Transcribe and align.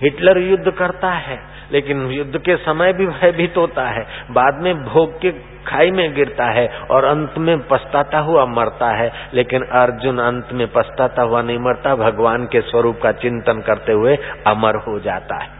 Hitler 0.00 0.38
युद्ध 0.38 0.70
करता 0.70 1.10
है, 1.10 1.38
लेकिन 1.72 2.06
युद्ध 2.06 2.38
के 2.38 2.56
समय 2.56 2.92
भी 2.92 3.06
भयभीत 3.06 3.56
होता 3.56 3.88
है। 3.88 4.06
बाद 4.30 4.54
में 4.54 4.84
भोग 4.84 5.20
के 5.20 5.32
खाई 5.66 5.90
में 5.90 6.14
गिरता 6.14 6.44
है 6.44 6.68
और 6.90 7.04
अंत 7.04 7.34
में 7.38 7.58
पछताता 7.58 8.18
हुआ 8.18 8.44
मरता 8.46 8.90
है। 8.90 9.12
लेकिन 9.34 9.62
अर्जुन 9.62 10.18
अंत 10.18 10.48
में 10.52 10.66
पछताता 10.66 11.22
हुआ 11.22 11.42
नहीं 11.42 11.58
मरता, 11.58 11.94
भगवान 11.94 12.46
के 12.46 12.60
स्वरूप 12.60 13.00
का 13.02 13.12
चिंतन 13.12 13.60
करते 13.60 13.92
हुए 13.92 14.16
अमर 14.46 14.76
हो 14.76 14.98
जाता 15.00 15.42
है। 15.42 15.50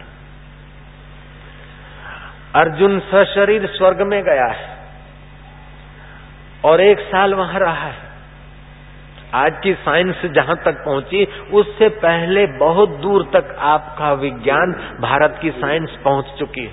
अर्जुन 2.55 2.99
सशरीर 3.01 3.67
स्वर्ग 3.67 4.03
में 4.03 4.23
गया 4.25 4.47
है 4.47 4.77
और 6.65 6.81
एक 6.81 6.99
साल 6.99 7.35
वहाँ 7.35 7.61
रहा 7.61 7.87
है। 7.87 8.08
आज 9.35 9.53
की 9.63 9.75
साइंस 9.75 10.27
जहाँ 10.27 10.57
तक 10.57 10.85
पहुँची, 10.85 11.29
उससे 11.53 11.89
पहले 11.89 12.47
बहुत 12.47 12.89
दूर 12.89 13.23
तक 13.33 13.57
आपका 13.59 14.13
विज्ञान 14.13 14.73
भारत 15.01 15.39
की 15.43 15.51
साइंस 15.51 15.91
पहुँच 16.05 16.25
चुकी 16.39 16.61
है। 16.61 16.73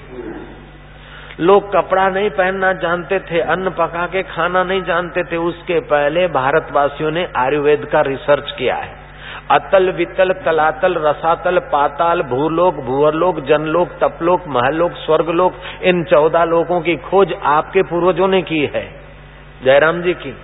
लोग 1.39 1.73
कपड़ा 1.73 2.09
नहीं 2.09 2.29
पहनना 2.29 2.73
जानते 2.73 3.19
थे, 3.19 3.39
अन्न 3.39 3.69
पका 3.69 4.05
के 4.05 4.23
खाना 4.23 4.63
नहीं 4.63 4.83
जानते 4.83 5.23
थे, 5.23 5.37
उसके 5.37 5.79
पहले 5.79 6.27
भारतवासियों 6.27 7.11
ने 7.11 7.27
आयुर्वेद 7.37 7.85
का 7.85 8.01
रिसर्च 8.01 8.51
किया 8.51 8.75
है। 8.75 8.95
अतल 9.51 9.91
वितल 9.91 10.33
तलातल 10.33 10.95
रसातल 10.95 11.59
पाताल 11.59 12.21
भूलोक 12.21 12.75
भूअलोक 12.75 13.39
जनलोक 13.39 13.89
तपलोक 13.89 14.43
महलोक 14.47 14.91
स्वर्गलोक, 14.91 15.53
इन 15.83 16.03
चौदह 16.03 16.43
लोगों 16.43 16.81
की 16.81 16.95
खोज 16.95 17.33
आपके 17.43 17.81
पूर्वजों 17.83 18.27
ने 18.27 18.41
की 18.41 18.65
है। 18.65 18.89
जयराम 19.63 20.01
जी 20.01 20.13
की। 20.13 20.35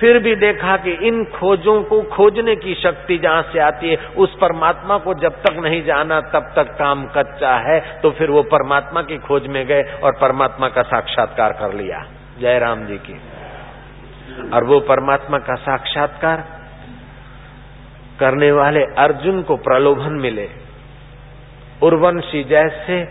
फिर 0.00 0.18
भी 0.18 0.36
देखा 0.36 0.76
कि 0.76 0.90
इन 0.90 1.24
खोजों 1.24 1.82
को 1.82 2.02
खोजने 2.02 2.56
की 2.56 2.74
शक्ति 2.74 3.18
जहाँ 3.18 3.42
से 3.42 3.58
आती 3.58 3.90
है, 3.90 3.96
उस 3.96 4.34
परमात्मा 4.34 4.98
को 4.98 5.14
जब 5.14 5.42
तक 5.42 5.52
नहीं 5.52 5.84
जाना, 5.84 6.20
तब 6.20 6.52
तक 6.56 6.78
काम 6.78 7.06
कच्चा 7.06 7.54
है। 7.54 8.00
तो 8.02 8.10
फिर 8.10 8.30
वो 8.30 8.42
परमात्मा 8.42 9.02
की 9.02 9.18
खोज 9.18 9.46
में 9.46 9.66
गए 9.66 9.82
और 9.82 10.12
परमात्मा 10.12 10.68
का 10.68 10.82
साक्षात्कार 10.82 11.52
कर 11.52 11.74
लिया। 11.74 12.06
जय 12.40 12.58
राम 12.58 12.84
जी 12.84 12.96
की। 12.96 13.20
और 14.52 14.64
वो 14.64 14.80
परमात्मा 14.80 15.38
का 15.38 15.54
साक्षात्कार 15.54 16.44
करने 18.20 18.52
वाले 18.52 18.80
अर्जुन 18.80 19.42
को 19.42 19.56
प्रलोभन 19.56 20.12
मिले। 20.12 20.48
उर्वंशी 21.82 22.44
जैसे 22.44 23.08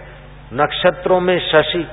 नक्षत्रों 0.54 1.20
में 1.20 1.40
शशि, 1.40 1.88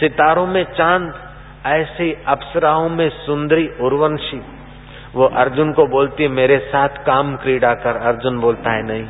सितारों 0.00 0.46
में 0.46 0.64
चाँद 0.64 1.23
ऐसी 1.66 2.16
अप्सराओं 2.26 2.88
में 2.88 3.08
सुंदरी 3.08 3.68
उर्वंशी। 3.80 4.42
वो 5.14 5.24
अर्जुन 5.24 5.72
को 5.72 5.86
बोलती 5.86 6.22
है, 6.22 6.28
मेरे 6.28 6.58
साथ 6.58 6.88
काम 6.88 7.36
क्रीड़ा 7.36 7.74
कर। 7.74 7.96
अर्जुन 7.96 8.38
बोलता 8.38 8.70
है, 8.70 8.82
नहीं। 8.82 9.04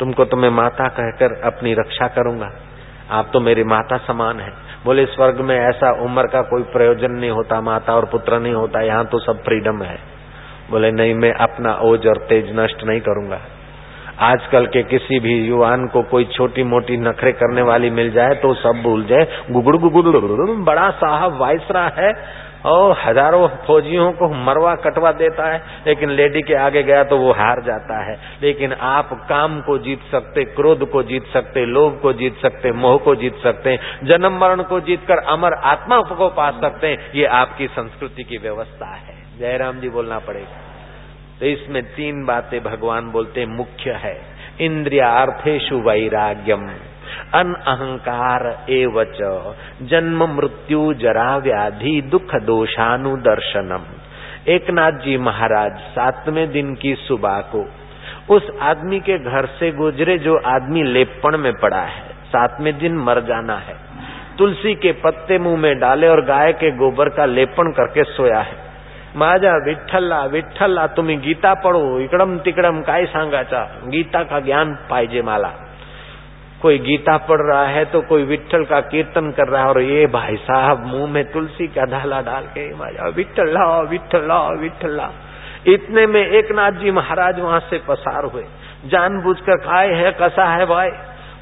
तुमको 0.00 0.24
तो 0.24 0.36
मैं 0.36 0.50
माता 0.50 0.88
कहकर 0.88 1.40
अपनी 1.44 1.74
रक्षा 1.74 2.08
करूँगा। 2.08 2.50
आप 3.10 3.30
तो 3.32 3.40
मेरी 3.40 3.64
माता 3.64 3.96
समान 3.96 4.40
है। 4.40 4.52
बोले, 4.84 5.06
स्वर्ग 5.06 5.40
में 5.40 5.60
ऐसा 5.60 5.92
उम्र 5.92 6.26
का 6.26 6.42
कोई 6.42 6.62
प्रयोजन 6.62 7.10
नहीं 7.10 7.30
होता, 7.30 7.60
माता 7.60 7.94
और 7.94 8.04
पुत्र 8.04 8.38
नहीं 8.38 8.54
होता। 8.54 8.80
यहाँ 8.80 9.04
तो 9.04 9.18
सब 9.18 9.44
फ्रीडम 9.44 9.82
है। 9.82 9.98
बोले, 10.70 10.90
नहीं, 10.90 11.14
मैं 11.14 11.32
अपना 11.32 11.74
ओज 11.74 12.06
और 12.06 12.16
तेज 12.16 12.56
नष्ट 12.58 12.84
नहीं 12.84 13.00
करूँगा। 13.00 13.40
आजकल 14.22 14.66
के 14.66 14.82
किसी 14.82 15.18
भी 15.18 15.34
युवान 15.38 15.86
को 15.86 16.02
कोई 16.10 16.24
छोटी 16.32 16.62
मोटी 16.64 16.96
नखरे 16.98 17.32
करने 17.34 17.62
वाली 17.62 17.90
मिल 17.92 18.10
जाए 18.10 18.34
तो 18.34 18.52
सब 18.56 18.82
भूल 18.82 19.04
जाए। 19.04 19.26
गुगुड़ 19.50 19.76
गुगुड़ 19.78 20.06
बड़ा 20.64 20.90
साहब 20.98 21.40
वायसरा 21.40 21.86
है 21.96 22.12
और 22.66 22.96
हज़ारों 22.98 23.46
फौजियों 23.66 24.10
को 24.12 24.28
मरवा 24.36 24.74
कटवा 24.76 25.12
देता 25.12 25.46
है, 25.48 25.60
लेकिन 25.86 26.10
लेडी 26.10 26.40
के 26.42 26.54
आगे 26.56 26.82
गया 26.82 27.04
तो 27.04 27.16
वो 27.18 27.32
हार 27.32 27.62
जाता 27.62 28.00
है। 28.04 28.16
लेकिन 28.42 28.72
आप 28.72 29.12
काम 29.28 29.60
को 29.60 29.76
जीत 29.78 30.00
सकते, 30.10 30.44
क्रोध 30.50 30.88
को 30.90 31.02
जीत 31.02 31.30
सकते, 31.32 31.64
लोभ 31.66 31.98
को 32.02 32.12
जीत 32.12 32.36
सकते, 32.42 32.72
मोह 32.74 32.96
को 32.98 33.14
जीत 33.14 33.38
सकते, 33.42 33.78
जन्म 34.04 34.38
मरण 34.38 34.62
को 34.64 34.80
जीत 34.80 35.06
कर 35.08 35.24
अमर 35.28 35.54
आत्मा 35.66 36.00
को 36.10 36.28
पा 36.30 36.50
सकते 36.60 36.86
हैं 36.86 37.12
ये 37.14 37.24
आपकी 37.38 37.66
संस्कृति 37.68 38.24
की 38.24 38.38
व्यवस्था 38.38 38.94
है। 38.96 39.14
जयराम 39.38 39.80
जी 39.80 39.88
बोलना 39.88 40.18
पड़ेगा। 40.18 40.66
तो 41.40 41.46
इसमें 41.46 41.82
तीन 41.82 42.24
बातें 42.24 42.62
भगवान 42.64 43.10
बोलते 43.10 43.46
मुख्य 43.46 43.90
है। 43.90 44.20
इंद्रियार्थेशु 44.60 45.76
वैराग्यम, 45.76 46.68
अन 47.34 47.54
अहंकार 47.54 48.66
एवच, 48.70 49.18
जन्म 49.82 50.24
मृत्यु 50.36 50.94
जरा 50.94 51.36
व्याधि 51.36 52.00
दुख 52.02 52.34
दोषानुदर्शनम। 52.34 53.84
एक 54.48 54.70
नाथ 54.70 54.92
जी 54.92 55.16
महाराज, 55.16 55.72
सातवें 55.72 56.50
दिन 56.52 56.74
की 56.74 56.94
सुबह 56.94 57.40
को 57.40 57.66
उस 58.34 58.50
आदमी 58.60 59.00
के 59.00 59.18
घर 59.18 59.46
से 59.46 59.70
गुजरे 59.72 60.18
जो 60.18 60.36
आदमी 60.46 60.82
लेपण 60.82 61.38
में 61.38 61.52
पड़ा 61.52 61.82
है, 61.82 62.02
सातवें 62.26 62.78
दिन 62.78 62.96
मर 62.96 63.20
जाना 63.20 63.56
है। 63.56 63.74
तुलसी 64.38 64.74
के 64.74 64.92
पत्ते 64.92 65.38
मुँह 65.38 65.56
में 65.56 65.78
डाले 65.78 66.08
और 66.08 66.24
गाय 66.24 66.52
के 66.52 66.70
गोबर 66.70 67.08
का 67.08 67.24
लेपन 67.24 67.72
करके 67.72 68.04
सोया 68.04 68.40
है। 68.40 68.69
माझा 69.16 69.52
विठ्ठलला 69.56 70.24
विठ्ठलला 70.24 70.86
तुम्ही 70.86 71.16
गीता 71.16 71.54
पढ़ो 71.54 71.98
इकड़म 72.00 72.36
तिकड़म 72.38 72.80
काय 72.80 73.06
सांगाचा 73.06 73.62
गीता 73.86 74.22
का 74.22 74.40
ज्ञान 74.40 74.74
पाइजे 74.90 75.22
माला? 75.22 75.50
कोई 76.62 76.78
गीता 76.78 77.16
पढ़ 77.16 77.40
रहा 77.40 77.64
है 77.66 77.84
तो 77.84 78.00
कोई 78.00 78.22
विठल 78.22 78.64
का 78.64 78.80
कीर्तन 78.80 79.30
कर 79.30 79.48
रहा 79.48 79.62
है 79.62 79.68
और 79.68 79.80
ये 79.80 80.06
भाई 80.06 80.36
साहब 80.36 80.86
मुँह 80.86 81.10
में 81.12 81.24
तुलसी 81.32 81.66
का 81.66 81.84
धाला 81.86 82.20
डाल 82.20 82.42
के, 82.42 82.74
माजा 82.74 83.08
विठला 83.08 83.80
विठला 83.80 84.48
विठला 84.48 85.10
इतने 85.66 86.06
में 86.06 86.26
एक 86.26 86.52
नाथ 86.52 86.72
जी 86.72 86.90
महाराज 86.90 87.40
वहाँ 87.40 87.60
से 87.60 87.78
पसार 87.78 88.24
हुए। 88.24 88.44
जानबूझकर, 88.86 89.56
काय 89.56 89.88
है, 89.88 90.12
कसा 90.12 90.44
है 90.44 90.66
भाई? 90.66 90.88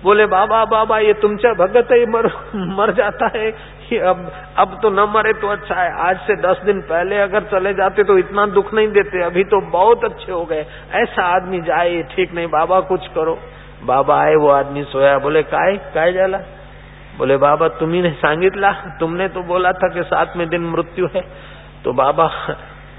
बोले, 0.03 0.27
बाबा 0.27 0.65
बाबा, 0.65 0.99
ये 0.99 1.13
तुमचा 1.13 1.53
भगत 1.53 1.89
ही 1.93 2.07
मर 2.07 2.27
मर 2.55 2.93
जाता 2.93 3.31
है। 3.37 3.79
कि 3.89 3.99
अब 3.99 4.33
अब 4.57 4.79
तो 4.83 4.91
न 4.91 5.01
मरे 5.01 5.33
तो 5.33 5.49
अच्छा 5.49 5.75
है। 5.75 5.93
आज 6.09 6.17
से 6.17 6.37
दस 6.37 6.61
दिन 6.65 6.81
पहले 6.81 7.19
अगर 7.19 7.41
चले 7.41 7.75
जाते 7.75 8.05
तो 8.05 8.19
इतना 8.19 8.47
दुख 8.47 8.75
नहीं 8.75 8.89
देते। 8.89 9.23
अभी 9.23 9.45
तो 9.45 9.61
बहुत 9.61 10.05
अच्छे 10.05 10.33
हो 10.33 10.45
गए। 10.45 10.67
ऐसा 10.93 11.23
आदमी 11.23 11.61
जाए 11.61 12.03
ठीक 12.03 12.35
नहीं। 12.35 12.47
बाबा, 12.47 12.81
कुछ 12.81 13.07
करो। 13.07 13.39
बाबा 13.85 14.23
आए, 14.23 14.35
वो 14.35 14.49
आदमी 14.49 14.85
सोया। 14.85 15.19
बोले, 15.19 15.43
काय 15.43 15.77
काय 15.77 16.13
जाला? 16.13 16.39
बोले, 17.19 17.37
बाबा 17.37 17.69
तुम्ही 17.69 18.03
ने 18.03 18.11
सांगितला। 18.11 18.73
तुमने 18.73 19.29
तो 19.29 19.43
बोला 19.43 19.73
था 19.73 19.89
कि 19.89 20.03
सात 20.03 20.33
में 20.37 20.49
दिन 20.49 20.61
मृत्यु 20.61 21.09
है। 21.15 21.23
तो 21.85 21.93
बाबा, 21.93 22.31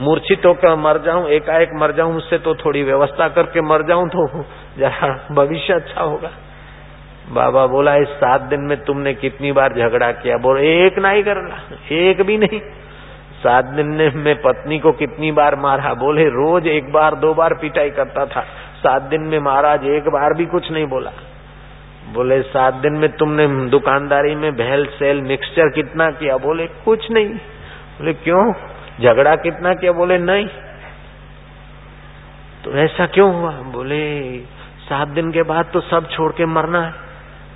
मूर्छित 0.02 0.46
होकर 0.46 0.76
मर 0.76 0.98
जाऊँ, 0.98 1.28
एकाएक 1.28 1.70
मर 1.74 1.92
जाऊँ, 1.92 2.16
उससे 2.16 2.38
तो 2.38 2.56
थोड़ी 2.56 2.84
व्यवस्था 2.84 3.28
करके 3.28 3.62
मर 3.62 3.82
जाऊँ 3.82 4.10
तो 4.10 4.44
जरा 4.78 5.28
भविष्य 5.32 5.74
अच्छा 5.74 6.02
होगा। 6.02 6.32
बाबा 7.32 7.68
बोला, 7.68 7.96
इस 7.96 8.08
सात 8.08 8.42
दिन 8.42 8.60
में 8.60 8.84
तुमने 8.84 9.14
कितनी 9.14 9.52
बार 9.52 9.74
झगड़ा 9.74 10.12
किया? 10.12 10.38
बोल, 10.38 10.60
एक 10.60 11.00
नहीं 11.00 11.24
करना, 11.24 11.62
एक 11.92 12.22
भी 12.22 12.38
नहीं। 12.38 12.60
सात 13.44 13.66
दिन 13.66 14.12
में 14.16 14.42
पत्नी 14.42 14.80
को 14.80 14.92
कितनी 14.92 15.32
बार 15.32 15.56
मारा? 15.56 15.94
बोले, 15.94 16.24
रोज 16.24 16.68
एक 16.68 16.92
बार, 16.92 17.16
दो 17.16 17.34
बार 17.34 17.54
पिटाई 17.54 17.90
करता 17.90 18.26
था। 18.26 18.42
सात 18.78 19.02
दिन 19.02 19.22
में 19.22 19.40
महाराज 19.40 19.86
एक 19.86 20.04
बार 20.04 20.34
भी 20.34 20.46
कुछ 20.46 20.72
नहीं 20.72 20.86
बोला। 20.86 21.12
बोले, 22.14 22.42
सात 22.42 22.74
दिन 22.74 22.94
में 22.94 23.12
तुमने 23.12 23.70
दुकानदारी 23.70 24.36
में 24.36 24.56
भेल 24.56 24.86
सेल 24.86 25.22
मिक्सचर 25.22 25.70
कितना 25.70 26.12
किया? 26.12 26.38
बोले, 26.38 26.68
कुछ 26.68 27.12
नहीं। 27.12 27.30
बोले, 27.30 28.14
क्यों? 28.14 28.54
झगड़ा 29.02 29.36
कितना 29.36 29.74
किया? 29.74 29.92
बोले, 29.92 30.18
नहीं। 30.18 30.48
तो 32.64 32.72
ऐसा 32.72 33.06
क्यों 33.06 33.36
हुआ? 33.36 33.52
बोले, 33.52 34.38
सात 34.90 35.08
दिन 35.08 35.32
के 35.32 35.44
बाद 35.44 35.66
तो 35.74 35.80
सब 35.80 36.10
छोड़ 36.10 36.32
के 36.32 36.46
मरना 36.46 36.82
है। 36.82 37.09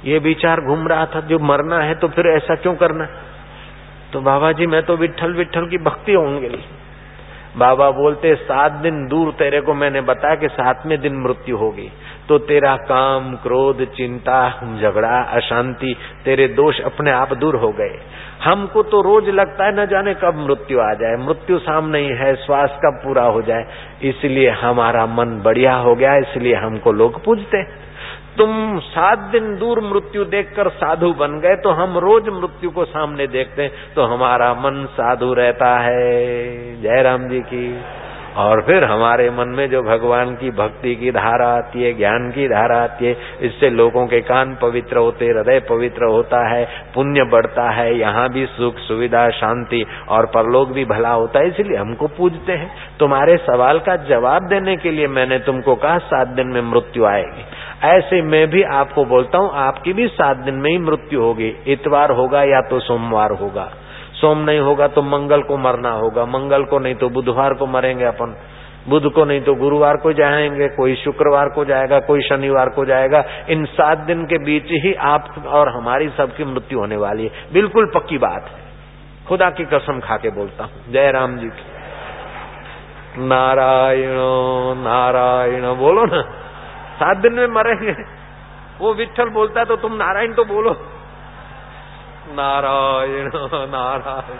ये 0.05 0.19
विचार 0.19 0.61
घूम 0.61 0.87
रहा 0.87 1.05
था, 1.05 1.19
जो 1.19 1.39
मरना 1.39 1.79
है 1.79 1.95
तो 1.95 2.07
फिर 2.07 2.27
ऐसा 2.27 2.55
क्यों 2.55 2.75
करना? 2.75 3.07
तो 4.13 4.21
बाबा 4.21 4.51
जी 4.51 4.65
मैं 4.65 4.83
तो 4.83 4.97
विठल 4.97 5.33
विठल 5.33 5.67
की 5.67 5.77
भक्ति 5.77 6.13
होंगे। 6.13 6.83
बाबा 7.57 7.91
बोलते, 7.91 8.35
सात 8.35 8.71
दिन 8.71 9.07
दूर 9.07 9.31
तेरे 9.31 9.61
को 9.61 9.73
मैंने 9.73 10.01
बताया 10.01 10.35
कि 10.35 10.47
सातवें 10.47 11.01
दिन 11.01 11.15
मृत्यु 11.15 11.57
होगी। 11.57 11.91
तो 12.29 12.37
तेरा 12.37 12.75
काम, 12.75 13.35
क्रोध, 13.35 13.85
चिंता, 13.85 14.49
झगड़ा, 14.81 15.23
अशांति, 15.23 15.95
तेरे 16.25 16.47
दोष 16.47 16.79
अपने 16.81 17.11
आप 17.11 17.33
दूर 17.33 17.55
हो 17.55 17.71
गए। 17.71 17.99
हमको 18.43 18.83
तो 18.83 19.01
रोज 19.01 19.29
लगता 19.29 19.65
है, 19.65 19.83
न 19.83 19.85
जाने 19.85 20.13
कब 20.13 20.35
मृत्यु 20.35 20.79
आ 20.79 20.93
जाए। 20.93 21.15
मृत्यु 21.27 21.59
सामने 21.59 21.99
ही 21.99 22.09
है, 22.09 22.35
श्वास 22.35 22.69
कब 22.85 23.01
पूरा 23.03 23.23
हो 23.23 23.41
जाए। 23.41 23.65
इसलिए 24.03 24.49
हमारा 24.49 25.05
मन 25.05 25.41
बढ़िया 25.45 25.75
हो 25.75 25.95
गया, 25.95 26.15
इसलिए 26.15 26.55
हमको 26.55 26.91
लोग 26.91 27.23
पूजते 27.23 27.57
हैं। 27.57 27.82
तुम 28.37 28.79
सात 28.79 29.19
दिन 29.19 29.57
दूर 29.57 29.81
मृत्यु 29.81 30.25
देखकर 30.25 30.69
साधु 30.69 31.13
बन 31.13 31.39
गए 31.39 31.55
तो 31.55 31.69
हम 31.69 31.97
रोज 31.97 32.29
मृत्यु 32.29 32.69
को 32.69 32.85
सामने 32.85 33.27
देखते 33.27 33.63
हैं 33.63 33.71
तो 33.95 34.03
हमारा 34.03 34.53
मन 34.53 34.87
साधु 34.91 35.33
रहता 35.33 35.79
है। 35.79 36.81
जय 36.81 37.01
राम 37.01 37.27
जी 37.27 37.39
की। 37.39 37.81
और 38.37 38.61
फिर 38.61 38.83
हमारे 38.83 39.29
मन 39.29 39.47
में 39.47 39.69
जो 39.69 39.83
भगवान 39.83 40.35
की 40.35 40.51
भक्ति 40.51 40.95
की 40.95 41.11
धारा 41.11 41.47
आती 41.47 41.83
है, 41.83 41.93
ज्ञान 41.93 42.31
की 42.31 42.47
धारा 42.47 42.83
आती 42.83 43.05
है, 43.05 43.17
इससे 43.41 43.69
लोगों 43.69 44.07
के 44.07 44.21
कान 44.21 44.57
पवित्र 44.61 44.97
होते, 44.97 45.25
हृदय 45.25 45.59
पवित्र 45.59 46.05
होता 46.05 46.49
है, 46.49 46.67
पुण्य 46.95 47.23
बढ़ता 47.23 47.69
है, 47.69 47.99
यहाँ 47.99 48.29
भी 48.29 48.45
सुख, 48.45 48.77
सुविधा, 48.77 49.29
शांति 49.29 49.85
और 50.09 50.25
परलोक 50.25 50.69
भी 50.69 50.85
भला 50.85 51.09
होता 51.09 51.39
है, 51.39 51.47
इसलिए 51.47 51.77
हमको 51.77 52.07
पूजते 52.07 52.53
हैं। 52.53 52.71
तुम्हारे 52.99 53.37
सवाल 53.37 53.79
का 53.79 53.95
जवाब 53.95 54.47
देने 54.47 54.77
के 54.77 54.91
लिए 54.91 55.07
मैंने 55.07 55.39
तुमको 55.39 55.75
कहा, 55.75 55.97
सात 55.97 56.27
दिन 56.27 56.47
में 56.47 56.61
मृत्यु 56.61 57.05
आएगी। 57.05 57.45
ऐसे 57.83 58.21
मैं 58.21 58.49
भी 58.49 58.63
आपको 58.63 59.05
बोलता 59.05 59.37
हूँ, 59.37 59.51
आपकी 59.53 59.93
भी 59.93 60.07
सात 60.07 60.37
दिन 60.37 60.55
में 60.55 60.71
ही 60.71 60.77
मृत्यु 60.77 61.21
होगी। 61.21 61.55
इतवार 61.67 62.11
होगा 62.11 62.43
या 62.43 62.61
तो 62.61 62.79
सोमवार 62.79 63.31
होगा। 63.31 63.71
सोम 64.13 64.37
नहीं 64.37 64.59
होगा 64.59 64.87
तो 64.87 65.01
मंगल 65.01 65.41
को 65.41 65.57
मरना 65.57 65.91
होगा। 65.91 66.25
मंगल 66.25 66.63
को 66.63 66.79
नहीं 66.79 66.95
तो 66.95 67.09
बुधवार 67.09 67.53
को 67.53 67.65
मरेंगे 67.65 68.05
अपन। 68.05 68.35
बुध 68.89 69.11
को 69.13 69.25
नहीं 69.25 69.41
तो 69.41 69.55
गुरुवार 69.55 69.97
को 69.97 70.13
जाएँगे, 70.13 70.67
कोई 70.67 70.95
शुक्रवार 70.95 71.49
को 71.49 71.65
जाएगा, 71.65 71.99
कोई 71.99 72.21
शनिवार 72.21 72.69
को 72.69 72.85
जाएगा। 72.85 73.23
इन 73.49 73.65
सात 73.65 73.97
दिन 73.97 74.25
के 74.25 74.37
बीच 74.37 74.65
ही 74.71 74.93
आप 74.93 75.43
और 75.47 75.69
हमारी 75.69 76.09
सबकी 76.09 76.43
मृत्यु 76.43 76.79
होने 76.79 76.95
वाली 76.95 77.23
है। 77.23 77.31
बिल्कुल 77.53 77.85
पक्की 77.85 78.17
बात 78.17 78.45
है। 78.45 78.63
खुदा 79.27 79.49
की 79.49 79.65
कसम 79.65 79.99
खा 79.99 80.17
के 80.17 80.29
बोलता 80.29 80.63
हूँ। 80.63 80.71
जय 80.91 81.11
राम 81.11 81.37
जी 81.37 81.47
की। 81.47 81.63
नारायण 83.27 84.15
नारायण, 84.83 85.75
बोलो 85.75 86.05
ना। 86.05 86.42
सात 86.93 87.17
दिन 87.17 87.33
में 87.33 87.47
मरेंगे। 87.47 87.95
वो 88.79 88.93
विठल 88.93 89.29
बोलता 89.29 89.59
है 89.59 89.65
तो 89.65 89.75
तुम 89.75 89.93
नारायण 89.93 90.33
तो 90.33 90.45
बोलो। 90.45 90.71
नारायण 92.29 93.29
नारायण। 93.71 94.39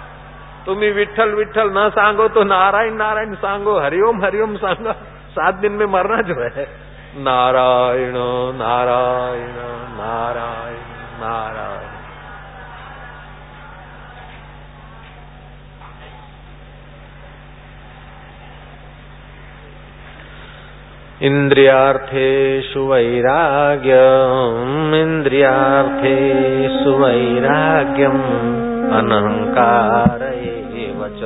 तुम्ही 0.65 0.91
विठल 0.91 1.29
विठल 1.29 1.71
न 1.73 1.89
सांगो 1.89 2.27
तो 2.27 2.43
नारायण 2.43 2.93
नारायण 2.93 3.35
सांगो। 3.35 3.79
हरिओम 3.79 4.23
हरिओम 4.23 4.55
सांगो। 4.57 4.93
सात 5.31 5.55
दिन 5.55 5.71
में 5.71 5.85
मरना 5.85 6.21
जो 6.21 6.35
है। 6.43 6.65
नारायण 7.17 8.15
नारायण 8.57 9.55
नारायण 9.97 10.93
नारायण। 11.19 12.02
इन्द्रियार्थेषु 21.23 22.79
वैराग्यम् 22.79 24.95
इन्द्रियार्थेषु 24.95 26.91
वैराग्यम् 26.91 28.91
अनहङ्कार 28.91 30.23
एव 30.23 31.07
च। 31.07 31.21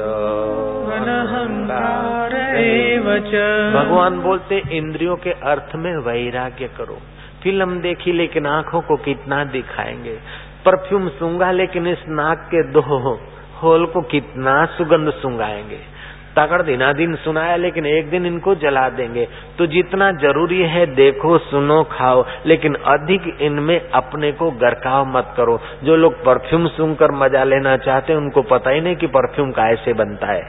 भगवान 3.74 4.20
बोलते 4.20 4.64
इंद्रियों 4.72 5.16
के 5.16 5.32
अर्थ 5.32 5.76
में 5.76 5.98
वैराग्य 5.98 6.68
करो। 6.68 6.98
फ़िल्म 7.44 7.82
देखी 7.82 8.12
लेकिन 8.12 8.46
आँखों 8.46 8.82
को 8.82 8.96
कितना 8.96 9.44
दिखाएँगे? 9.44 10.20
परफ्यूम 10.66 11.10
सूँगा 11.10 11.52
लेकिन 11.52 11.88
इस 11.88 12.04
नाक 12.08 12.38
के 12.38 12.72
दो 12.72 13.20
होल 13.64 13.86
को 13.86 14.02
कितना 14.02 14.66
सुगंध 14.66 15.12
सुंगाएँगे 15.12 15.97
तगड़ 16.38 16.62
दिना 16.62 16.92
दिन 16.94 17.16
सुनाया, 17.16 17.56
लेकिन 17.56 17.86
एक 17.86 18.10
दिन 18.10 18.26
इनको 18.26 18.56
जला 18.56 18.90
देंगे। 18.90 19.28
तो 19.58 19.68
जितना 19.68 20.12
ज़रूरी 20.12 20.62
है, 20.62 20.86
देखो, 20.86 21.38
सुनो, 21.38 21.84
खाओ, 21.84 22.26
लेकिन 22.46 22.76
अधिक 22.76 23.38
इनमें 23.42 23.90
अपने 23.90 24.32
को 24.32 24.52
गरकाव 24.52 25.06
मत 25.06 25.34
करो। 25.38 25.60
जो 25.84 25.96
लोग 25.96 26.24
परफ्यूम 26.26 26.68
सुनकर 26.68 27.12
मज़ा 27.12 27.44
लेना 27.44 27.78
चाहते 27.78 28.14
हैं, 28.14 28.20
उनको 28.20 28.42
पता 28.42 28.70
ही 28.70 28.82
नहीं 28.82 28.96
कि 28.96 29.08
परफ्यूम 29.08 29.52
कैसे 29.52 29.94
बनता 29.94 30.28
है। 30.28 30.44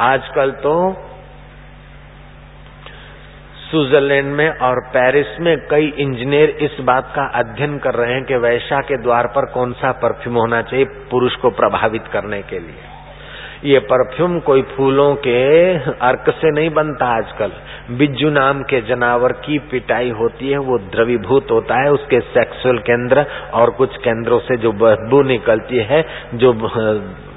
आजकल 0.00 0.50
तो 0.50 0.74
स्विट्जरलैंड 3.70 4.34
में 4.34 4.48
और 4.58 4.80
पेरिस 4.88 5.40
में 5.40 5.56
कई 5.70 5.86
इंजीनियर 5.98 6.50
इस 6.50 6.76
बात 6.80 7.12
का 7.14 7.24
अध्ययन 7.34 7.78
कर 7.78 7.94
रहे 7.94 8.14
हैं 8.14 8.24
कि 8.24 8.36
वैशा 8.36 8.80
के 8.80 8.96
द्वार 8.96 9.26
पर 9.26 9.46
कौन 9.46 9.72
सा 9.72 9.92
परफ्यूम 9.92 10.36
होना 10.36 10.62
चाहिए 10.62 10.84
पुरुष 10.84 11.36
को 11.36 11.50
प्रभावित 11.50 12.08
करने 12.12 12.42
के 12.42 12.58
लिए। 12.58 12.91
ये 13.64 13.78
परफ्यूम 13.78 14.40
कोई 14.40 14.62
फूलों 14.62 15.14
के 15.14 15.74
अर्क 15.78 16.24
से 16.28 16.50
नहीं 16.50 16.70
बनता 16.70 17.06
आजकल। 17.06 17.52
बिज्जू 17.90 18.30
नाम 18.30 18.62
के 18.62 18.80
जनावर 18.80 19.32
की 19.32 19.58
पिटाई 19.58 20.10
होती 20.10 20.50
है, 20.50 20.58
वो 20.58 20.78
द्रवीभूत 20.78 21.50
होता 21.50 21.82
है, 21.82 21.92
उसके 21.92 22.20
सेक्सुअल 22.20 22.78
केंद्र 22.78 23.26
और 23.54 23.70
कुछ 23.70 23.96
केंद्रों 23.96 24.38
से 24.38 24.56
जो 24.56 24.72
बदबू 24.72 25.22
निकलती 25.22 25.76
है, 25.76 26.04
जो 26.34 26.52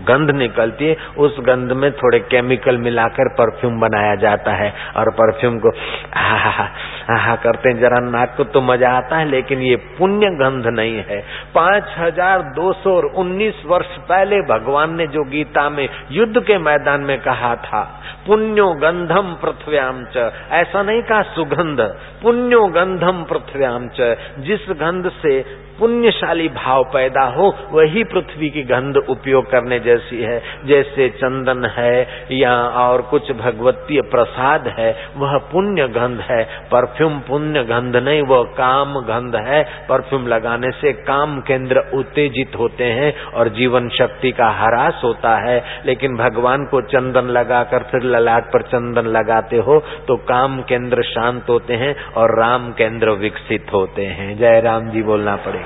गंध 0.06 0.32
निकलती 0.34 0.86
है, 0.86 0.96
उस 1.18 1.38
गंध 1.42 1.72
में 1.74 1.92
थोड़े 1.94 2.20
केमिकल 2.28 2.78
मिलाकर 2.80 3.30
परफ्यूम 3.36 3.80
बनाया 3.80 4.16
जाता 4.18 4.54
है 4.56 4.74
और 4.96 5.12
परफ्यूम 5.14 5.60
को 5.60 5.72
आहा 6.18 7.36
करते 7.38 7.70
हैं। 7.70 7.80
जरा 7.80 8.00
नाक 8.02 8.34
को 8.38 8.44
तो 8.46 8.62
मज़ा 8.64 8.90
आता 8.92 9.18
है, 9.18 9.26
लेकिन 9.28 9.62
ये 9.62 9.76
पुण्य 9.98 10.30
गंध 10.38 10.68
नहीं 10.70 11.04
है। 11.06 11.20
पाँच 11.56 11.94
हज़ार 11.98 12.42
दो 12.56 12.72
सौ 12.76 12.96
उन्नीस 13.16 13.62
वर्ष 13.66 13.98
पहले 14.06 14.42
भगवान 14.48 14.96
ने 14.96 15.08
जो 15.10 15.24
गीता 15.28 15.70
में 15.70 15.88
युद्ध 16.12 16.42
के 16.42 16.58
मैदान 16.60 17.02
में 17.02 17.18
कहा 17.22 17.56
था, 17.58 17.84
पुण्यो 18.26 18.68
गंधम 18.78 19.34
पृथ्व्याम 19.42 20.04
च। 20.08 20.32
ऐसा 20.54 20.82
नहीं 20.84 21.02
कहा, 21.04 21.22
सुगंध। 21.36 21.82
पुण्यो 22.22 22.66
गंधम 22.72 23.24
पृथ्व्याम 23.24 23.88
च। 23.96 24.16
जिस 24.40 24.66
गंध 24.78 25.10
से 25.18 25.40
पुण्यशाली 25.80 26.48
भाव 26.48 26.84
पैदा 26.84 27.22
हो, 27.22 27.56
वही 27.72 28.04
पृथ्वी 28.04 28.50
की 28.50 28.62
गंध 28.64 28.98
उपयोग 29.10 29.50
करने 29.52 29.80
जैसी 29.80 30.22
है। 30.22 30.42
जैसे 30.66 31.10
चंदन 31.10 31.66
है 31.66 32.08
या 32.32 32.54
और 32.60 33.02
कुछ 33.02 33.32
भगवतीय 33.32 34.02
प्रसाद 34.02 34.68
है, 34.80 34.96
वह 35.18 35.38
पुण्य 35.38 35.88
गंध 35.88 36.20
है। 36.22 36.44
परफ्यूम 36.72 37.20
पुण्य 37.20 37.64
गंध 37.64 37.96
नहीं, 37.96 38.22
वह 38.22 38.44
काम 38.44 38.94
गंध 38.94 39.36
है। 39.36 39.64
परफ्यूम 39.90 40.28
लगाने 40.28 40.72
से 40.72 40.94
काम 40.94 41.40
केंद्र 41.42 41.84
उत्तेजित 41.94 42.56
होते 42.60 42.84
हैं 42.84 43.24
और 43.34 43.50
जीवन 43.50 43.90
शक्ति 43.90 44.32
का 44.32 44.50
हरास 44.50 45.02
होता 45.04 45.36
है। 45.50 45.64
लेकिन 45.86 46.16
भगवान 46.18 46.66
को 46.66 46.82
चंदन 46.82 47.28
लगाकर 47.32 47.84
फिर 47.84 48.04
ललाट 48.04 48.44
पर 48.54 48.62
चंदन 48.62 49.06
लगाते 49.10 49.58
हो 49.58 49.80
तो 50.08 50.16
काम 50.16 50.62
केंद्र 50.62 51.04
शांत 51.04 51.50
होते 51.50 51.74
हैं 51.74 51.96
और 52.14 52.40
राम 52.40 52.72
केंद्र 52.72 53.12
विकसित 53.12 53.66
होते 53.74 54.06
हैं। 54.06 54.38
जय 54.38 54.62
राम 54.62 54.90
जी, 54.90 55.04
बोलना 55.04 55.36
पड़ेगा। 55.36 55.65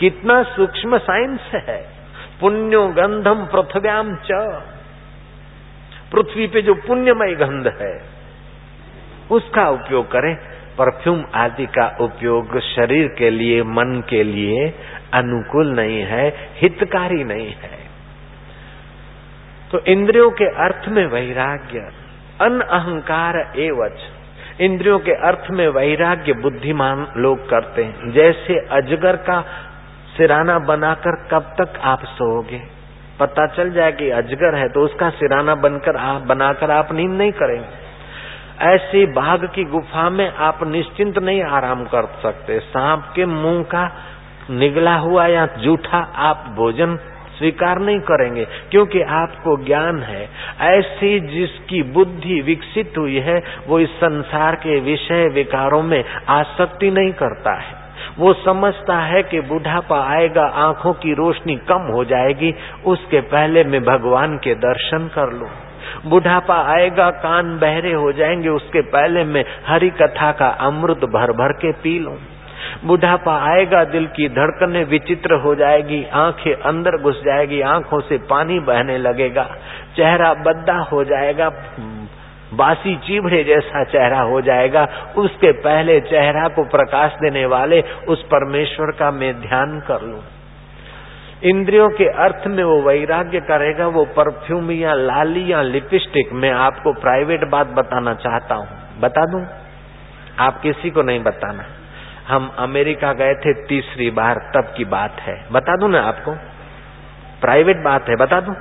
कितना 0.00 0.42
सूक्ष्म 0.42 0.98
साइंस 0.98 1.40
है। 1.54 1.88
पुण्यो 2.40 2.88
गंधम 2.88 3.46
पृथ्व्याम 3.46 4.16
च। 4.16 4.28
पृथ्वी 6.12 6.46
पे 6.46 6.62
जो 6.62 6.74
पुण्यमय 6.74 7.34
गंध 7.34 7.66
है, 7.66 8.02
उसका 9.30 9.68
उपयोग 9.68 10.10
करें। 10.10 10.36
परफ्यूम 10.78 11.24
आदि 11.34 11.66
का 11.66 11.96
उपयोग 12.00 12.60
शरीर 12.60 13.08
के 13.08 13.30
लिए, 13.30 13.62
मन 13.62 14.04
के 14.08 14.24
लिए 14.24 14.74
अनुकूल 15.12 15.66
नहीं 15.66 16.02
है, 16.02 16.50
हितकारी 16.60 17.24
नहीं 17.24 17.48
है। 17.48 17.86
तो 19.72 19.78
इंद्रियों 19.78 20.30
के 20.30 20.44
अर्थ 20.44 20.88
में 20.88 21.06
वैराग्य, 21.06 21.78
अन 22.40 22.60
अहंकार 22.60 23.52
एवच। 23.56 24.00
इंद्रियों 24.60 24.98
के 24.98 25.12
अर्थ 25.12 25.50
में 25.50 25.68
वैराग्य 25.68 26.32
बुद्धिमान 26.32 27.12
लोग 27.16 27.48
करते 27.48 27.84
हैं। 27.84 28.10
जैसे 28.10 28.58
अजगर 28.58 29.16
का 29.16 29.44
सिराना 30.16 30.58
बनाकर 30.58 31.16
कब 31.30 31.54
तक 31.60 31.78
आप 31.82 32.04
सोओगे? 32.04 32.60
पता 33.20 33.46
चल 33.46 33.70
जाए 33.70 33.92
कि 33.92 34.10
अजगर 34.10 34.54
है 34.54 34.68
तो 34.68 34.80
उसका 34.80 35.10
सिराना 35.10 35.54
बनकर 35.54 35.96
आप 35.96 36.22
बनाकर 36.22 36.70
आप 36.70 36.92
नींद 36.92 37.10
नहीं 37.10 37.32
करेंगे। 37.32 37.84
ऐसी 38.64 39.06
बाघ 39.06 39.44
की 39.44 39.64
गुफा 39.64 40.10
में 40.10 40.28
आप 40.30 40.62
निश्चिंत 40.64 41.18
नहीं 41.18 41.42
आराम 41.42 41.84
कर 41.84 42.06
सकते। 42.22 42.58
सांप 42.58 43.12
के 43.16 43.26
मुँह 43.26 43.62
का 43.62 43.90
निगला 44.50 44.94
हुआ 44.94 45.26
या 45.26 45.46
जूठा 45.46 45.98
आप 45.98 46.44
भोजन 46.56 46.98
स्वीकार 47.38 47.78
नहीं 47.78 48.00
करेंगे, 48.00 48.44
क्योंकि 48.44 49.02
आपको 49.02 49.56
ज्ञान 49.64 49.98
है। 50.02 50.28
ऐसी 50.60 51.20
जिसकी 51.20 51.82
बुद्धि 51.82 52.40
विकसित 52.40 52.92
हुई 52.98 53.18
है, 53.18 53.42
वो 53.66 53.78
इस 53.78 53.90
संसार 53.90 54.54
के 54.54 54.80
विषय 54.80 55.28
विकारों 55.28 55.82
में 55.82 56.04
आसक्ति 56.28 56.90
नहीं 56.90 57.12
करता 57.12 57.54
है। 57.54 57.85
वो 58.18 58.32
समझता 58.32 58.98
है 58.98 59.22
कि 59.22 59.40
बुढ़ापा 59.40 60.00
आएगा, 60.12 60.46
आँखों 60.46 60.92
की 60.92 61.14
रोशनी 61.14 61.56
कम 61.56 61.82
हो 61.92 62.04
जाएगी, 62.04 62.54
उसके 62.86 63.20
पहले 63.20 63.64
मैं 63.64 63.84
भगवान 63.84 64.36
के 64.36 64.54
दर्शन 64.54 65.10
कर 65.14 65.32
लू। 65.32 65.46
बुढ़ापा 66.10 66.56
आएगा, 66.72 67.10
कान 67.10 67.58
बहरे 67.58 67.92
हो 67.92 68.12
जाएँगे, 68.12 68.48
उसके 68.48 68.80
पहले 68.80 69.24
मैं 69.24 69.44
हरि 69.66 69.90
कथा 69.90 70.32
का 70.32 70.48
अमृत 70.48 71.04
भर 71.04 71.32
भर 71.32 71.52
के 71.52 71.72
पी 71.72 71.98
लू। 71.98 72.14
बुढ़ापा 72.84 73.36
आएगा, 73.52 73.84
दिल 73.84 74.06
की 74.06 74.28
धड़कने 74.28 74.84
विचित्र 74.84 75.34
हो 75.34 75.54
जाएगी, 75.54 76.04
आँखें 76.12 76.54
अंदर 76.54 77.02
घुस 77.02 77.22
जाएगी, 77.24 77.60
आँखों 77.60 78.00
से 78.00 78.18
पानी 78.18 78.58
बहने 78.60 78.98
लगेगा, 78.98 79.44
चेहरा 79.96 80.34
बद्दा 80.34 80.78
हो 80.92 81.04
जाएगा 81.04 81.48
बासी 82.54 82.96
चीभड़े 82.96 83.44
जैसा 83.44 83.84
चेहरा 83.84 84.20
हो 84.20 84.40
जाएगा। 84.40 84.88
उसके 85.16 85.52
पहले 85.52 86.00
चेहरा 86.00 86.48
को 86.48 86.64
प्रकाश 86.64 87.12
देने 87.12 87.46
वाले 87.46 87.80
उस 88.08 88.22
परमेश्वर 88.22 88.86
का 88.86 89.10
मैं 89.10 89.40
ध्यान 89.40 89.80
कर 89.80 90.02
लू। 90.02 90.18
इंद्रियों 91.44 91.90
के 91.90 92.04
अर्थ 92.04 92.46
में 92.46 92.64
वो 92.64 92.82
वैराग्य 92.82 93.40
करेगा, 93.40 93.86
वो 93.86 94.04
परफ्यूम 94.04 94.70
या 94.70 94.94
लाली 94.94 95.52
या 95.52 95.62
लिपस्टिक, 95.62 96.32
मैं 96.32 96.50
आपको 96.50 96.92
प्राइवेट 96.92 97.44
बात 97.44 97.66
बताना 97.66 98.14
चाहता 98.14 98.54
हूँ। 98.54 98.68
बता 99.00 99.26
दू? 99.26 99.46
आप 100.40 100.60
किसी 100.60 100.90
को 100.90 101.02
नहीं 101.02 101.22
बताना। 101.22 101.64
हम 102.28 102.52
अमेरिका 102.58 103.12
गए 103.12 103.34
थे 103.34 103.52
तीसरी 103.66 104.10
बार, 104.10 104.34
तब 104.34 104.74
की 104.76 104.84
बात 104.84 105.20
है। 105.20 105.46
बता 105.52 105.76
दू 105.76 105.88
ना 105.88 106.00
आपको? 106.00 106.32
प्राइवेट 107.40 107.76
बात 107.76 108.08
है, 108.08 108.16
बता 108.16 108.40
दू? 108.40 108.52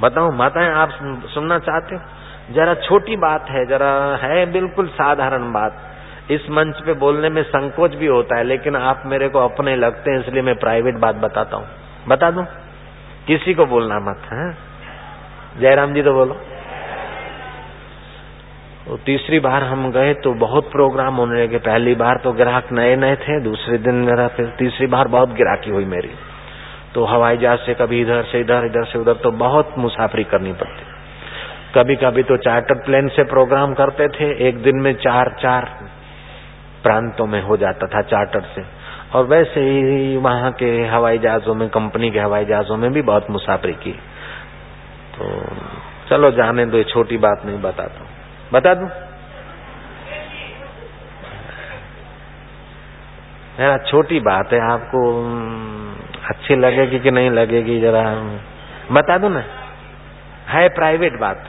बताऊ, 0.00 0.32
माताएँ, 0.32 0.70
आप 0.70 0.88
सुनना 1.34 1.58
चाहते 1.58 1.94
हो? 1.94 2.00
जरा 2.54 2.74
छोटी 2.74 3.16
बात 3.16 3.50
है, 3.50 3.66
जरा 3.66 4.18
है 4.22 4.52
बिल्कुल 4.52 4.86
साधारण 4.86 5.52
बात। 5.52 5.80
इस 6.30 6.50
मंच 6.50 6.80
पे 6.80 6.92
बोलने 6.92 7.28
में 7.28 7.42
संकोच 7.42 7.94
भी 7.94 8.06
होता 8.06 8.36
है, 8.36 8.44
लेकिन 8.44 8.76
आप 8.76 9.02
मेरे 9.06 9.28
को 9.28 9.38
अपने 9.38 9.76
लगते 9.76 10.10
हैं, 10.10 10.18
इसलिए 10.18 10.42
मैं 10.42 10.54
प्राइवेट 10.54 10.94
बात 10.94 11.14
बताता 11.14 11.56
हूँ। 11.56 11.66
बता 12.08 12.30
दू? 12.30 12.42
किसी 13.26 13.54
को 13.54 13.66
बोलना 13.66 13.98
मत, 13.98 14.20
है? 14.32 14.56
जयराम 15.60 15.94
जी 15.94 16.02
तो 16.02 16.12
बोलो। 16.12 16.34
तो 18.86 18.96
तीसरी 18.96 19.40
बार 19.40 19.62
हम 19.62 19.90
गए 19.90 20.14
तो 20.14 20.34
बहुत 20.34 20.72
प्रोग्राम 20.72 21.14
होने 21.14 21.42
लगे। 21.42 21.58
पहली 21.58 21.94
बार 21.94 22.16
तो 22.16 22.32
ग्राहक 22.32 22.72
नए 22.72 22.96
नए 22.96 23.16
थे, 23.16 23.40
दूसरे 23.40 23.78
दिन 23.78 23.94
मेरा 23.94 24.28
फिर 24.28 24.46
तीसरी 24.46 24.86
बार 24.86 25.08
बहुत 25.08 25.28
गिराकी 25.28 25.70
हुई 25.70 25.84
मेरी। 25.84 26.10
तो 26.94 27.04
हवाई 27.04 27.36
जहाज़ 27.36 27.60
से 27.60 27.74
कभी 27.74 28.00
इधर 28.00 28.22
से 28.22 28.40
इधर 28.40 28.64
इधर 28.64 28.84
से 28.84 28.98
उधर 28.98 29.14
तो 29.14 29.30
बहुत 29.30 29.74
मुसाफरी 29.78 30.24
करनी 30.24 30.52
पड़ती। 30.52 30.92
कभी 31.74 31.96
कभी 31.96 32.22
तो 32.22 32.36
चार्टर 32.36 32.74
प्लेन 32.74 33.08
से 33.08 33.24
प्रोग्राम 33.24 33.74
करते 33.74 34.08
थे, 34.08 34.48
एक 34.48 34.62
दिन 34.62 34.76
में 34.76 34.94
चार 34.94 35.34
चार 35.40 35.64
प्रांतों 36.82 37.26
में 37.26 37.40
हो 37.42 37.56
जाता 37.56 37.86
था 37.86 38.02
चार्टर 38.02 38.40
से। 38.54 38.62
और 39.14 39.24
वैसे 39.24 39.60
ही 39.60 40.16
वहाँ 40.16 40.50
के 40.52 40.70
हवाई 40.86 41.18
जहाजों 41.18 41.54
में, 41.54 41.68
कंपनी 41.68 42.10
के 42.10 42.18
हवाई 42.18 42.44
जहाजों 42.44 42.76
में 42.76 42.92
भी 42.92 43.02
बहुत 43.02 43.30
मुसाफरी 43.30 43.72
की। 43.72 43.92
तो 45.16 45.24
चलो 46.10 46.30
जाने 46.30 46.66
दो 46.66 46.82
छोटी 46.82 47.16
बात 47.16 47.42
नहीं 47.46 47.60
बताता 47.62 48.06
बता 48.52 48.74
दू? 48.74 48.86
मेरा 53.58 53.76
छोटी 53.78 54.20
बात 54.20 54.52
है, 54.52 54.60
आपको 54.72 55.00
अच्छी 56.24 56.56
लगेगी 56.56 56.98
कि 56.98 57.10
नहीं 57.10 57.30
लगेगी 57.30 57.80
जरा 57.80 58.02
बता 58.92 59.18
दो 59.18 59.28
ना। 59.28 59.42
है 60.48 60.68
प्राइवेट 60.68 61.18
बात। 61.20 61.44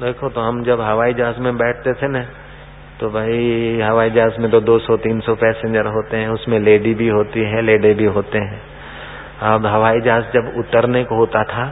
देखो 0.00 0.28
तो 0.28 0.40
हम 0.40 0.62
जब 0.64 0.80
हवाई 0.80 1.14
जहाज़ 1.14 1.38
में 1.38 1.56
बैठते 1.56 1.92
थे 1.92 2.08
ना 2.08 2.24
तो 3.00 3.08
भाई 3.10 3.80
हवाई 3.82 4.10
जहाज़ 4.10 4.40
में 4.40 4.50
तो 4.50 4.60
200-300 4.60 5.34
पैसेंजर 5.34 5.86
होते 5.86 6.16
हैं, 6.16 6.28
उसमें 6.28 6.58
लेडी 6.60 6.94
भी 6.94 7.08
होती 7.08 7.40
है, 7.40 7.62
लेडे 7.62 7.94
भी 7.94 8.04
होते 8.04 8.38
हैं। 8.38 8.60
अब 9.48 9.66
हवाई 9.66 10.00
जहाज़ 10.00 10.24
जब 10.34 10.52
उतरने 10.58 11.04
को 11.04 11.16
होता 11.16 11.44
था 11.44 11.66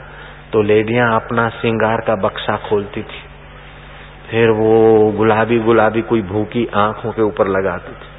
तो 0.53 0.61
लेडियाँ 0.61 1.13
अपना 1.15 1.49
श्रृंगार 1.49 2.01
का 2.01 2.15
बक्सा 2.15 2.57
खोलती 2.69 3.03
थी। 3.03 3.23
फिर 4.31 4.49
वो 4.49 5.11
गुलाबी 5.11 5.59
गुलाबी 5.59 6.01
कोई 6.01 6.21
भूखी 6.21 6.67
आँखों 6.75 7.11
के 7.11 7.21
ऊपर 7.21 7.47
लगाती 7.47 7.91
थी। 7.91 8.16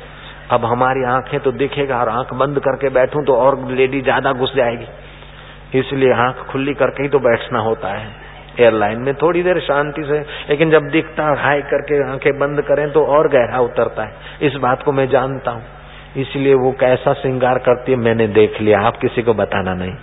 अब 0.51 0.65
हमारी 0.65 1.05
आँखें 1.07 1.39
तो 1.41 1.53
दिखेगा 1.55 1.99
और 1.99 2.09
आँख 2.09 2.33
बंद 2.35 2.59
करके 2.61 2.89
बैठूं 2.91 3.23
तो 3.25 3.35
और 3.37 3.61
लेडी 3.71 4.01
ज़्यादा 4.03 4.33
घुस 4.33 4.55
जाएगी। 4.57 5.79
इसलिए 5.79 6.13
आँख 6.19 6.37
खुली 6.47 6.75
करके 6.75 7.03
ही 7.03 7.09
तो 7.09 7.19
बैठना 7.19 7.61
होता 7.61 7.93
है। 7.93 8.07
एयरलाइन 8.61 8.99
में 8.99 9.15
थोड़ी 9.15 9.43
देर 9.43 9.61
शांति 9.61 10.05
से, 10.05 10.21
लेकिन 10.51 10.71
जब 10.71 10.89
दिखता 10.91 11.25
हाई 11.43 11.61
करके 11.63 12.03
आँखें 12.05 12.39
बंद 12.39 12.63
करें 12.63 12.91
तो 12.93 13.05
और 13.07 13.29
गहरा 13.29 13.61
उतरता 13.61 14.05
है। 14.05 14.47
इस 14.47 14.55
बात 14.57 14.83
को 14.83 14.93
मैं 14.93 15.09
जानता 15.09 15.51
हूँ। 15.51 15.65
इसलिए 16.17 16.55
वो 16.55 16.71
कैसा 16.73 17.13
श्रृंगार 17.13 17.59
करती 17.59 17.93
है, 17.93 17.99
मैंने 17.99 18.27
देख 18.29 18.61
लिया। 18.61 18.81
आप 18.81 18.97
किसी 18.97 19.23
को 19.23 19.35
बताना 19.35 19.75
नहीं। 19.75 19.95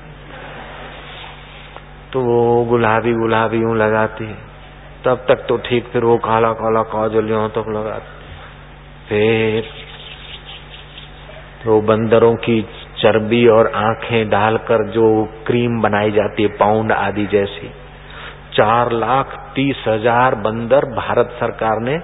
तो 2.14 2.22
वो 2.22 2.64
गुलाबी 2.66 3.14
गुलाबी 3.14 3.58
यूँ 3.58 3.76
लगाती 3.78 4.26
है। 4.26 4.38
तब 5.06 5.26
तक 5.30 5.46
तो 5.50 5.58
ठीक, 5.60 5.88
फिर 5.88 6.04
वो 6.04 6.18
काला 6.18 6.52
काला 6.54 6.82
काजल 6.94 7.30
यूँ 7.30 7.48
तक 7.50 7.70
लगाती 7.70 8.14
फिर 9.10 9.74
तो 11.66 11.80
बंदरों 11.84 12.34
की 12.38 12.62
चर्बी 12.98 13.46
और 13.50 13.72
आँखें 13.76 14.30
डालकर 14.30 14.84
जो 14.90 15.06
क्रीम 15.48 15.82
बनाई 15.82 16.12
जाती 16.12 16.44
है, 16.44 16.50
पाउंड 16.50 16.92
आदि 16.92 17.26
जैसी। 17.26 17.70
चार 18.54 18.92
लाख 18.94 19.34
तीस 19.56 19.84
हज़ार 19.88 20.36
बंदर 20.42 20.86
भारत 20.92 21.36
सरकार 21.40 21.82
ने 21.82 21.96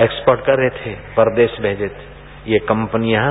एक्सपोर्ट 0.00 0.40
कर 0.40 0.58
रहे 0.58 0.70
थे, 0.70 0.94
परदेश 1.14 1.56
भेजे 1.60 1.88
थे। 1.88 2.52
ये 2.52 2.58
कंपनियाँ 2.64 3.28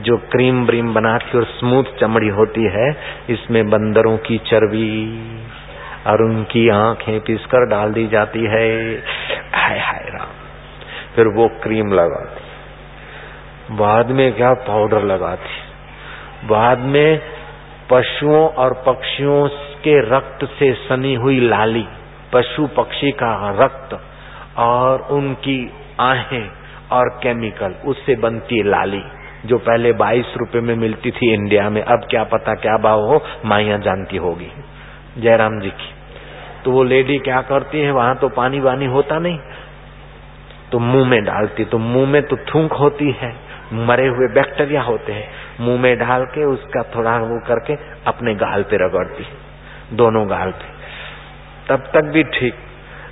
जो 0.00 0.16
क्रीम 0.32 0.64
ब्रीम 0.66 0.94
बनाती 0.94 1.38
और 1.38 1.44
स्मूथ 1.50 1.94
चमड़ी 2.00 2.28
होती 2.30 2.70
है, 2.72 2.88
इसमें 3.30 3.62
बंदरों 3.70 4.16
की 4.20 4.38
चर्बी 4.46 4.88
और 6.06 6.22
उनकी 6.22 6.68
आँखें 6.70 7.20
पीसकर 7.20 7.68
डाल 7.68 7.92
दी 7.92 8.06
जाती 8.08 8.44
है। 8.46 8.66
हाय 9.54 9.78
हाय, 9.80 10.04
राम। 10.10 10.45
फिर 11.16 11.26
वो 11.26 11.48
क्रीम 11.62 11.92
लगाती। 11.92 13.76
बाद 13.76 14.10
में 14.10 14.32
क्या? 14.32 14.52
पाउडर 14.52 15.02
लगाती। 15.02 15.54
बाद 16.48 16.78
में 16.78 17.20
पशुओं 17.90 18.48
और 18.48 18.82
पक्षियों 18.86 19.48
के 19.76 20.16
रक्त 20.16 20.44
से 20.44 20.72
सनी 20.72 21.14
हुई 21.14 21.40
लाली, 21.40 21.88
पशु 22.32 22.66
पक्षी 22.66 23.10
का 23.10 23.56
रक्त 23.60 24.00
और 24.58 25.00
उनकी 25.00 25.70
आहें 26.00 26.50
और 26.92 27.08
केमिकल 27.08 27.74
उससे 27.86 28.16
बनती 28.16 28.62
लाली, 28.62 29.02
जो 29.46 29.58
पहले 29.58 29.92
बाईस 29.92 30.34
रुपए 30.36 30.60
में 30.60 30.74
मिलती 30.74 31.10
थी 31.10 31.34
इंडिया 31.34 31.70
में, 31.70 31.82
अब 31.82 32.06
क्या 32.10 32.24
पता 32.24 32.54
क्या 32.54 32.76
भाव 32.76 33.00
हो, 33.00 33.22
माइया 33.44 33.78
जानती 33.78 34.16
होगी। 34.16 34.48
जयराम 35.18 35.60
जी 35.60 35.70
की। 35.70 35.94
तो 36.64 36.70
वो 36.70 36.82
लेडी 36.82 37.18
क्या 37.18 37.42
करती 37.42 37.80
है? 37.80 37.90
वहाँ 37.90 38.16
तो 38.16 38.28
पानी 38.28 38.60
वानी 38.60 38.86
होता 38.86 39.18
नहीं। 39.18 39.38
तो 40.72 40.78
मुँह 40.78 41.08
में 41.08 41.24
डालती 41.24 41.64
तो 41.64 41.78
मुँह 41.78 42.08
में 42.08 42.22
तो 42.22 42.36
थूक 42.46 42.72
होती 42.72 43.10
है, 43.12 43.32
मरे 43.72 44.06
हुए 44.08 44.28
बैक्टीरिया 44.34 44.82
होते 44.82 45.12
हैं। 45.12 45.28
मुँह 45.60 45.80
में 45.80 45.96
डाल 45.98 46.24
के 46.24 46.44
उसका 46.44 46.82
थोड़ा 46.94 47.16
वो 47.18 47.38
करके 47.46 47.74
अपने 48.06 48.34
गाल 48.34 48.62
पे 48.62 48.76
रगड़ती 48.76 49.26
दोनों 49.96 50.28
गाल 50.30 50.50
पे। 50.52 50.74
तब 51.68 51.90
तक 51.94 52.10
भी 52.12 52.22
ठीक, 52.30 52.54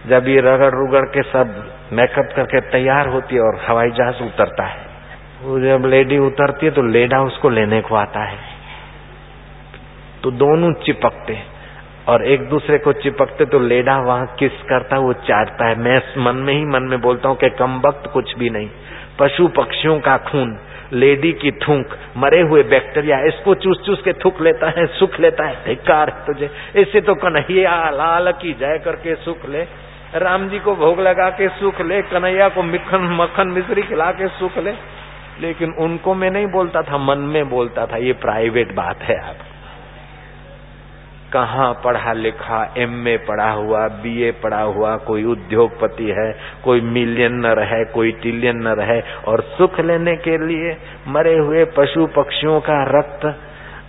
जब 0.07 0.29
ये 0.29 0.41
रगड़ 0.41 0.71
रुगड़ 0.71 1.05
के 1.09 1.23
सब 1.23 1.63
मेकअप 1.93 2.33
करके 2.37 2.61
तैयार 2.71 3.09
होती 3.09 3.35
है 3.35 3.41
और 3.41 3.61
हवाई 3.67 3.91
जहाज़ 3.91 4.23
उतरता 4.23 4.65
है। 4.65 4.83
वो 5.43 5.59
जब 5.61 5.87
लेडी 5.87 6.19
उतरती 6.19 6.67
है 6.67 6.73
तो 6.73 6.83
लेडा 6.83 7.21
उसको 7.23 7.49
लेने 7.51 7.81
को 7.81 7.95
आता 7.95 8.25
है। 8.25 8.39
तो 10.23 10.31
दोनों 10.33 10.73
चिपकते 10.85 11.33
और 12.09 12.25
एक 12.27 12.49
दूसरे 12.49 12.79
को 12.79 12.93
चिपकते 12.93 13.45
तो 13.45 13.59
लेडा 13.59 13.99
वहाँ 13.99 14.37
किस 14.39 14.53
करता, 14.53 14.99
वो 14.99 15.13
चाटता 15.13 15.67
है। 15.67 15.79
मैं 15.79 16.25
मन 16.25 16.37
में 16.37 16.55
ही 16.55 16.65
मन 16.65 16.83
में 16.83 17.01
बोलता 17.01 17.29
हूँ 17.29 17.37
कि 17.37 17.51
कम 17.51 17.81
वक्त 17.87 18.11
कुछ 18.13 18.39
भी 18.39 18.51
नहीं। 18.51 18.69
पशु 19.19 19.49
पक्षियों 19.49 20.01
का 20.01 20.17
खून, 20.17 20.59
लेडी 20.93 21.33
की 21.33 21.51
थूक, 21.51 21.97
मरे 22.17 22.41
हुए 22.41 22.63
बैक्टीरिया, 22.63 23.19
इसको 23.21 23.55
चूस 23.55 23.83
चूस 23.87 24.03
के 24.03 24.13
थूक 24.13 24.41
लेता 24.41 24.67
है, 24.67 24.87
सुख 24.87 25.21
लेता 25.21 25.45
है। 25.45 25.55
धिकार 25.55 26.11
है 26.11 26.27
तुझे। 26.27 26.51
इससे 26.77 27.01
तो 27.01 27.15
कन्हैया, 27.15 27.91
लाल 27.91 28.33
की 28.33 28.53
जय 28.53 28.79
करके 28.85 29.15
सुख 29.15 29.49
ले। 29.49 29.63
राम 30.17 30.49
जी 30.49 30.59
को 30.59 30.75
भोग 30.75 31.01
लगा 31.01 31.31
के 31.31 31.49
सुख 31.49 31.81
ले, 31.81 32.03
कन्हैया 32.03 32.49
को 32.49 32.63
मिखन, 32.63 33.17
मक्खन, 33.21 33.49
मिश्री 33.49 33.83
खिला 33.83 34.11
के 34.11 34.29
सुख 34.29 34.59
ले। 34.59 34.75
लेकिन 35.41 35.73
उनको 35.79 36.15
मैं 36.15 36.31
नहीं 36.31 36.47
बोलता 36.47 36.83
था, 36.83 36.99
मन 36.99 37.19
में 37.19 37.51
बोलता 37.51 37.87
था, 37.87 37.97
ये 37.97 38.13
प्राइवेट 38.13 38.75
बात 38.75 39.03
है 39.03 39.19
आप 39.29 39.37
कहाँ 41.35 41.73
पढ़ा 41.85 42.13
लिखा 42.13 42.59
एमए 42.79 43.17
पढ़ा 43.29 43.51
हुआ 43.51 43.87
बीए 44.03 44.31
पढ़ा 44.43 44.61
हुआ, 44.61 44.97
कोई 44.97 45.25
उद्योगपति 45.25 46.11
है, 46.11 46.31
कोई 46.65 46.81
मिलियनर 46.81 47.63
है, 47.63 47.85
कोई 47.85 48.13
टिलियनर 48.13 48.81
है, 48.81 49.01
और 49.29 49.41
सुख 49.57 49.81
लेने 49.81 50.17
के 50.17 50.37
लिए 50.47 50.77
मरे 51.09 51.37
हुए 51.39 51.65
पशु 51.77 52.07
पक्षियों 52.17 52.61
का 52.61 52.83
रक्त 52.91 53.27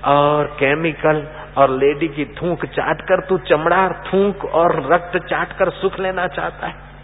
और 0.06 0.46
केमिकल 0.60 1.28
और 1.58 1.70
लेडी 1.70 2.08
की 2.08 2.26
थूक 2.26 2.66
चाट 2.66 3.02
कर 3.02 3.20
तू 3.20 3.38
चमड़ा, 3.38 3.88
थूक 4.08 4.46
और 4.46 4.94
रक्त 4.94 5.18
चाट 5.28 5.52
कर 5.52 5.70
सुख 5.70 6.00
लेना 6.00 6.28
चाहता 6.28 6.68
है। 6.68 6.95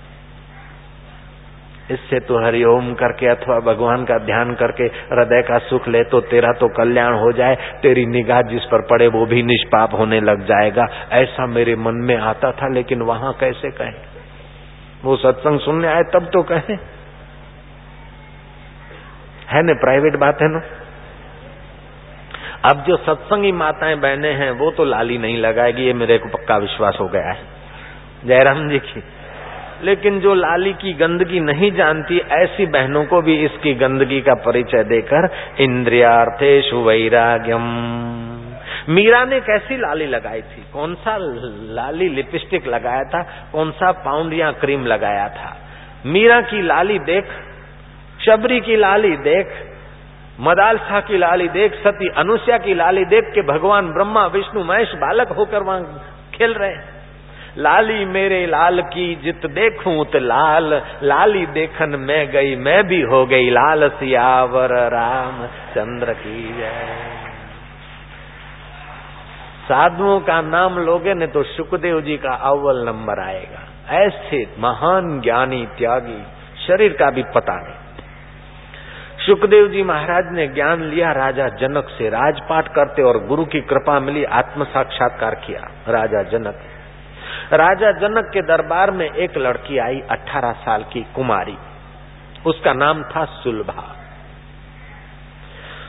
इससे 1.92 2.20
तो 2.20 2.46
हरिओम 2.46 2.94
करके 2.94 3.28
अथवा 3.28 3.60
भगवान 3.60 4.06
का 4.06 4.18
ध्यान 4.18 4.54
करके 4.54 4.84
हृदय 4.84 5.42
का 5.42 5.58
सुख 5.58 5.88
ले 5.88 6.04
तो 6.04 6.22
तेरा 6.22 6.52
तो 6.52 6.68
कल्याण 6.68 7.14
हो 7.14 7.32
जाए, 7.32 7.56
तेरी 7.56 8.06
निगाह 8.06 8.42
जिस 8.42 8.64
पर 8.64 8.82
पड़े 8.82 9.08
वो 9.08 9.26
भी 9.26 9.44
निष्पाप 9.44 9.94
होने 9.94 10.20
लग 10.20 10.46
जाएगा। 10.46 10.88
ऐसा 11.12 11.46
मेरे 11.46 11.76
मन 11.76 11.94
में 11.94 12.18
आता 12.18 12.52
था, 12.52 12.74
लेकिन 12.74 13.02
वहाँ 13.02 13.34
कैसे 13.34 13.72
कहें? 13.72 13.94
वो 15.04 15.16
सत्संग 15.16 15.60
सुनने 15.60 15.88
आए 15.88 16.04
तब 16.14 16.30
तो 16.34 16.44
कहें। 16.44 16.78
है 19.50 19.62
ना, 19.64 19.74
प्राइवेट 19.74 20.16
बात 20.16 20.42
है 20.42 20.48
ना? 20.48 20.62
अब 22.66 22.84
जो 22.88 22.98
सत्संगी 22.98 23.52
माताएँ 23.52 23.96
बहने 23.96 24.30
हैं, 24.30 24.52
वो 24.52 24.72
तो 24.72 24.86
लाली 24.86 25.18
नहीं 25.18 25.38
लगाएगी, 25.38 25.84
ये 25.84 25.94
मेरे 25.94 26.18
को 26.18 26.30
पक्का 26.30 26.58
विश्वास 26.58 26.98
हो 27.02 27.08
गया 27.08 27.32
है। 27.32 27.38
जयराम 28.26 28.70
जी 28.70 28.80
की 28.80 29.04
लेकिन 29.84 30.20
जो 30.20 30.34
लाली 30.34 30.74
की 30.74 30.94
गंदगी 30.94 31.40
नहीं 31.40 31.72
जानती, 31.72 32.18
ऐसी 32.18 32.66
बहनों 32.66 33.06
को 33.06 33.22
भी 33.22 33.46
इसकी 33.46 33.74
गंदगी 33.74 34.22
का 34.22 34.34
परिचय 34.34 34.84
देकर 34.84 35.30
इंद्रियार्थेशु 35.60 36.78
वैराग्यम। 36.78 37.92
मीरा 38.90 39.26
ने 39.26 39.40
कैसी 39.40 39.78
लाली 39.78 40.06
लगाई 40.06 40.42
थी? 40.42 40.66
कौन 40.74 40.96
सा 40.96 41.18
लाली 41.74 42.10
लिपस्टिक 42.10 42.68
लगाया 42.68 43.04
था? 43.04 43.50
कौन 43.52 43.72
सा 43.72 43.92
पाउंड 43.92 44.34
या 44.34 44.52
क्रीम 44.52 44.86
लगाया 44.86 45.30
था? 45.30 45.58
मीरा 46.06 46.42
की 46.42 46.62
लाली 46.62 47.00
देख, 47.00 47.26
शबरी 48.26 48.62
की 48.62 48.76
लाली 48.76 49.18
देख, 49.18 49.48
मदालसा 50.40 51.00
की 51.00 51.18
लाली 51.18 51.48
देख, 51.48 51.74
सती 51.74 52.10
अनुष्या 52.18 52.58
की 52.58 52.74
लाली 52.74 53.06
देख 53.06 53.24
के 53.24 53.42
भगवान 53.42 53.94
ब्रह्मा, 53.94 54.26
विष्णु, 54.26 54.64
महेश 54.64 54.92
बालक 54.96 55.28
होकर 55.28 55.64
वहाँ 55.64 56.06
खेल 56.34 56.54
रहे 56.54 57.01
लाली 57.58 58.06
मेरे 58.06 58.46
लाल 58.48 58.82
की 58.82 59.16
जित 59.16 59.46
देखूँ 59.46 60.06
तो 60.06 60.20
लाल, 60.20 60.74
लाली 61.04 61.46
देखन 61.46 61.96
मैं 62.00 62.28
गई, 62.32 62.56
मैं 62.56 62.84
भी 62.84 63.02
हो 63.02 63.26
गई 63.26 63.50
लाल 63.50 63.88
सियावर 63.90 64.74
राम 64.90 65.46
चंद्र 65.74 66.14
की 66.14 66.44
जय। 66.54 67.10
साधुओं 69.68 70.20
का 70.20 70.42
नाम 70.42 70.80
लोगे 70.80 71.14
ने 71.14 71.28
तो 71.28 71.44
सुखदेव 71.44 72.02
जी 72.02 72.18
का 72.18 72.34
अव्वल 72.46 72.84
नंबर 72.86 73.20
आएगा। 73.20 73.68
ऐसे 73.98 74.46
महान 74.60 75.20
ज्ञानी 75.22 75.66
त्यागी, 75.78 76.22
शरीर 76.68 76.94
का 76.94 77.10
भी 77.12 77.24
पता 77.36 77.56
नहीं। 77.62 77.80
सुखदेव 79.26 79.68
जी 79.68 79.84
महाराज 79.84 80.32
ने 80.32 80.48
ज्ञान 80.48 80.84
लिया, 80.84 81.12
राजा 81.12 81.48
जनक 81.48 81.90
से 81.90 82.10
राजपाट 82.10 82.68
करते 82.68 83.02
और 83.02 83.26
गुरु 83.28 83.46
की 83.46 83.62
कृपा 83.62 84.00
मिली 84.00 84.24
आत्म 84.24 84.64
साक्षात्कार 84.64 85.36
किया, 85.36 85.68
राजा 85.88 86.24
जनक। 86.30 86.64
राजा 87.54 87.92
जनक 87.92 88.30
के 88.34 88.42
दरबार 88.42 88.92
में 88.92 89.06
एक 89.06 89.38
लड़की 89.38 89.78
आई 89.78 90.00
18 90.12 90.52
साल 90.60 90.84
की 90.84 91.02
कुमारी। 91.16 91.58
उसका 92.46 92.74
नाम 92.74 93.02
था 93.04 93.24
सुलभा। 93.26 93.84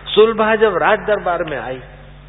सुलभा 0.06 0.54
जब 0.56 0.76
राज 0.76 0.98
दरबार 1.06 1.44
में 1.44 1.58
आई 1.58 1.78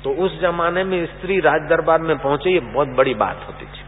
तो 0.04 0.14
उस 0.26 0.40
जमाने 0.42 0.84
में 0.84 1.06
स्त्री 1.06 1.40
राज 1.40 1.62
दरबार 1.70 2.02
में 2.02 2.18
पहुँचे, 2.18 2.50
ये 2.50 2.60
बहुत 2.60 2.88
बड़ी 2.88 3.14
बात 3.16 3.46
होती 3.48 3.66
थी। 3.66 3.84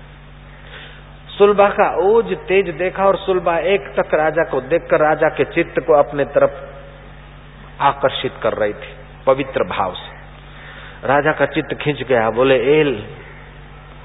सुलभा 1.30 1.70
का 1.70 1.90
ओज 2.04 2.34
तेज 2.48 2.70
देखा 2.76 3.06
और 3.06 3.18
सुलभा 3.18 3.58
एक 3.68 3.88
तक 3.98 4.14
राजा 4.14 4.44
को 4.44 4.62
देखकर 4.64 5.00
राजा 5.00 5.30
के 5.30 5.46
चित्त 5.46 5.80
को 5.80 5.94
अपने 5.94 6.26
तरफ़ 6.26 7.84
आकर्षित 7.84 8.34
कर 8.44 8.54
रही 8.54 8.74
थी, 8.74 8.94
पवित्र 9.26 9.64
भाव 9.68 9.94
से। 9.94 11.08
राजा 11.08 11.32
का 11.32 11.46
चित्त 11.46 11.74
खींच 11.74 12.04
गया, 12.04 12.30
बोले, 12.32 12.56
एल, 12.80 13.04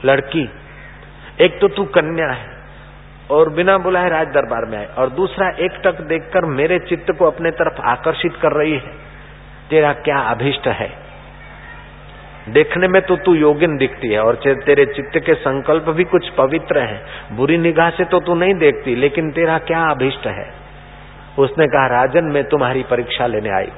लड़की 0.05 0.49
एक 1.41 1.59
तो 1.61 1.69
तू 1.69 1.85
कन्या 1.85 2.31
है 2.31 2.49
और 3.31 3.49
बिना 3.51 3.77
बुलाए 3.79 4.09
राज 4.09 4.27
दरबार 4.27 4.65
में 4.65 4.79
आए। 4.79 4.87
और 4.99 5.11
दूसरा, 5.11 5.49
एक 5.59 5.81
टक 5.85 6.01
देखकर 6.01 6.45
मेरे 6.45 6.79
चित्त 6.79 7.13
को 7.19 7.27
अपने 7.27 7.51
तरफ़ 7.51 7.81
आकर्षित 7.89 8.37
कर 8.43 8.53
रही 8.53 8.73
है। 8.73 8.93
तेरा 9.71 9.93
क्या 9.93 10.19
अभिष्ट 10.19 10.67
है? 10.69 10.91
देखने 12.49 12.89
में 12.89 13.01
तो 13.03 13.17
तू 13.17 13.35
योगिन 13.35 13.77
दिखती 13.77 14.09
है 14.09 14.21
और 14.21 14.35
तेरे 14.65 14.85
चित्त 14.87 15.19
के 15.19 15.35
संकल्प 15.35 15.89
भी 15.89 16.05
कुछ 16.05 16.29
पवित्र 16.29 16.79
हैं। 16.79 17.37
बुरी 17.37 17.59
निगाह 17.59 17.91
से 17.91 18.05
तो 18.05 18.21
तू 18.21 18.35
नहीं 18.35 18.55
देखती, 18.55 18.95
लेकिन 18.95 19.31
तेरा 19.31 19.59
क्या 19.59 19.83
अभिष्ट 19.91 20.27
है? 20.27 20.49
उसने 21.39 21.67
कहा, 21.67 21.87
राजन, 21.87 22.25
मैं 22.25 22.45
तुम्हारी 22.45 22.83
परीक्षा 22.83 23.27
लेने 23.27 23.51
आई 23.51 23.71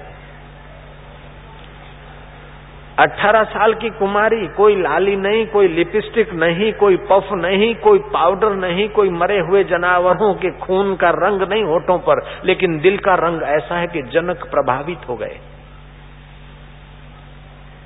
अठारह 3.02 3.42
साल 3.42 3.74
की 3.74 3.90
कुमारी, 3.90 4.46
कोई 4.46 4.82
लाली 4.82 5.16
नहीं, 5.16 5.46
कोई 5.46 5.68
लिपस्टिक 5.68 6.34
नहीं, 6.34 6.72
कोई 6.72 6.96
पफ 6.96 7.28
नहीं, 7.32 7.74
कोई 7.74 7.98
पाउडर 7.98 8.50
नहीं, 8.50 8.88
कोई 8.88 9.10
मरे 9.10 9.40
हुए 9.40 9.64
जानवरों 9.64 10.34
के 10.34 10.50
खून 10.50 10.96
का 10.96 11.10
रंग 11.10 11.42
नहीं 11.42 11.64
होठों 11.64 11.98
पर, 11.98 12.42
लेकिन 12.44 12.80
दिल 12.80 12.98
का 12.98 13.14
रंग 13.14 13.42
ऐसा 13.42 13.78
है 13.78 13.86
कि 13.86 14.02
जनक 14.02 14.46
प्रभावित 14.50 15.08
हो 15.08 15.16
गए। 15.16 15.38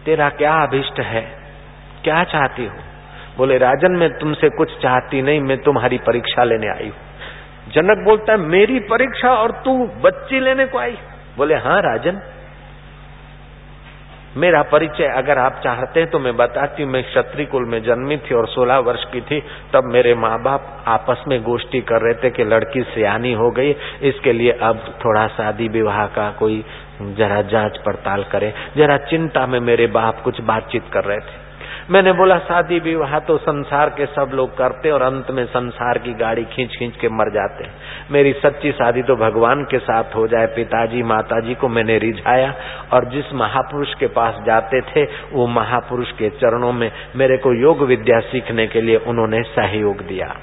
तेरा 0.04 0.28
क्या 0.28 0.54
अभिष्ट 0.54 1.00
है? 1.00 1.38
क्या 2.04 2.24
चाहती 2.24 2.64
हो? 2.64 2.74
बोले, 3.38 3.58
राजन, 3.58 3.92
मैं 3.92 4.18
तुमसे 4.18 4.48
कुछ 4.48 4.78
चाहती 4.78 5.22
नहीं, 5.22 5.40
मैं 5.40 5.58
तुम्हारी 5.58 5.98
परीक्षा 5.98 6.44
लेने 6.44 6.68
आई 6.68 6.84
हूँ। 6.84 6.96
जनक 7.68 8.04
बोलता 8.04 8.32
है, 8.32 8.38
मेरी 8.38 8.80
परीक्षा 8.80 9.34
और 9.34 9.50
तू 9.50 9.86
बच्ची 9.86 10.40
लेने 10.40 10.66
को 10.66 10.78
आई? 10.78 10.98
बोले 11.36 11.54
हाँ 11.54 11.80
राजन। 11.80 12.35
मेरा 14.36 14.62
परिचय 14.62 15.04
अगर 15.04 15.38
आप 15.38 15.60
चाहते 15.64 16.00
हैं 16.00 16.10
तो 16.10 16.18
मैं 16.18 16.36
बताती 16.36 16.82
हूँ, 16.82 16.90
मैं 16.90 17.02
क्षत्रिय 17.02 17.46
कुल 17.46 17.64
में 17.64 17.82
जन्मी 17.82 18.16
थी 18.16 18.34
और 18.34 18.48
16 18.48 18.78
वर्ष 18.78 19.04
की 19.04 19.20
थी, 19.20 19.40
तब 19.74 19.84
मेरे 19.84 20.14
माँ 20.14 20.42
बाप 20.42 20.84
आपस 20.88 21.24
में 21.28 21.42
गोष्ठी 21.42 21.80
कर 21.80 22.02
रहे 22.02 22.14
थे 22.14 22.30
कि 22.30 22.44
लड़की 22.44 22.82
सियानी 22.82 23.32
हो 23.32 23.50
गई, 23.50 23.70
इसके 24.02 24.32
लिए 24.32 24.52
अब 24.52 24.84
थोड़ा 25.04 25.26
शादी 25.28 25.68
विवाह 25.68 26.06
का 26.06 26.30
कोई 26.30 26.64
जरा 27.02 27.42
जाँच 27.42 27.78
पड़ताल 27.86 28.24
करे। 28.24 28.52
जरा 28.76 28.96
चिंता 28.96 29.46
में 29.46 29.60
मेरे 29.60 29.86
बाप 29.86 30.22
कुछ 30.24 30.40
बातचीत 30.40 30.84
कर 30.92 31.04
रहे 31.04 31.18
थे। 31.18 31.45
मैंने 31.90 32.12
बोला, 32.12 32.38
शादी 32.38 32.78
विवाह 32.80 33.18
तो 33.18 33.36
संसार 33.38 33.90
के 33.90 34.06
सब 34.06 34.30
लोग 34.34 34.56
करते 34.58 34.90
और 34.90 35.02
अंत 35.02 35.30
में 35.30 35.44
संसार 35.46 35.98
की 35.98 36.12
गाड़ी 36.14 36.44
खींच 36.44 36.76
खींच 36.76 36.96
के 36.96 37.08
मर 37.08 37.30
जाते 37.30 37.68
मेरी 38.10 38.32
सच्ची 38.32 38.72
शादी 38.72 39.02
तो 39.02 39.16
भगवान 39.16 39.64
के 39.64 39.78
साथ 39.78 40.14
हो 40.14 40.26
जाए, 40.28 40.46
पिताजी, 40.46 41.02
माताजी 41.02 41.54
को 41.54 41.68
मैंने 41.68 41.98
रिझाया 41.98 42.54
और 42.92 43.04
जिस 43.04 43.32
महापुरुष 43.34 43.94
के 43.94 44.06
पास 44.06 44.42
जाते 44.46 44.80
थे, 44.80 45.04
वो 45.32 45.46
महापुरुष 45.46 46.12
के 46.12 46.30
चरणों 46.30 46.72
में 46.72 46.90
मेरे 47.16 47.36
को 47.36 47.52
योग 47.52 47.82
विद्या 47.82 48.20
सीखने 48.20 48.66
के 48.66 48.80
लिए 48.80 48.96
उन्होंने 48.96 49.42
सहयोग 49.42 50.06
दिया। 50.08 50.34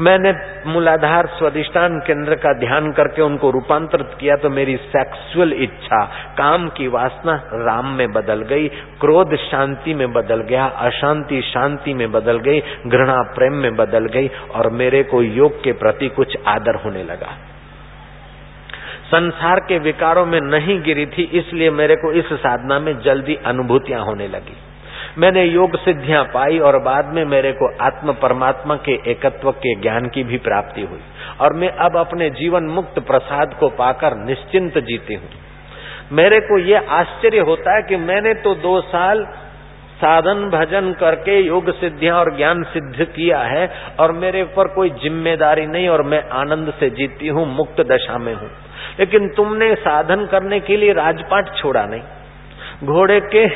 मैंने 0.00 0.32
मूलाधार 0.66 1.26
स्वादिष्टान 1.26 1.98
केंद्र 1.98 2.34
का 2.34 2.52
ध्यान 2.52 2.92
करके 2.92 3.22
उनको 3.22 3.50
रूपांतरित 3.50 4.06
किया 4.20 4.36
तो 4.36 4.50
मेरी 4.50 4.76
सेक्सुअल 4.76 5.52
इच्छा, 5.52 6.04
काम 6.38 6.68
की 6.68 6.88
वासना 6.88 7.32
राम 7.52 7.86
में 7.86 8.12
बदल 8.12 8.42
गई, 8.42 8.68
क्रोध 9.00 9.36
शांति 9.36 9.94
में 9.94 10.12
बदल 10.12 10.40
गया, 10.40 10.64
अशांति 10.64 11.42
शांति 11.42 11.94
में 11.94 12.12
बदल 12.12 12.38
गई, 12.38 12.60
घृणा 12.86 13.22
प्रेम 13.22 13.52
में 13.52 13.76
बदल 13.76 14.06
गई 14.06 14.28
और 14.54 14.70
मेरे 14.70 15.02
को 15.02 15.22
योग 15.22 15.64
के 15.64 15.72
प्रति 15.72 16.08
कुछ 16.08 16.36
आदर 16.46 16.74
होने 16.74 17.02
लगा। 17.02 17.38
संसार 19.06 19.60
के 19.60 19.78
विकारों 19.78 20.26
में 20.26 20.40
नहीं 20.40 20.82
गिरी 20.82 21.06
थी, 21.06 21.22
इसलिए 21.22 21.70
मेरे 21.70 21.96
को 21.96 22.12
इस 22.12 22.32
साधना 22.32 22.78
में 22.78 22.98
जल्दी 22.98 23.34
अनुभूतियाँ 23.34 24.04
होने 24.04 24.28
लगी। 24.28 24.56
मैंने 25.18 25.44
योग 25.44 25.76
सिद्धियाँ 25.76 26.24
पाई 26.24 26.58
और 26.58 26.78
बाद 26.78 27.06
में 27.06 27.24
मेरे 27.24 27.52
को 27.52 27.66
आत्म 27.84 28.12
परमात्मा 28.12 28.76
के 28.76 28.92
एकत्व 29.10 29.50
के 29.50 29.74
ज्ञान 29.74 30.06
की 30.06 30.22
भी 30.24 30.38
प्राप्ति 30.38 30.82
हुई। 30.82 31.00
और 31.40 31.52
मैं 31.52 31.68
अब 31.68 31.96
अपने 31.96 32.30
जीवन 32.30 32.64
मुक्त 32.64 32.98
प्रसाद 32.98 33.54
को 33.60 33.68
पाकर 33.68 34.16
निश्चिंत 34.16 34.78
जीती 34.78 35.14
हूँ। 35.14 35.28
मेरे 36.12 36.40
को 36.40 36.58
ये 36.58 36.76
आश्चर्य 36.76 37.40
होता 37.40 37.76
है 37.76 37.82
कि 37.82 37.96
मैंने 37.96 38.34
तो 38.34 38.54
दो 38.54 38.80
साल 38.80 39.24
साधन 39.96 40.48
भजन 40.50 40.92
करके 40.92 41.38
योग 41.40 41.70
सिद्धियाँ 41.70 42.18
और 42.18 42.36
ज्ञान 42.36 42.62
सिद्ध 42.62 43.04
किया 43.04 43.38
है 43.38 43.70
और 44.00 44.12
मेरे 44.12 44.42
ऊपर 44.42 44.68
कोई 44.68 44.90
ज़िम्मेदारी 44.90 45.66
नहीं 45.66 45.88
और 45.88 46.02
मैं 46.02 46.22
आनंद 46.30 46.72
से 46.80 46.90
जीती 46.90 47.28
हूँ, 47.28 47.46
मुक्त 47.46 47.80
दशा 47.80 48.18
में 48.18 48.34
हूँ। 48.34 48.50
लेकिन 49.00 49.28
तुमने 49.28 49.74
साधन 49.74 50.26
करने 50.26 50.60
के 50.60 50.76
लिए 50.76 50.92
राजपाट 50.92 51.54
छोड़ा 51.56 51.86
नहीं। 51.86 52.02
घोड़े 52.84 53.20
के 53.20 53.46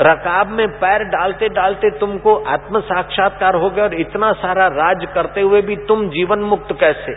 रकाब 0.00 0.48
में 0.48 0.68
पैर 0.68 1.04
डालते 1.04 1.48
डालते 1.48 1.90
तुमको 1.90 2.34
आत्म 2.34 2.80
साक्षात्कार 2.80 3.54
हो 3.54 3.70
गया 3.70 3.84
और 3.84 3.94
इतना 3.94 4.32
सारा 4.32 4.66
राज 4.66 5.06
करते 5.14 5.40
हुए 5.40 5.62
भी 5.62 5.76
तुम 5.76 6.08
जीवन 6.08 6.38
मुक्त 6.38 6.72
कैसे? 6.80 7.12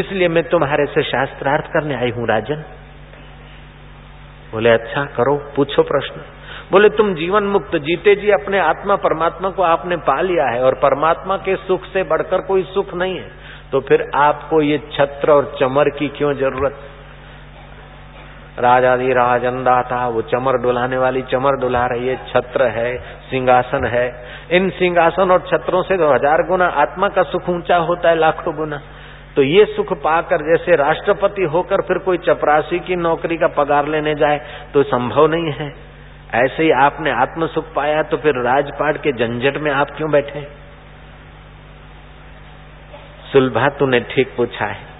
इसलिए 0.00 0.28
मैं 0.28 0.44
तुम्हारे 0.44 0.86
से 0.86 1.02
शास्त्रार्थ 1.02 1.64
करने 1.64 1.94
आई 1.94 2.10
हूँ, 2.10 2.26
राजन। 2.28 2.64
बोले 4.52 4.70
अच्छा 4.70 5.04
करो, 5.04 5.36
पूछो 5.56 5.82
प्रश्न। 5.82 6.20
बोले, 6.72 6.88
तुम 6.88 7.14
जीवन 7.14 7.44
मुक्त 7.44 7.76
जीते 7.76 8.14
जी, 8.14 8.30
अपने 8.30 8.58
आत्मा 8.58 8.96
परमात्मा 8.96 9.50
को 9.50 9.62
आपने 9.62 9.96
पा 9.96 10.20
लिया 10.20 10.46
है 10.46 10.62
और 10.62 10.74
परमात्मा 10.74 11.36
के 11.36 11.56
सुख 11.56 11.84
से 11.84 12.02
बढ़कर 12.02 12.40
कोई 12.40 12.62
सुख 12.62 12.94
नहीं 12.94 13.18
है। 13.18 13.30
तो 13.72 13.80
फिर 13.80 14.10
आपको 14.14 14.62
ये 14.62 14.78
छत्र 14.92 15.30
और 15.30 15.56
चमर 15.60 15.88
की 15.88 16.08
क्यों 16.08 16.34
ज़रूरत? 16.34 16.76
राजाधि 18.58 19.12
राजंदा 19.14 19.80
था 19.84 20.06
वो 20.08 20.22
चमर 20.24 20.56
डुलाने 20.58 20.98
वाली 20.98 21.22
चमर 21.24 21.56
डुला 21.60 21.84
रही 21.86 22.08
है, 22.08 22.16
छत्र 22.28 22.68
है, 22.70 22.96
सिंहासन 23.30 23.86
है। 23.86 24.06
इन 24.52 24.68
सिंहासन 24.72 25.30
और 25.30 25.44
छत्रों 25.48 25.82
से 25.82 25.96
तो 25.96 26.12
हज़ार 26.12 26.46
गुना 26.46 26.66
आत्मा 26.82 27.08
का 27.10 27.22
सुख 27.24 27.48
ऊँचा 27.50 27.76
होता 27.84 28.08
है, 28.08 28.18
लाखों 28.18 28.54
गुना। 28.56 28.80
तो 29.36 29.42
ये 29.44 29.64
सुख 29.66 29.92
पाकर 30.00 30.42
जैसे 30.44 30.76
राष्ट्रपति 30.76 31.44
होकर 31.48 31.82
फिर 31.82 31.98
कोई 32.04 32.18
चपरासी 32.20 32.78
की 32.80 32.96
नौकरी 32.98 33.36
का 33.36 33.48
पगार 33.54 33.88
लेने 33.88 34.14
जाए 34.16 34.40
तो 34.74 34.82
संभव 34.84 35.26
नहीं 35.28 35.52
है। 35.52 35.72
ऐसे 36.36 36.62
ही 36.62 36.70
आपने 36.78 37.10
आत्म 37.12 37.46
सुख 37.48 37.72
पाया 37.74 38.02
तो 38.04 38.16
फिर 38.18 38.42
राजपाट 38.44 38.96
के 39.02 39.12
झंझट 39.14 39.56
में 39.58 39.70
आप 39.72 39.90
क्यों 39.96 40.10
बैठे? 40.10 40.46
सुलभा, 43.28 43.68
तूने 43.70 44.00
ठीक 44.10 44.34
पूछा 44.36 44.66
है। 44.66 44.97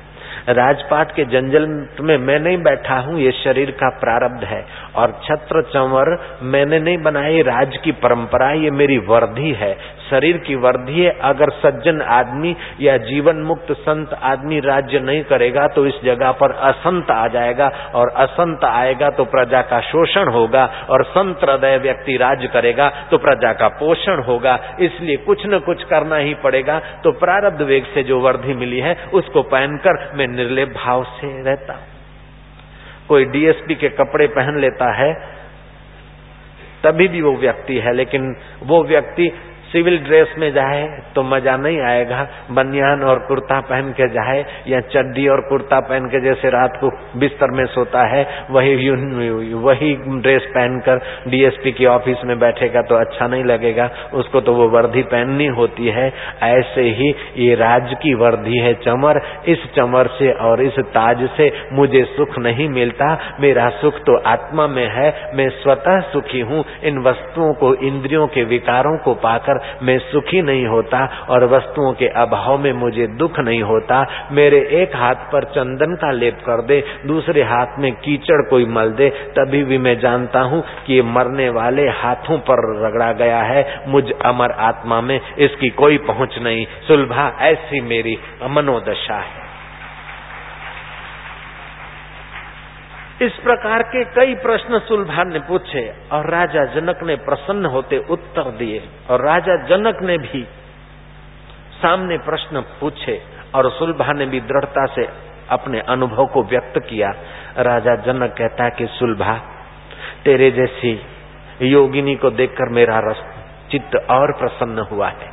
राजपाट 0.48 1.10
के 1.12 1.24
जंजल 1.24 1.66
में 2.00 2.16
मैं 2.18 2.38
नहीं 2.40 2.58
बैठा 2.58 2.94
हूँ, 2.98 3.18
ये 3.20 3.30
शरीर 3.32 3.70
का 3.70 3.88
प्रारब्ध 3.98 4.44
है। 4.44 4.64
और 4.96 5.10
छत्र 5.24 5.62
चंवर 5.62 6.18
मैंने 6.42 6.78
नहीं 6.78 6.98
बनाई 6.98 7.42
राज 7.42 7.76
की 7.76 7.92
परंपरा, 7.92 8.50
ये 8.52 8.70
मेरी 8.70 8.98
वर्दी 8.98 9.52
है। 9.52 9.76
शरीर 10.10 10.36
की 10.38 10.54
वर्धी 10.58 11.00
है, 11.00 11.10
अगर 11.22 11.50
सज्जन 11.58 12.00
आदमी 12.10 12.54
या 12.80 12.96
जीवन 13.02 13.42
मुक्त 13.42 13.72
संत 13.80 14.12
आदमी 14.24 14.60
राज्य 14.60 15.00
नहीं 15.00 15.22
करेगा 15.24 15.66
तो 15.68 15.86
इस 15.86 16.00
जगह 16.04 16.32
पर 16.34 16.52
असंत 16.64 17.10
आ 17.10 17.26
जाएगा, 17.28 17.70
और 17.94 18.12
असंत 18.18 18.64
आएगा 18.64 19.10
तो 19.10 19.24
प्रजा 19.26 19.62
का 19.64 19.80
शोषण 19.82 20.28
होगा, 20.30 20.64
और 20.88 21.04
संत 21.06 21.44
हृदय 21.44 21.76
व्यक्ति 21.78 22.16
राज्य 22.16 22.48
करेगा 22.48 22.88
तो 23.10 23.18
प्रजा 23.18 23.52
का 23.52 23.68
पोषण 23.78 24.22
होगा। 24.22 24.58
इसलिए 24.80 25.16
कुछ 25.24 25.46
न 25.46 25.58
कुछ 25.60 25.82
करना 25.84 26.16
ही 26.18 26.34
पड़ेगा। 26.42 26.78
तो 27.04 27.12
प्रारब्ध 27.18 27.62
वेग 27.62 27.84
से 27.94 28.02
जो 28.04 28.20
वर्धी 28.20 28.54
मिली 28.54 28.80
है, 28.80 28.96
उसको 29.14 29.42
पहनकर 29.48 29.98
मैं 30.14 30.26
निर्लेप 30.28 30.74
भाव 30.76 31.04
से 31.14 31.28
रहता 31.42 31.80
कोई 33.08 33.24
डीएसपी 33.26 33.74
के 33.74 33.88
कपड़े 33.90 34.26
पहन 34.28 34.58
लेता 34.60 34.92
है, 34.94 35.12
तभी 36.82 37.06
भी 37.08 37.20
वो 37.22 37.32
व्यक्ति 37.36 37.76
है, 37.78 37.92
लेकिन 37.92 38.34
वो 38.62 38.82
व्यक्ति 38.84 39.30
सिविल 39.68 39.98
ड्रेस 39.98 40.34
में 40.38 40.50
जाए 40.52 40.82
तो 41.14 41.22
मज़ा 41.24 41.56
नहीं 41.58 41.80
आएगा। 41.82 42.26
बनियान 42.52 43.02
और 43.04 43.18
कुर्ता 43.28 43.60
पहन 43.62 43.90
के 43.92 44.08
जाए 44.10 44.44
या 44.68 44.80
चड्डी 44.88 45.26
और 45.28 45.40
कुर्ता 45.48 45.80
पहन 45.82 46.06
के 46.06 46.20
जैसे 46.20 46.50
रात 46.50 46.78
को 46.80 46.90
बिस्तर 47.18 47.50
में 47.50 47.64
सोता 47.68 48.06
है, 48.08 48.22
वही 48.50 48.76
वही 49.58 49.94
ड्रेस 50.20 50.46
पहनकर 50.48 51.00
डीएसपी 51.28 51.72
के 51.72 51.86
ऑफ़िस 51.86 52.24
में 52.24 52.38
बैठेगा 52.38 52.82
तो 52.82 52.94
अच्छा 52.96 53.26
नहीं 53.26 53.44
लगेगा। 53.44 53.88
उसको 54.14 54.40
तो 54.40 54.52
वो 54.54 54.68
वर्दी 54.68 55.02
पहननी 55.08 55.46
होती 55.56 55.88
है। 55.88 56.06
ऐसे 56.42 56.82
ही 56.92 57.14
ये 57.38 57.54
राज 57.56 57.94
की 58.02 58.14
वर्दी 58.14 58.58
है 58.58 58.72
चमर। 58.76 59.20
इस 59.48 59.66
चमर 59.76 60.06
से 60.18 60.30
और 60.42 60.62
इस 60.62 60.78
ताज 60.90 61.28
से 61.36 61.50
मुझे 61.72 62.02
सुख 62.06 62.38
नहीं 62.38 62.68
मिलता। 62.70 63.08
मेरा 63.40 63.68
सुख 63.80 63.98
तो 64.00 64.16
आत्मा 64.26 64.66
में 64.68 64.86
है। 64.88 65.08
मैं 65.34 65.48
स्वतः 65.52 66.00
सुखी 66.12 66.40
हूँ। 66.42 66.64
इन 66.82 66.98
वस्तुओं 67.02 67.52
को, 67.54 67.74
इंद्रियों 67.86 68.26
के 68.28 68.44
विकारों 68.46 68.96
को 68.98 69.14
पाकर 69.20 69.57
मैं 69.82 69.98
सुखी 69.98 70.42
नहीं 70.42 70.66
होता 70.66 71.26
और 71.28 71.44
वस्तुओं 71.44 71.92
के 71.92 72.08
अभाव 72.08 72.58
में 72.58 72.72
मुझे 72.72 73.06
दुख 73.06 73.40
नहीं 73.40 73.62
होता। 73.62 74.04
मेरे 74.32 74.58
एक 74.82 74.96
हाथ 74.96 75.14
पर 75.32 75.44
चंदन 75.44 75.94
का 75.94 76.12
लेप 76.12 76.38
कर 76.46 76.62
दे, 76.62 76.84
दूसरे 77.06 77.42
हाथ 77.42 77.78
में 77.78 77.92
कीचड़ 77.92 78.40
कोई 78.50 78.66
मल 78.66 78.90
दे, 78.90 79.10
तभी 79.10 79.64
भी 79.64 79.78
मैं 79.78 79.98
जानता 80.00 80.40
हूँ 80.40 80.62
कि 80.86 80.94
ये 80.94 81.02
मरने 81.02 81.48
वाले 81.50 81.88
हाथों 81.88 82.38
पर 82.38 82.86
रगड़ा 82.86 83.12
गया 83.12 83.42
है। 83.42 83.66
मुझ 83.88 84.04
अमर 84.24 84.50
आत्मा 84.50 85.00
में 85.00 85.20
इसकी 85.38 85.68
कोई 85.68 85.98
पहुँच 85.98 86.38
नहीं। 86.38 86.66
सुलभा, 86.88 87.32
ऐसी 87.40 87.80
मेरी 87.80 88.18
मनोदशा 88.50 89.14
है। 89.14 89.47
इस 93.22 93.32
प्रकार 93.32 93.82
के 93.82 94.04
कई 94.04 94.34
प्रश्न 94.34 94.78
सुलभा 94.78 95.24
ने 95.24 95.38
पूछे 95.38 95.94
और 96.12 96.30
राजा 96.30 96.64
जनक 96.64 96.98
ने 97.02 97.16
प्रसन्न 97.16 97.66
होते 97.66 97.98
उत्तर 97.98 98.50
दिए 98.50 98.88
और 99.10 99.24
राजा 99.24 99.56
जनक 99.56 100.02
ने 100.02 100.18
भी 100.18 100.46
सामने 101.82 102.18
प्रश्न 102.18 102.60
पूछे 102.60 103.22
और 103.54 103.70
सुलभा 103.70 104.12
ने 104.12 104.26
भी 104.26 104.40
दृढ़ता 104.40 104.86
से 104.86 105.08
अपने 105.50 105.80
अनुभव 105.80 106.26
को 106.26 106.42
व्यक्त 106.42 106.78
किया। 106.78 107.12
राजा 107.58 107.94
जनक 107.94 108.34
कहता 108.38 108.64
है 108.64 108.70
कि, 108.70 108.86
सुलभा, 108.86 109.40
तेरे 110.24 110.50
जैसी 110.50 111.02
योगिनी 111.62 112.14
को 112.14 112.30
देखकर 112.30 112.68
मेरा 112.68 112.98
रस, 112.98 113.24
चित्त 113.70 114.06
और 114.10 114.32
प्रसन्न 114.32 114.78
हुआ 114.78 115.08
है। 115.08 115.30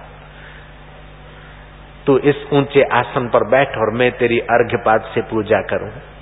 तू 2.08 2.18
इस 2.18 2.36
ऊँचे 2.54 2.82
आसन 2.82 3.28
पर 3.28 3.50
बैठ 3.50 3.68
और 3.68 3.94
मैं 3.94 4.12
तेरी 4.12 4.40
अर्घ्यपात 4.40 5.12
से 5.16 5.22
पूजा 5.22 5.62
करूँ। 5.62 6.15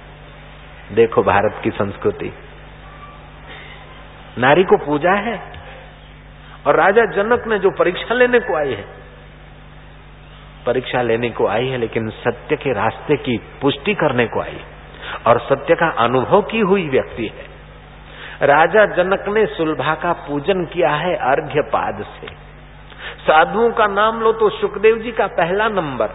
देखो 0.94 1.24
भारत 1.24 1.60
की 1.64 1.70
संस्कृति। 1.72 2.32
नारी 4.38 4.64
को 4.64 4.78
पूजा 4.78 5.14
है 5.22 5.38
और 6.68 6.76
राजा 6.76 7.06
जनक 7.14 7.48
ने 7.48 7.60
जो 7.60 7.70
परीक्षा 7.70 8.14
लेने 8.14 8.40
को 8.40 8.58
आई 8.58 8.74
है, 8.74 8.86
परीक्षा 10.66 11.02
लेने 11.02 11.30
को 11.30 11.48
आई 11.48 11.68
है, 11.68 11.78
लेकिन 11.78 12.10
सत्य 12.18 12.56
के 12.56 12.74
रास्ते 12.74 13.16
की 13.18 13.38
पुष्टि 13.62 13.94
करने 13.96 14.26
को 14.28 14.42
आई 14.42 14.60
और 15.28 15.40
सत्य 15.40 15.76
का 15.76 15.90
अनुभव 16.04 16.42
की 16.42 16.60
हुई 16.62 16.88
व्यक्ति 16.90 17.28
है। 17.30 17.52
राजा 18.48 18.86
जनक 18.96 19.28
ने 19.28 19.46
सुलभा 19.48 19.94
का 19.96 20.14
पूजन 20.28 20.66
किया 20.66 20.92
है 20.96 21.16
अर्घ्य 21.26 21.62
पाद 21.70 22.04
से। 22.12 22.28
साधुओं 23.24 23.70
का 23.72 23.88
नाम 23.88 24.22
लो 24.22 24.32
तो 24.34 24.50
सुखदेव 24.50 24.98
जी 24.98 25.12
का 25.12 25.28
पहला 25.34 25.68
नंबर। 25.70 26.08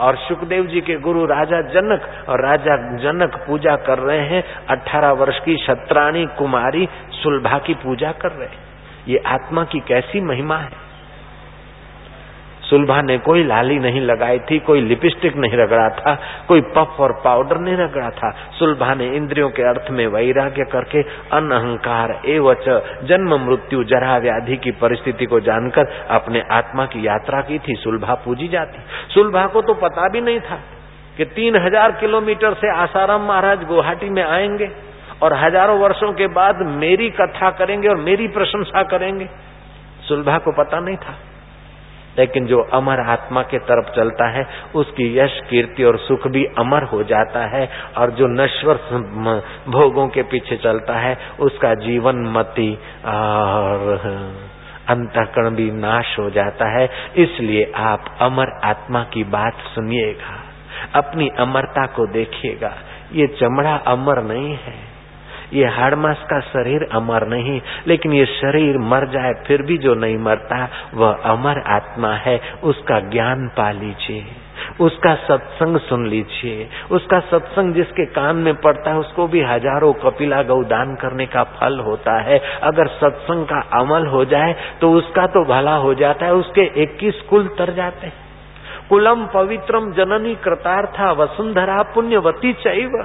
और 0.00 0.16
सुखदेव 0.16 0.66
जी 0.66 0.80
के 0.80 0.96
गुरु 0.96 1.26
राजा 1.26 1.60
जनक 1.60 2.28
और 2.28 2.40
राजा 2.40 2.76
जनक 2.76 3.44
पूजा 3.46 3.76
कर 3.76 3.98
रहे 3.98 4.20
हैं। 4.20 4.44
अठारह 4.70 5.12
वर्ष 5.12 5.38
की 5.38 5.56
शत्राणी 5.56 6.26
कुमारी 6.26 6.88
सुलभा 7.10 7.58
की 7.58 7.74
पूजा 7.74 8.12
कर 8.12 8.32
रहे 8.32 8.48
हैं। 8.48 8.64
ये 9.08 9.22
आत्मा 9.26 9.64
की 9.64 9.80
कैसी 9.80 10.20
महिमा 10.20 10.56
है? 10.56 10.83
सुलभा 12.74 13.00
ने 13.02 13.16
कोई 13.18 13.42
लाली 13.44 13.78
नहीं 13.78 14.00
लगाई 14.00 14.38
थी, 14.40 14.58
कोई 14.58 14.80
लिपस्टिक 14.80 15.36
नहीं 15.36 15.56
रगड़ा 15.56 15.88
था, 15.88 16.14
कोई 16.48 16.60
पफ 16.60 16.96
और 17.00 17.12
पाउडर 17.24 17.58
नहीं 17.58 17.76
रगड़ा 17.76 18.10
था। 18.10 18.30
सुलभा 18.58 18.94
ने 18.94 19.06
इंद्रियों 19.16 19.48
के 19.48 19.62
अर्थ 19.62 19.90
में 19.90 20.06
वैराग्य 20.06 20.64
करके 20.64 21.02
अनअहकार 21.32 22.20
एवच 22.26 22.64
जन्म 23.04 23.34
मृत्यु 23.40 23.84
जरा 23.84 24.16
व्याधि 24.18 24.56
की 24.56 24.70
परिस्थिति 24.70 25.26
को 25.26 25.40
जानकर 25.40 25.92
अपने 26.10 26.42
आत्मा 26.50 26.86
की 26.86 27.06
यात्रा 27.06 27.40
की 27.40 27.58
थी, 27.58 27.74
सुलभा 27.74 28.14
पूजी 28.14 28.48
जाती। 28.48 28.78
सुलभा 29.14 29.46
को 29.46 29.62
तो 29.62 29.74
पता 29.74 30.08
भी 30.08 30.20
नहीं 30.20 30.40
था 30.40 30.58
कि 31.16 31.24
तीन 31.24 31.56
हज़ार 31.56 31.92
किलोमीटर 31.92 32.54
से 32.54 32.72
आसाराम 32.72 33.22
महाराज 33.22 33.62
गुवाहाटी 33.64 34.08
में 34.08 34.22
आएँगे 34.22 34.68
और 35.22 35.34
हज़ारों 35.34 35.78
वर्षों 35.78 36.12
के 36.12 36.26
बाद 36.26 36.66
मेरी 36.78 37.10
कथा 37.10 37.50
करेंगे 37.50 37.88
और 37.88 37.96
मेरी 37.96 38.28
प्रशंसा 38.28 38.82
करेंगे। 38.82 39.28
सुलभा 40.08 40.38
को 40.38 40.52
पता 40.52 40.80
नहीं 40.80 40.96
था। 40.96 41.14
लेकिन 42.18 42.46
जो 42.46 42.60
अमर 42.72 43.00
आत्मा 43.00 43.42
के 43.42 43.58
तरफ़ 43.58 43.94
चलता 43.96 44.28
है, 44.28 44.46
उसकी 44.74 45.06
यश, 45.18 45.40
कीर्ति 45.50 45.84
और 45.84 45.98
सुख 45.98 46.26
भी 46.28 46.44
अमर 46.58 46.82
हो 46.84 47.02
जाता 47.02 47.44
है 47.46 47.68
और 47.98 48.10
जो 48.10 48.26
नश्वर 48.34 48.76
भोगों 49.68 50.08
के 50.08 50.22
पीछे 50.22 50.56
चलता 50.56 50.98
है, 50.98 51.16
उसका 51.40 51.74
जीवन 51.80 52.24
मति 52.28 52.70
और 53.06 54.00
अंतकरण 54.88 55.54
भी 55.54 55.70
नाश 55.70 56.16
हो 56.18 56.30
जाता 56.30 56.70
है। 56.70 56.88
इसलिए 57.16 57.70
आप 57.76 58.16
अमर 58.20 58.58
आत्मा 58.64 59.02
की 59.04 59.24
बात 59.24 59.62
सुनिएगा, 59.74 60.40
अपनी 60.94 61.28
अमरता 61.38 61.86
को 61.86 62.06
देखिएगा। 62.06 62.72
ये 63.12 63.26
चमड़ा 63.40 63.74
अमर 63.86 64.22
नहीं 64.22 64.56
है। 64.56 64.83
ये 65.54 65.66
हाड़ 65.70 65.94
मास 65.96 66.24
का 66.30 66.40
शरीर 66.42 66.88
अमर 66.92 67.26
नहीं, 67.28 67.60
लेकिन 67.86 68.12
ये 68.12 68.24
शरीर 68.28 68.78
मर 68.84 69.06
जाए 69.10 69.32
फिर 69.46 69.62
भी 69.62 69.76
जो 69.78 69.94
नहीं 69.96 70.16
मरता, 70.20 70.68
वह 70.94 71.12
अमर 71.26 71.62
आत्मा 71.70 72.12
है। 72.18 72.40
उसका 72.64 72.98
ज्ञान 73.10 73.46
पा 73.56 73.70
लीजिए, 73.72 74.24
उसका 74.80 75.14
सत्संग 75.22 75.78
सुन 75.80 76.06
लीजिए, 76.08 76.68
उसका 76.90 77.20
सत्संग 77.22 77.74
जिसके 77.74 78.04
कान 78.12 78.36
में 78.38 78.54
पड़ता 78.56 78.90
है, 78.90 78.98
उसको 78.98 79.26
भी 79.28 79.42
हज़ारों 79.44 79.92
कपिला 80.00 80.42
गौदान 80.44 80.94
करने 80.96 81.26
का 81.28 81.42
फल 81.54 81.78
होता 81.80 82.20
है। 82.22 82.38
अगर 82.64 82.86
सत्संग 82.96 83.46
का 83.46 83.60
अमल 83.74 84.06
हो 84.08 84.24
जाए 84.26 84.54
तो 84.80 84.92
उसका 84.94 85.26
तो 85.28 85.44
भला 85.46 85.74
हो 85.78 85.94
जाता 85.96 86.26
है, 86.26 86.34
उसके 86.34 86.62
इक्कीस 86.82 87.20
कुल 87.30 87.48
तर 87.58 87.72
जाते 87.74 88.06
हैं। 88.06 88.22
कुलम 88.88 89.24
पवित्रम 89.34 89.92
जननी 89.92 90.34
कृतार्था, 90.36 91.10
वसुंधरा 91.14 91.82
पुण्यवती 91.94 92.52
चैव। 92.54 92.96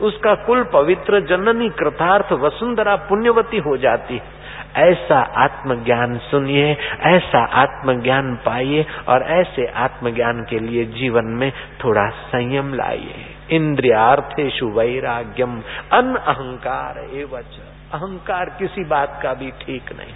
उसका 0.00 0.34
कुल 0.34 0.64
पवित्र 0.64 1.20
जननी 1.20 1.68
कृतार्थ 1.68 2.32
वसुंधरा 2.32 2.96
पुण्यवती 2.96 3.58
हो 3.58 3.76
जाती। 3.76 4.14
है 4.14 4.38
ऐसा 4.76 5.18
आत्मज्ञान 5.18 6.18
सुनिए, 6.18 6.76
ऐसा 7.06 7.44
आत्मज्ञान 7.44 8.36
पाइए 8.36 8.86
और 9.08 9.22
ऐसे 9.22 9.66
आत्मज्ञान 9.66 10.46
के 10.50 10.58
लिए 10.58 10.84
जीवन 10.84 11.24
में 11.24 11.52
थोड़ा 11.84 12.08
संयम 12.08 12.74
लाइए। 12.74 13.24
इंद्रियार्थेशु 13.50 14.66
वैराग्यम, 14.66 15.62
अन 15.92 16.14
अहंकार 16.14 16.98
एवच। 17.12 17.60
अहंकार 17.92 18.44
किसी 18.58 18.84
बात 18.84 19.20
का 19.22 19.34
भी 19.34 19.50
ठीक 19.50 19.92
नहीं। 19.92 20.14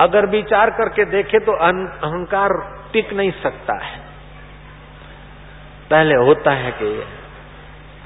अगर 0.00 0.26
विचार 0.26 0.70
करके 0.70 1.04
देखे 1.04 1.38
तो 1.38 1.52
अहंकार 1.52 2.48
टिक 2.92 3.12
नहीं 3.12 3.30
सकता 3.30 3.74
है। 3.84 3.98
पहले 5.90 6.14
होता 6.14 6.50
है 6.50 6.70
कि 6.70 7.02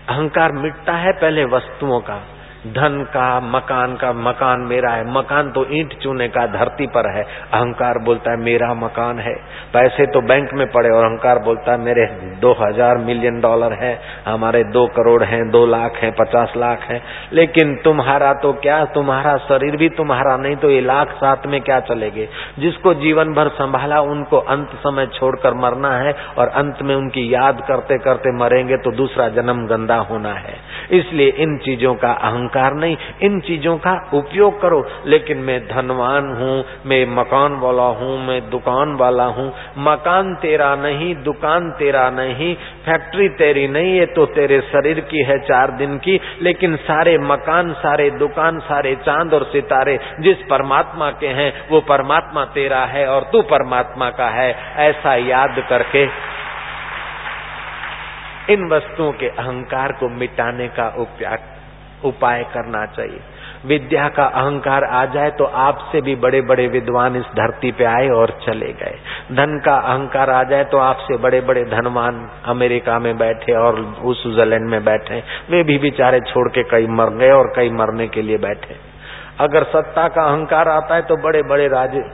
अहंकार 0.08 0.52
मिटता 0.52 0.92
है 0.92 1.12
पहले 1.12 1.44
वस्तुओं 1.44 2.00
का। 2.00 2.33
धन 2.66 3.02
का, 3.14 3.40
मकान 3.40 3.94
का, 3.96 4.12
मकान 4.12 4.60
मेरा 4.60 4.90
है। 4.90 5.12
मकान 5.12 5.50
तो 5.50 5.66
ईंट 5.70 5.94
चूने 6.02 6.28
का 6.28 6.46
धरती 6.46 6.86
पर 6.86 7.08
है। 7.16 7.22
अहंकार 7.52 7.98
बोलता 7.98 8.30
है, 8.30 8.36
मेरा 8.36 8.72
मकान 8.74 9.18
है। 9.18 9.34
पैसे 9.72 10.06
तो 10.06 10.20
बैंक 10.20 10.54
में 10.54 10.66
पड़े 10.72 10.90
और 10.90 11.04
अहंकार 11.04 11.38
बोलता 11.38 11.72
है, 11.72 11.78
मेरे 11.78 12.06
दो 12.40 12.52
हज़ार 12.52 12.98
मिलियन 12.98 13.40
डॉलर 13.40 13.72
है। 13.72 14.00
हमारे 14.28 14.64
दो 14.64 14.86
करोड़ 14.86 15.22
हैं, 15.24 15.50
दो 15.50 15.66
लाख 15.66 15.96
हैं, 15.96 16.12
पचास 16.12 16.52
लाख 16.56 16.80
हैं। 16.80 17.00
लेकिन 17.32 17.74
तुम्हारा 17.84 18.32
तो 18.32 18.52
क्या, 18.52 18.84
तुम्हारा 18.84 19.36
शरीर 19.36 19.76
भी 19.76 19.88
तुम्हारा 19.88 20.36
नहीं 20.36 20.56
तो 20.56 20.70
ये 20.70 20.80
लाख 20.80 21.12
साथ 21.14 21.46
में 21.46 21.60
क्या 21.60 21.80
चलेगे? 21.80 22.28
जिसको 22.58 22.94
जीवन 22.94 23.34
भर 23.34 23.48
संभाला, 23.48 24.00
उनको 24.00 24.38
अंत 24.38 24.70
समय 24.76 25.06
छोड़कर 25.06 25.54
मरना 25.54 25.92
है 25.98 26.14
और 26.38 26.48
अंत 26.48 26.82
में 26.82 26.94
उनकी 26.94 27.34
याद 27.34 27.60
करते 27.68 27.98
करते 27.98 28.32
मरेंगे 28.38 28.76
तो 28.76 28.90
दूसरा 28.90 29.28
जन्म 29.28 29.66
गंदा 29.66 29.96
होना 29.96 30.32
है। 30.32 30.56
इसलिए 30.92 31.28
इन 31.28 31.56
चीज़ों 31.56 31.94
का 31.94 32.12
अहंकार 32.12 32.74
नहीं, 32.74 32.96
इन 33.22 33.40
चीज़ों 33.40 33.76
का 33.78 34.10
उपयोग 34.14 34.60
करो। 34.62 34.86
लेकिन 35.06 35.38
मैं 35.38 35.68
धनवान 35.68 36.28
हूँ, 36.28 36.64
मैं 36.86 37.06
मकान 37.06 37.52
वाला 37.52 37.82
हूँ, 37.82 38.26
मैं 38.26 38.50
दुकान 38.50 38.94
वाला 38.94 39.24
हूँ। 39.24 39.54
मकान 39.78 40.34
तेरा 40.34 40.74
नहीं, 40.76 41.14
दुकान 41.14 41.70
तेरा 41.70 42.10
नहीं, 42.10 42.54
फैक्ट्री 42.54 43.28
तेरी 43.28 43.68
नहीं, 43.68 43.94
ये 43.94 44.06
तो 44.06 44.26
तेरे 44.26 44.60
शरीर 44.60 45.00
की 45.00 45.22
है 45.22 45.38
चार 45.38 45.70
दिन 45.70 45.98
की। 45.98 46.20
लेकिन 46.42 46.76
सारे 46.76 47.18
मकान, 47.18 47.72
सारे 47.72 48.10
दुकान, 48.10 48.58
सारे 48.58 48.94
चाँद 48.94 49.34
और 49.34 49.44
सितारे 49.44 49.98
जिस 50.20 50.36
परमात्मा 50.36 51.10
के 51.10 51.26
हैं, 51.26 51.68
वो 51.70 51.80
परमात्मा 51.80 52.44
तेरा 52.44 52.84
है 52.84 53.06
और 53.06 53.22
तू 53.32 53.42
परमात्मा 53.42 54.10
का 54.10 54.28
है। 54.28 54.56
ऐसा 54.76 55.14
याद 55.14 55.64
करके 55.68 56.34
इन 58.50 58.68
वस्तुओं 58.68 59.12
के 59.12 59.28
अहंकार 59.28 59.92
को 59.92 60.08
मिटाने 60.14 60.68
का 60.70 60.88
उपाय 62.04 62.42
करना 62.54 62.84
चाहिए। 62.86 63.20
विद्या 63.66 64.08
का 64.08 64.24
अहंकार 64.34 64.84
आ 64.86 65.04
जाए 65.06 65.30
तो 65.30 65.44
आपसे 65.60 66.00
भी 66.00 66.14
बड़े 66.16 66.40
बड़े 66.42 66.66
विद्वान 66.68 67.16
इस 67.16 67.30
धरती 67.36 67.70
पे 67.72 67.84
आए 67.86 68.08
और 68.12 68.30
चले 68.42 68.72
गए। 68.74 68.98
धन 69.32 69.58
का 69.64 69.76
अहंकार 69.84 70.30
आ 70.30 70.42
जाए 70.44 70.64
तो 70.64 70.78
आपसे 70.80 71.16
बड़े 71.18 71.40
बड़े 71.42 71.64
धनवान 71.66 72.20
अमेरिका 72.46 72.98
में 72.98 73.16
बैठे 73.18 73.54
और 73.58 73.82
स्विट्जरलैंड 74.02 74.68
में 74.70 74.84
बैठे। 74.84 75.22
वे 75.50 75.62
भी 75.62 75.78
बेचारे 75.78 76.20
छोड़ 76.22 76.48
के 76.48 76.62
कई 76.70 76.86
मर 76.92 77.16
गए 77.16 77.30
और 77.30 77.52
कई 77.56 77.70
मरने 77.72 78.08
के 78.08 78.22
लिए 78.22 78.38
बैठे। 78.38 78.76
अगर 79.40 79.64
सत्ता 79.70 80.08
का 80.08 80.24
अहंकार 80.24 80.68
आता 80.68 80.94
है 80.94 81.02
तो 81.02 81.16
बड़े 81.22 81.42
बड़े 81.44 81.68
राजे 81.70 82.04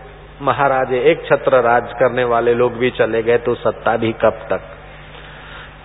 महाराजे, 0.42 1.00
एक 1.02 1.24
छत्र 1.26 1.60
राज 1.62 1.92
करने 1.94 2.24
वाले 2.26 2.54
लोग 2.54 2.76
भी 2.76 2.90
चले 2.92 3.22
गए 3.22 3.38
तो 3.38 3.54
सत्ता 3.56 3.96
भी 3.96 4.12
कब 4.22 4.46
तक 4.50 4.76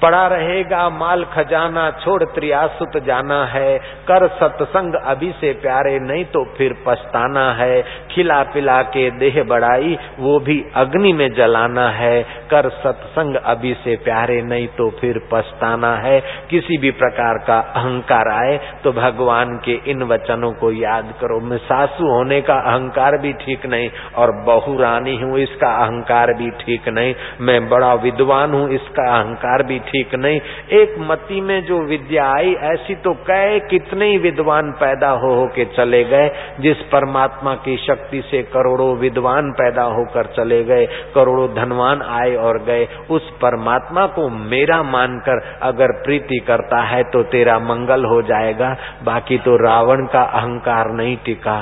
पड़ा 0.05 0.25
रहेगा, 0.27 0.89
माल 0.91 1.23
खजाना 1.33 1.89
छोड़ 1.99 2.23
त्रियासुत 2.25 2.97
जाना 3.05 3.43
है। 3.47 3.77
कर 4.07 4.27
सत्संग 4.35 4.95
अभी 4.95 5.31
से 5.31 5.51
प्यारे, 5.61 5.99
नहीं 6.01 6.25
तो 6.27 6.43
फिर 6.57 6.73
पछताना 6.85 7.45
है। 7.53 7.81
खिला 8.11 8.41
पिला 8.53 8.81
के 8.89 9.09
देह 9.19 9.41
बढ़ाई, 9.43 9.97
वो 10.19 10.39
भी 10.41 10.63
अग्नि 10.75 11.13
में 11.13 11.27
जलाना 11.33 11.87
है। 11.91 12.21
कर 12.51 12.69
सत्संग 12.75 13.35
अभी 13.45 13.73
से 13.83 13.95
प्यारे, 14.03 14.41
नहीं 14.43 14.67
तो 14.77 14.89
फिर 14.91 15.19
पछताना 15.31 15.95
है। 15.97 16.19
किसी 16.49 16.77
भी 16.77 16.91
प्रकार 16.93 17.37
का 17.47 17.57
अहंकार 17.75 18.27
आए 18.29 18.57
तो 18.83 18.91
भगवान 18.93 19.55
के 19.65 19.79
इन 19.91 20.03
वचनों 20.05 20.51
को 20.53 20.71
याद 20.73 21.13
करो। 21.21 21.39
मैं 21.41 21.57
सासू 21.65 22.07
होने 22.07 22.41
का 22.41 22.59
अहंकार 22.65 23.17
भी 23.17 23.33
ठीक 23.35 23.65
नहीं, 23.67 23.89
और 24.15 24.31
बहु 24.45 24.77
रानी 24.77 25.15
हूँ, 25.17 25.39
इसका 25.39 25.73
अहंकार 25.77 26.33
भी 26.33 26.49
ठीक 26.59 26.87
नहीं। 26.89 27.13
मैं 27.41 27.59
बड़ा 27.69 27.93
विद्वान 28.03 28.53
हूँ, 28.53 28.69
इसका 28.71 29.09
अहंकार 29.13 29.63
भी 29.63 29.79
ठीक 29.81 29.93
ठीक 29.95 30.15
नहीं। 30.15 30.39
एक 30.73 30.95
मती 31.01 31.41
में 31.41 31.65
जो 31.65 31.79
विद्या 31.85 32.25
आई, 32.31 32.53
ऐसी 32.65 32.95
तो 32.95 33.13
कई 33.27 33.59
कितने 33.69 34.05
ही 34.05 34.17
विद्वान 34.17 34.71
पैदा 34.71 35.09
हो 35.09 35.33
हो 35.35 35.45
के 35.47 35.65
चले 35.65 36.03
गए, 36.03 36.29
जिस 36.59 36.81
परमात्मा 36.91 37.53
की 37.55 37.75
शक्ति 37.77 38.21
से 38.21 38.41
करोड़ों 38.43 38.89
विद्वान 38.97 39.51
पैदा 39.51 39.83
होकर 39.91 40.25
चले 40.35 40.63
गए, 40.63 40.85
करोड़ों 41.15 41.47
धनवान 41.55 42.01
आए 42.01 42.35
और 42.35 42.63
गए। 42.63 42.87
उस 43.09 43.29
परमात्मा 43.41 44.05
को 44.07 44.27
मेरा 44.29 44.81
मानकर 44.83 45.41
अगर 45.61 45.91
प्रीति 46.03 46.39
करता 46.47 46.81
है 46.83 47.03
तो 47.03 47.23
तेरा 47.23 47.57
मंगल 47.59 48.05
हो 48.05 48.21
जाएगा, 48.21 48.75
बाकी 49.03 49.37
तो 49.37 49.55
रावण 49.57 50.05
का 50.05 50.21
अहंकार 50.21 50.91
नहीं 50.93 51.17
टिका। 51.25 51.57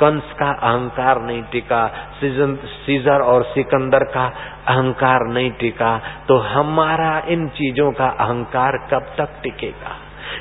कंस 0.00 0.32
का 0.38 0.50
अहंकार 0.62 1.20
नहीं 1.22 1.42
टिका 1.42 1.82
सीजर 2.16 3.22
और 3.22 3.44
सिकंदर 3.44 4.04
का 4.14 4.26
अहंकार 4.68 5.26
नहीं 5.28 5.50
टिका 5.60 5.92
तो 6.28 6.38
हमारा 6.46 7.12
इन 7.28 7.48
चीज़ों 7.50 7.90
का 7.92 8.08
अहंकार 8.20 8.78
कब 8.90 9.14
तक 9.18 9.40
टिकेगा? 9.42 9.96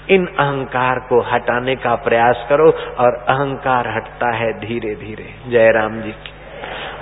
इन 0.09 0.25
अहंकार 0.27 0.99
को 0.99 1.21
हटाने 1.23 1.75
का 1.75 1.95
प्रयास 2.03 2.45
करो 2.49 2.69
और 2.99 3.15
अहंकार 3.29 3.87
हटता 3.87 4.31
है 4.35 4.51
धीरे 4.59 4.95
धीरे 4.95 5.33
जय 5.47 5.71
राम 5.71 6.01
जी 6.01 6.11
की। 6.11 6.33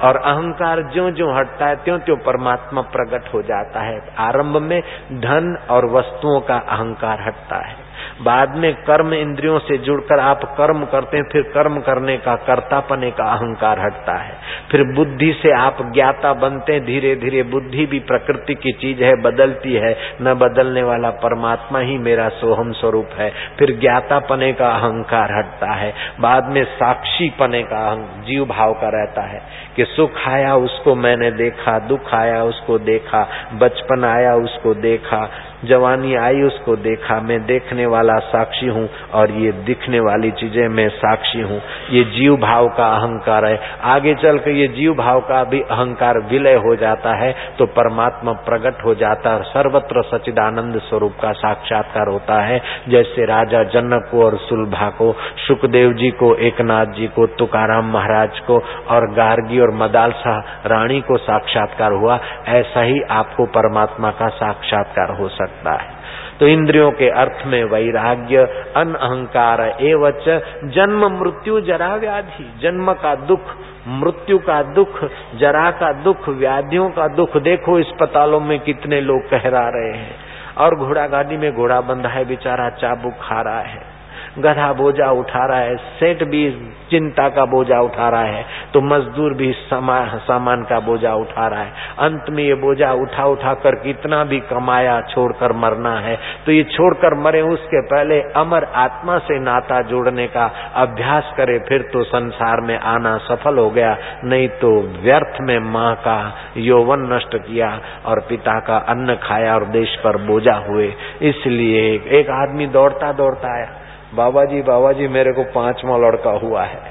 और 0.03 0.17
अहंकार 0.17 0.81
जो 0.89 1.09
जो 1.11 1.31
हटता 1.33 1.65
है 1.65 1.75
त्यों 1.75 1.97
त्यों 1.99 2.17
परमात्मा 2.17 2.81
प्रकट 2.93 3.33
हो 3.33 3.41
जाता 3.41 3.81
है। 3.81 3.97
आरंभ 4.19 4.57
में 4.61 4.79
धन 5.21 5.55
और 5.69 5.85
वस्तुओं 5.91 6.39
का 6.41 6.57
अहंकार 6.69 7.21
हटता 7.21 7.59
है। 7.67 7.82
बाद 8.21 8.55
में 8.55 8.73
कर्म 8.73 9.13
इंद्रियों 9.13 9.59
से 9.59 9.77
जुड़कर 9.77 10.19
आप 10.19 10.43
कर्म 10.43 10.85
करते 10.85 11.17
हैं, 11.17 11.23
फिर 11.31 11.41
कर्म 11.41 11.79
करने 11.79 12.17
का 12.17 12.35
कर्तापने 12.35 13.11
का 13.11 13.23
अहंकार 13.23 13.79
हटता 13.79 14.17
है। 14.17 14.35
फिर 14.71 14.83
बुद्धि 14.83 15.33
से 15.33 15.51
आप 15.51 15.77
ज्ञाता 15.93 16.33
बनते 16.33 16.73
हैं 16.73 16.85
धीरे 16.85 17.15
धीरे 17.15 17.43
बुद्धि 17.43 17.85
भी 17.85 17.99
प्रकृति 17.99 18.55
की 18.55 18.71
चीज़ 18.71 19.03
है, 19.03 19.21
बदलती 19.21 19.73
है। 19.73 19.97
न 20.21 20.33
बदलने 20.33 20.83
वाला 20.83 21.09
परमात्मा 21.09 21.79
ही 21.79 21.97
मेरा 21.97 22.29
सोहम 22.29 22.71
स्वरूप 22.71 23.09
है। 23.17 23.33
फिर 23.59 23.79
ज्ञातापने 23.79 24.53
का 24.53 24.69
अहंकार 24.69 25.37
हटता 25.37 25.73
है। 25.73 25.93
बाद 26.19 26.45
में 26.45 26.63
साक्षी 26.63 27.29
पने 27.29 27.63
का 27.63 27.95
जीव 27.95 28.45
भाव 28.45 28.73
का 28.73 28.89
रहता 28.89 29.21
है 29.21 29.41
कि 29.75 29.85
सुख 29.85 30.11
आया 30.27 30.55
उसको 30.55 30.95
मैंने 30.95 31.31
देखा, 31.31 31.79
दुख 31.79 32.13
आया 32.13 32.43
उसको 32.43 32.79
देखा, 32.79 33.27
बचपन 33.53 34.03
आया 34.03 34.35
उसको 34.35 34.73
देखा। 34.73 35.29
जवानी 35.65 36.15
आई 36.17 36.41
उसको 36.43 36.75
देखा, 36.77 37.19
मैं 37.21 37.39
देखने 37.45 37.85
वाला 37.87 38.17
साक्षी 38.25 38.67
हूँ 38.67 38.87
और 39.13 39.31
ये 39.33 39.51
दिखने 39.65 39.99
वाली 40.01 40.31
चीज़ें 40.33 40.67
मैं 40.69 40.87
साक्षी 40.91 41.41
हूँ। 41.41 41.59
ये 41.91 42.03
जीव 42.11 42.35
भाव 42.37 42.67
का 42.69 42.87
अहंकार 42.95 43.45
है। 43.45 43.59
आगे 43.91 44.13
चल 44.15 44.37
कर 44.37 44.51
ये 44.53 44.67
जीव 44.69 44.93
भाव 44.93 45.19
का 45.21 45.43
भी 45.45 45.61
अहंकार 45.61 46.19
विलय 46.29 46.55
हो 46.65 46.75
जाता 46.75 47.15
है 47.15 47.31
तो 47.57 47.65
परमात्मा 47.73 48.31
प्रकट 48.45 48.83
हो 48.85 48.95
जाता 48.95 49.33
है 49.33 49.43
सर्वत्र 49.45 50.01
सचिदानंद 50.03 50.79
स्वरूप 50.81 51.13
का 51.21 51.31
साक्षात्कार 51.35 52.07
होता 52.07 52.41
है। 52.41 52.61
जैसे 52.89 53.25
राजा 53.25 53.63
जनक 53.71 54.07
को 54.11 54.23
और 54.25 54.37
सुलभा 54.39 54.89
को, 54.91 55.11
सुखदेव 55.47 55.93
जी 55.93 56.09
को, 56.13 56.33
एकनाथ 56.37 56.93
जी 56.93 57.07
को, 57.07 57.25
तुकाराम 57.37 57.91
महाराज 57.93 58.39
को 58.41 58.59
और 58.89 59.09
गार्गी 59.13 59.59
और 59.59 59.73
मदालसा 59.75 60.37
रानी 60.67 61.01
को 61.01 61.17
साक्षात्कार 61.19 61.91
हुआ। 61.93 62.19
ऐसा 62.53 62.81
ही 62.83 63.01
आपको 63.11 63.45
परमात्मा 63.53 64.11
का 64.11 64.27
साक्षात्कार 64.35 65.17
हो 65.17 65.27
सकता 65.29 65.52
सकता 65.53 65.71
है। 65.71 66.03
तो 66.39 66.47
इंद्रियों 66.47 66.91
के 66.91 67.09
अर्थ 67.09 67.45
में 67.45 67.63
वैराग्य, 67.63 68.37
अन 68.75 68.93
अहंकार 68.93 69.77
एवच, 69.81 70.23
जन्म 70.63 71.19
मृत्यु 71.19 71.61
जरा 71.61 71.95
व्याधि, 71.95 72.53
जन्म 72.61 72.93
का 72.93 73.15
दुख, 73.15 73.41
मृत्यु 73.87 74.37
का 74.37 74.63
दुख, 74.63 75.05
जरा 75.35 75.71
का 75.71 75.93
दुख, 75.93 76.29
व्याधियों 76.29 76.89
का 76.89 77.07
दुख, 77.07 77.37
देखो 77.37 77.79
अस्पतालों 77.79 78.39
में 78.39 78.59
कितने 78.59 79.01
लोग 79.01 79.29
कहरा 79.29 79.69
रहे 79.69 79.97
हैं। 79.97 80.15
और 80.57 80.75
घोड़ा 80.75 81.07
गाड़ी 81.07 81.37
में 81.37 81.55
घोड़ा 81.55 81.81
बंधा 81.81 82.09
है, 82.09 82.25
बेचारा 82.25 82.69
चाबुक 82.69 83.13
खा 83.13 83.41
रहा 83.41 83.61
है। 83.61 83.92
गधा 84.37 84.71
बोझा 84.73 85.09
उठा 85.11 85.45
रहा 85.45 85.57
है 85.59 85.75
सेठ 85.97 86.23
भी 86.23 86.49
चिंता 86.89 87.27
का 87.29 87.43
बोझा 87.45 87.79
उठा 87.81 88.07
रहा 88.09 88.23
है 88.23 88.45
तो 88.73 88.81
मजदूर 88.81 89.33
भी 89.33 89.51
समा, 89.53 89.99
सामान 90.19 90.63
का 90.63 90.79
बोझा 90.79 91.13
उठा 91.15 91.47
रहा 91.47 91.61
है। 91.61 91.71
अंत 91.99 92.29
में 92.29 92.43
ये 92.43 92.53
बोझा 92.55 92.91
उठा 92.93 93.25
उठा 93.25 93.53
कर 93.53 93.75
कितना 93.75 94.23
भी 94.23 94.39
कमाया 94.49 94.99
छोड़कर 95.03 95.53
मरना 95.53 95.93
है। 95.99 96.15
तो 96.45 96.51
ये 96.51 96.63
छोड़कर 96.63 97.13
मरे 97.15 97.41
उसके 97.43 97.81
पहले 97.87 98.19
अमर 98.35 98.63
आत्मा 98.77 99.17
से 99.19 99.39
नाता 99.39 99.81
जोड़ने 99.81 100.27
का 100.27 100.45
अभ्यास 100.75 101.33
करे 101.37 101.59
फिर 101.59 101.81
तो 101.93 102.03
संसार 102.03 102.61
में 102.61 102.77
आना 102.77 103.17
सफल 103.27 103.57
हो 103.57 103.69
गया 103.69 103.95
नहीं 104.23 104.47
तो 104.61 104.71
व्यर्थ 105.03 105.37
में 105.41 105.57
माँ 105.71 105.93
का 105.97 106.17
यौवन 106.57 107.07
नष्ट 107.13 107.37
किया 107.37 107.69
और 108.05 108.19
पिता 108.19 108.59
का 108.59 108.77
अन्न 108.87 109.15
खाया 109.23 109.55
और 109.55 109.65
देश 109.71 109.95
पर 110.03 110.17
बोझा 110.25 110.57
हुए। 110.67 110.93
इसलिए 111.21 111.87
एक 112.19 112.29
आदमी 112.31 112.67
दौड़ता 112.67 113.11
दौड़ता 113.13 113.55
आया। 113.55 113.71
बाबा 114.13 114.43
जी 114.45 114.61
बाबा 114.61 114.91
जी 114.91 115.07
मेरे 115.09 115.31
को 115.33 115.43
पांचवा 115.51 115.97
लड़का 115.99 116.31
हुआ 116.39 116.63
है। 116.63 116.81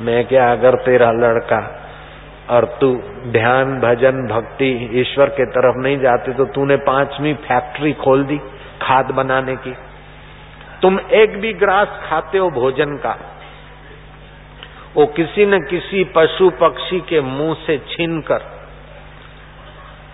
मैं 0.00 0.24
क्या 0.26 0.50
अगर 0.52 0.74
तेरा 0.84 1.10
लड़का 1.12 1.60
और 2.50 2.64
तू 2.80 2.88
ध्यान, 3.32 3.78
भजन, 3.80 4.26
भक्ति 4.28 4.70
ईश्वर 5.00 5.28
के 5.30 5.44
तरफ़ 5.50 5.76
नहीं 5.78 5.98
जाते 5.98 6.32
तो 6.32 6.44
तूने 6.54 6.76
पांचवी 6.84 7.34
फैक्ट्री 7.42 7.92
खोल 8.00 8.24
दी 8.24 8.38
खाद 8.82 9.10
बनाने 9.10 9.56
की। 9.56 9.74
तुम 10.82 10.98
एक 11.14 11.36
भी 11.40 11.52
ग्रास 11.54 12.00
खाते 12.02 12.38
हो 12.38 12.50
भोजन 12.52 12.96
का। 12.96 13.16
वो 14.96 15.06
किसी 15.06 15.46
न 15.46 15.58
किसी 15.60 16.04
पशु 16.16 16.50
पक्षी 16.60 17.00
के 17.00 17.20
मुँह 17.20 17.54
से 17.66 17.78
छीन 17.88 18.20
कर 18.20 18.52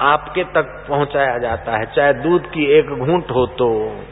आपके 0.00 0.44
तक 0.52 0.68
पहुँचाया 0.88 1.38
जाता 1.38 1.76
है। 1.76 1.86
चाहे 1.86 2.12
दूध 2.14 2.46
की 2.46 2.64
एक 2.78 2.90
घूंट 2.96 3.30
हो 3.30 3.46
तो 3.58 3.68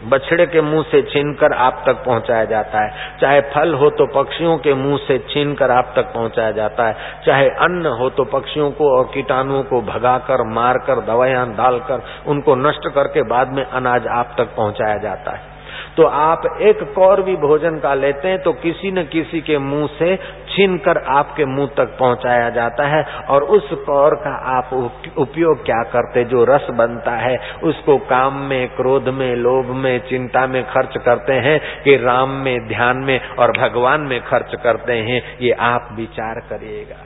बछड़े 0.08 0.46
के 0.46 0.60
मुँह 0.60 0.82
से 0.82 1.02
छीनकर 1.02 1.52
आप 1.58 1.82
तक 1.86 2.04
पहुँचाया 2.04 2.44
जाता 2.44 2.84
है। 2.84 3.18
चाहे 3.20 3.40
फल 3.50 3.74
हो 3.74 3.90
तो 3.90 4.06
पक्षियों 4.14 4.56
के 4.58 4.74
मुँह 4.74 4.96
से 4.98 5.18
छीनकर 5.28 5.70
आप 5.70 5.92
तक 5.96 6.12
पहुँचाया 6.14 6.50
जाता 6.52 6.88
है। 6.88 7.22
चाहे 7.26 7.48
अन्न 7.60 7.96
हो 8.00 8.08
तो 8.10 8.24
पक्षियों 8.30 8.70
को 8.70 8.90
और 8.98 9.10
कीटाणुओं 9.14 9.62
को 9.64 9.80
भगाकर, 9.82 10.42
मारकर, 10.52 11.00
दवाइयाँ 11.06 11.46
डालकर, 11.56 12.02
उनको 12.26 12.56
नष्ट 12.58 12.88
करके 12.88 13.22
बाद 13.28 13.52
में 13.52 13.64
अनाज 13.64 14.06
आप 14.12 14.34
तक 14.38 14.56
पहुँचाया 14.56 14.98
जाता 14.98 15.36
है। 15.36 15.56
तो 15.96 16.04
आप 16.06 16.42
एक 16.62 16.82
कौर 16.94 17.20
भी 17.22 17.34
भोजन 17.38 17.78
का 17.78 17.94
लेते 17.94 18.28
हैं 18.28 18.38
तो 18.42 18.52
किसी 18.58 18.90
न 18.90 19.02
किसी 19.04 19.40
के 19.40 19.58
मुँह 19.58 19.86
से 19.98 20.14
छीन 20.58 20.76
कर 20.78 20.98
आपके 20.98 21.44
मुँह 21.44 21.68
तक 21.76 21.96
पहुँचाया 21.98 22.50
जाता 22.50 22.86
है 22.86 23.02
और 23.30 23.42
उस 23.42 23.68
पौर 23.72 24.14
का 24.14 24.30
आप 24.58 24.72
उपयोग 25.18 25.64
क्या 25.64 25.82
करते? 25.82 26.24
जो 26.24 26.44
रस 26.44 26.66
बनता 26.70 27.10
है, 27.10 27.38
उसको 27.62 27.98
काम 27.98 28.38
में, 28.38 28.68
क्रोध 28.68 29.08
में, 29.08 29.36
लोभ 29.36 29.66
में, 29.66 29.98
चिंता 30.08 30.46
में 30.46 30.62
खर्च 30.64 30.96
करते 31.04 31.32
हैं 31.32 31.82
कि 31.82 31.96
राम 31.96 32.30
में, 32.30 32.68
ध्यान 32.68 32.96
में 32.96 33.20
और 33.28 33.52
भगवान 33.58 34.00
में 34.00 34.20
खर्च 34.24 34.56
करते 34.62 34.92
हैं, 34.92 35.38
ये 35.40 35.52
आप 35.52 35.88
विचार 35.92 36.34
करिएगा। 36.34 36.96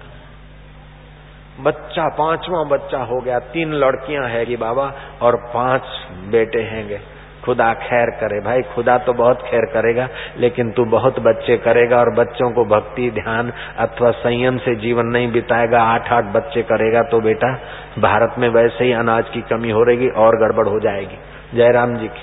बच्चा, 1.60 2.08
पांचवा 2.08 2.64
बच्चा 2.64 2.98
हो 2.98 3.20
गया, 3.20 3.38
तीन 3.38 3.72
लड़कियाँ 3.72 4.28
है 4.28 4.56
बाबा 4.56 4.92
और 5.22 5.36
पाँच 5.54 5.82
बेटे 6.28 6.62
हैंगे। 6.62 7.11
खुदा 7.44 7.74
खैर 7.74 8.10
करे। 8.10 8.40
भाई, 8.40 8.62
खुदा 8.62 8.98
तो 8.98 9.12
बहुत 9.12 9.42
खैर 9.42 9.64
करेगा, 9.64 10.08
लेकिन 10.38 10.70
तू 10.70 10.84
बहुत 10.84 11.20
बच्चे 11.20 11.56
करेगा 11.56 11.98
और 11.98 12.10
बच्चों 12.10 12.50
को 12.50 12.64
भक्ति, 12.64 13.10
ध्यान 13.10 13.52
अथवा 13.78 14.10
संयम 14.10 14.58
से 14.58 14.74
जीवन 14.74 15.06
नहीं 15.06 15.32
बिताएगा। 15.32 15.82
आठ 15.82 16.12
आठ 16.12 16.24
बच्चे 16.24 16.62
करेगा 16.62 17.02
तो 17.02 17.20
बेटा, 17.20 17.58
भारत 17.98 18.34
में 18.38 18.48
वैसे 18.48 18.84
ही 18.84 18.92
अनाज 18.92 19.28
की 19.28 19.40
कमी 19.40 19.70
हो 19.70 19.82
रहेगी 19.82 20.08
और 20.08 20.36
गड़बड़ 20.36 20.68
हो 20.68 20.80
जाएगी। 20.80 21.18
जयराम 21.54 21.96
जी 21.96 22.08
की। 22.08 22.22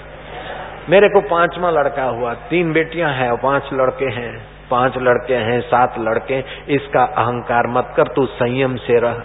मेरे 0.89 1.09
को 1.09 1.21
पांचवा 1.21 1.71
लड़का 1.71 2.03
हुआ। 2.03 2.33
तीन 2.33 2.73
बेटियाँ 2.73 3.13
हैं, 3.13 3.29
और 3.31 3.37
पाँच 3.37 3.69
लड़के 3.73 4.05
हैं। 4.05 4.47
पाँच 4.71 4.97
लड़के 4.97 5.35
हैं, 5.35 5.61
सात 5.61 5.95
लड़के। 5.99 6.43
इसका 6.69 7.03
अहंकार 7.03 7.67
मत 7.67 7.93
कर, 7.97 8.03
तू 8.03 8.25
संयम 8.25 8.75
से 8.75 8.99
रह। 8.99 9.21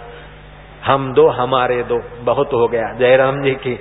हम 0.85 1.13
दो, 1.13 1.27
हमारे 1.27 1.83
दो। 1.83 2.01
बहुत 2.21 2.47
हो 2.53 2.67
गया। 2.67 2.93
जयराम 2.93 3.41
जी 3.41 3.51
की। 3.51 3.79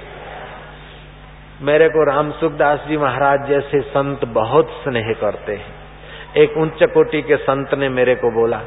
मेरे 1.63 1.89
को 1.89 2.05
राम 2.05 2.31
सुखदास 2.31 2.85
जी 2.89 2.97
महाराज 2.97 3.49
जैसे 3.49 3.81
संत 3.81 4.25
बहुत 4.25 4.71
स्नेह 4.83 5.13
करते 5.13 5.53
हैं। 5.53 5.75
एक 6.37 6.57
उच्च 6.59 6.83
कोटि 6.83 7.23
के 7.23 7.37
संत 7.37 7.75
ने 7.75 7.89
मेरे 7.89 8.15
को 8.15 8.31
बोला 8.31 8.59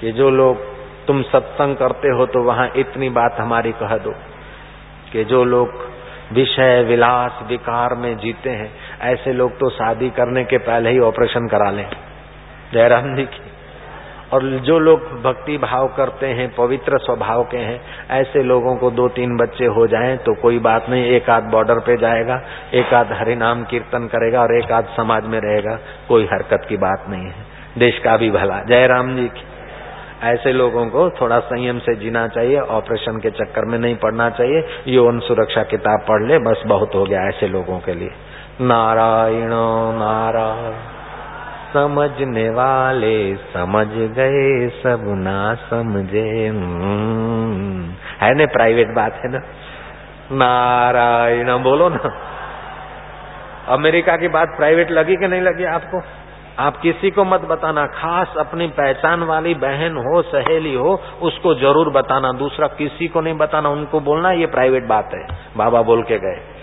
कि 0.00 0.12
जो 0.12 0.30
लोग 0.30 0.64
तुम 1.06 1.22
सत्संग 1.22 1.76
करते 1.76 2.08
हो 2.08 2.26
तो 2.26 2.42
वहाँ 2.42 2.70
इतनी 2.76 3.08
बात 3.10 3.36
हमारी 3.40 3.72
कह 3.72 3.96
दो 3.96 4.12
कि 5.12 5.24
जो 5.24 5.44
लोग 5.44 5.88
विषय, 6.32 6.82
विलास, 6.82 7.40
विकार 7.48 7.94
में 7.94 8.16
जीते 8.16 8.50
हैं, 8.50 8.70
ऐसे 9.00 9.32
लोग 9.32 9.52
तो 9.52 9.70
शादी 9.70 10.10
करने 10.10 10.44
के 10.44 10.58
पहले 10.58 10.90
ही 10.90 10.98
ऑपरेशन 10.98 11.48
करा 11.48 11.70
लें। 11.70 11.88
जयराम 12.72 13.14
जी 13.16 13.24
की 13.24 13.49
और 14.32 14.42
जो 14.42 14.78
लोग 14.78 15.00
भक्ति 15.22 15.58
भाव 15.58 15.88
करते 15.88 16.26
हैं, 16.26 16.54
पवित्र 16.54 16.98
स्वभाव 16.98 17.42
के 17.44 17.56
हैं, 17.56 17.80
ऐसे 18.10 18.42
लोगों 18.42 18.76
को 18.76 18.90
दो 18.90 19.08
तीन 19.08 19.36
बच्चे 19.36 19.66
हो 19.66 19.86
जाएँ 19.86 20.16
तो 20.16 20.34
कोई 20.34 20.58
बात 20.58 20.86
नहीं, 20.88 21.04
एक 21.04 21.30
आध 21.30 21.42
बॉर्डर 21.42 21.74
पे 21.74 21.96
जाएगा, 21.96 22.42
एक 22.74 22.94
आध 22.94 23.12
हरिनाम 23.12 23.64
कीर्तन 23.64 24.06
करेगा 24.06 24.40
और 24.40 24.56
एक 24.56 24.72
आध 24.72 24.84
समाज 24.84 25.24
में 25.24 25.40
रहेगा, 25.40 25.78
कोई 26.08 26.24
हरकत 26.24 26.66
की 26.68 26.76
बात 26.76 27.04
नहीं 27.08 27.26
है। 27.26 27.60
देश 27.78 27.98
का 27.98 28.16
भी 28.16 28.30
भला। 28.30 28.62
जय 28.62 28.86
राम 28.86 29.16
जी 29.16 29.28
की। 29.28 29.44
ऐसे 30.22 30.52
लोगों 30.52 30.86
को 30.86 31.10
थोड़ा 31.10 31.38
संयम 31.38 31.78
से 31.78 31.94
जीना 31.94 32.28
चाहिए, 32.28 32.58
ऑपरेशन 32.58 33.18
के 33.18 33.30
चक्कर 33.30 33.64
में 33.64 33.78
नहीं 33.78 33.96
पड़ना 33.96 34.30
चाहिए, 34.30 34.64
यौन 34.88 35.20
सुरक्षा 35.20 35.62
किताब 35.62 36.00
पढ़ 36.08 36.22
ले, 36.22 36.38
बस 36.38 36.62
बहुत 36.66 36.94
हो 36.94 37.04
गया 37.04 37.28
ऐसे 37.28 37.48
लोगों 37.48 37.78
के 37.78 37.94
लिए। 37.94 38.10
नारायण 38.60 39.50
नारायण। 39.98 40.99
समझने 41.72 42.50
वाले 42.50 43.36
समझ 43.36 43.86
गए, 43.86 44.68
सब 44.68 45.04
ना 45.06 45.54
समझे। 45.54 46.46
है 48.20 48.34
ना 48.34 48.46
प्राइवेट 48.46 48.88
बात 48.88 49.12
है 49.14 49.32
ना? 49.32 49.38
नारायण, 50.32 51.62
बोलो 51.62 51.88
ना। 51.88 52.12
अमेरिका 53.68 54.16
की 54.16 54.28
बात 54.28 54.48
प्राइवेट 54.48 54.90
लगी 54.90 55.16
कि 55.16 55.28
नहीं 55.28 55.40
लगी 55.40 55.64
आपको? 55.64 56.02
आप 56.58 56.76
किसी 56.76 57.10
को 57.10 57.24
मत 57.24 57.40
बताना, 57.40 57.86
खास 57.86 58.34
अपनी 58.38 58.66
पहचान 58.66 59.22
वाली 59.22 59.54
बहन 59.54 59.96
हो, 59.96 60.22
सहेली 60.22 60.74
हो, 60.74 61.02
उसको 61.22 61.54
ज़रूर 61.54 61.90
बताना। 61.90 62.32
दूसरा 62.32 62.66
किसी 62.66 63.08
को 63.08 63.20
नहीं 63.20 63.34
बताना, 63.34 63.68
उनको 63.68 64.00
बोलना, 64.00 64.32
ये 64.32 64.46
प्राइवेट 64.46 64.84
बात 64.84 65.10
है। 65.14 65.26
बाबा 65.56 65.82
बोल 65.82 66.02
के 66.02 66.18
गए। 66.18 66.59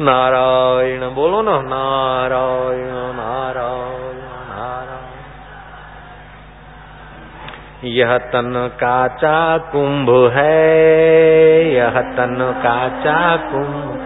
नारायण 0.00 1.14
बोलो 1.14 1.42
ना 1.42 1.54
नारायण 1.62 2.92
नारायण। 3.16 4.18
नारायण 4.50 5.08
यह 7.88 8.18
तन 8.18 8.68
काचा 8.80 9.58
कुंभ 9.58 10.10
है 10.32 10.54
यह 11.74 12.00
तन 12.00 12.38
काचा 12.62 13.36
कुंभ 13.36 13.98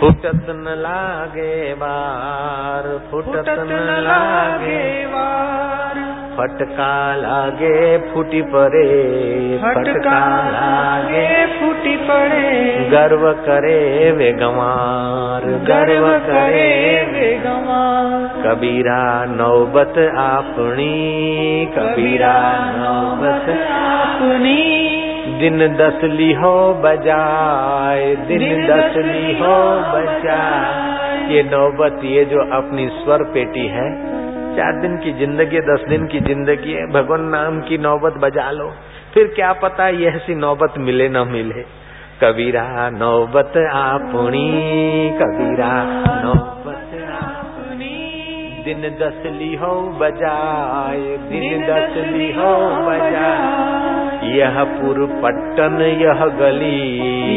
फुटत 0.00 0.46
न 0.48 0.74
लागे 0.78 1.74
बार 1.74 2.84
फुटत 3.10 3.48
न 3.48 3.72
लागे 4.00 5.06
बार। 5.06 5.87
फटका 6.38 6.90
लागे 7.14 7.78
फूटी 8.08 8.40
पड़े 8.42 8.88
फटका 9.62 10.18
लागे 10.48 11.24
फूटी 11.54 11.94
पड़े। 12.02 12.50
गर्व 12.90 13.24
करे 13.46 13.80
वे 14.12 14.30
गंवार 14.32 15.46
गर्व 15.64 16.06
करे 16.26 16.68
वे 17.12 17.30
गंवार। 17.44 18.28
कबीरा 18.44 19.00
नौबत 19.30 19.98
आपनी 20.18 20.94
कबीरा 21.76 22.36
नौबत 22.76 23.50
आपनी। 23.72 24.56
दिन 25.40 25.66
दस 25.76 26.04
ली 26.12 26.32
हो 26.32 26.54
बजाए 26.84 28.14
दिन 28.28 28.46
दस 28.66 28.96
ली 29.06 29.38
हो 29.38 29.56
बजाए। 29.90 31.26
ये 31.28 31.42
नौबत 31.50 32.00
ये 32.04 32.24
जो 32.24 32.46
अपनी 32.56 32.88
स्वर 32.94 33.22
पेटी 33.32 33.66
है 33.68 33.88
चार 34.56 34.80
दिन 34.80 34.96
की 34.96 35.12
ज़िंदगी 35.18 35.60
दस 35.66 35.84
दिन 35.88 36.06
की 36.06 36.20
ज़िंदगी 36.20 36.72
है। 36.72 36.86
भगवान 36.92 37.24
नाम 37.30 37.60
की 37.60 37.78
नौबत 37.78 38.14
बजा 38.20 38.50
लो। 38.50 38.70
फिर 39.14 39.26
क्या 39.36 39.52
पता 39.62 39.88
ये 39.96 40.08
ऐसी 40.08 40.34
नौबत 40.36 40.78
मिले 40.78 41.08
न 41.08 41.26
मिले। 41.28 41.64
कबीरा 42.22 42.64
नौबत 42.90 43.56
आपुणी 43.72 44.48
कबीरा 45.18 45.72
नौबत 46.24 46.94
आपुणी 47.14 47.96
दिन 48.64 48.88
दस 49.00 49.22
ली 49.32 49.54
हो 49.54 49.74
बजाए 50.00 51.16
दिन 51.28 51.66
दस 51.66 51.96
ली 52.08 52.32
हो 52.32 52.52
बजाए। 52.86 53.77
यह 54.36 54.56
पुर 54.64 54.98
पट्टन 55.22 55.76
यह 56.02 56.24
गली 56.40 56.80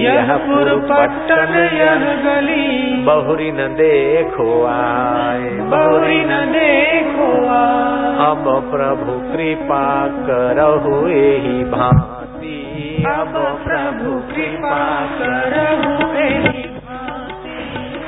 यह 0.04 0.32
पुर 0.38 0.70
पट्टन 0.92 1.54
यह 1.74 2.06
गली। 2.26 3.04
बहुरी 3.04 3.52
न 3.52 3.68
देखो 3.74 4.50
आए 4.66 5.50
बहुरी 5.74 6.20
न 6.26 6.40
देखो 6.52 7.32
अब 8.26 8.44
प्रभु 8.72 9.20
कृपा 9.32 9.86
करहु 10.28 11.06
ही 11.08 11.64
भांति। 11.64 12.58
अब 13.08 13.34
प्रभु 13.66 14.12
कृपा 14.34 14.80
करहु 15.20 15.92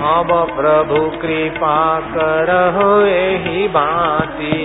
अब 0.05 0.31
प्रभु 0.55 0.97
कृपा 1.21 1.75
करहो 2.15 2.87
ही 3.43 3.67
भांति। 3.67 4.57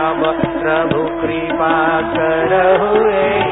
अब 0.00 0.22
प्रभु 0.58 1.00
कृपा 1.20 1.76
करहो 2.12 2.92
ही 2.98 3.43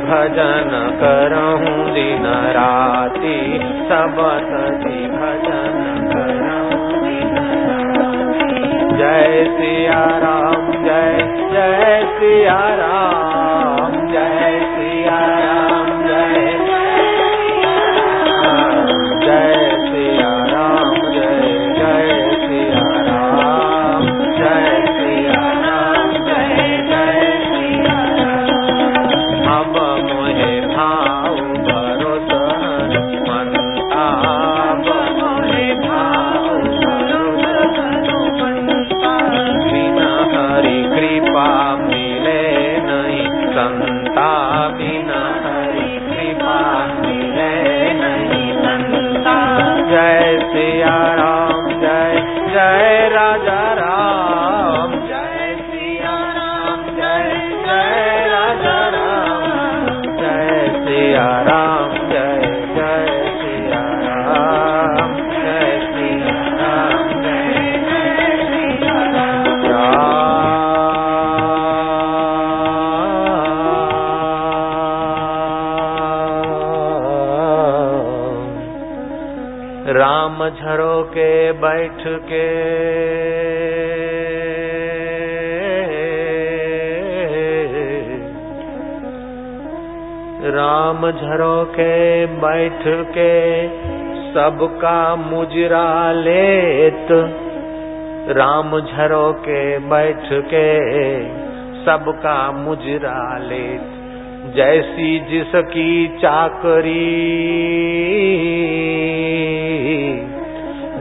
भजन 0.00 0.70
करहूँ 1.00 1.94
दिन 1.94 2.26
राति। 2.56 3.38
सबत 3.88 4.52
जी 4.82 5.06
भजन 5.06 5.78
करहूँ 6.12 6.86
जय 8.98 9.44
सिया 9.48 10.04
राम 10.18 10.70
जय 10.84 11.18
जय 11.52 12.04
सिया 12.18 12.58
राम 12.74 13.92
जय 14.12 14.55
झरो 91.26 91.64
के, 91.64 92.26
बैठ 92.26 92.82
के 92.86 93.68
सबका 94.32 95.16
मुजरा 95.16 96.12
लेत। 96.12 97.08
राम 98.36 98.80
झरो 98.80 99.32
के, 99.32 99.78
बैठ 99.78 100.28
के 100.32 100.66
सबका 101.84 102.52
मुजरा 102.52 103.38
लेत। 103.38 103.92
जैसी 104.56 105.18
जिसकी 105.18 106.08
चाकरी, 106.08 107.04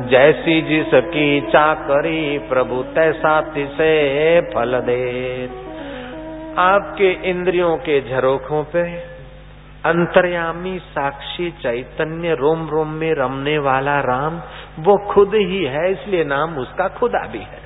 जैसी 0.10 0.62
जिसकी 0.62 1.42
चाकरी 1.42 2.38
प्रभु 2.38 2.84
तैसा 2.84 3.42
तिसे 3.42 3.94
फल 4.42 4.80
दे 4.80 5.50
आपके 6.58 7.30
इंद्रियों 7.30 7.78
के 7.78 8.02
झरोखों 8.10 8.64
पे 8.64 9.15
अंतर्यामी 9.86 10.80
साक्षी 10.80 11.52
चैतन्य 11.52 12.34
रोम 12.34 12.70
रोम 12.70 12.88
में 12.88 13.14
रमने 13.14 13.58
वाला 13.58 14.00
राम, 14.00 14.42
वो 14.80 15.14
खुद 15.14 15.32
ही 15.36 15.66
है, 15.66 15.92
इसलिए 15.92 16.24
नाम 16.24 16.58
उसका 16.58 16.88
खुदा 16.88 17.28
भी 17.28 17.40
है। 17.40 17.64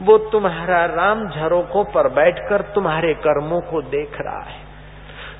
वो 0.00 0.18
तुम्हारा 0.18 0.84
राम 0.84 1.28
झरोखों 1.28 1.84
पर 1.84 2.08
बैठकर 2.08 2.62
तुम्हारे 2.62 3.14
कर्मों 3.14 3.60
को 3.60 3.82
देख 3.82 4.16
रहा 4.20 4.42
है। 4.42 4.63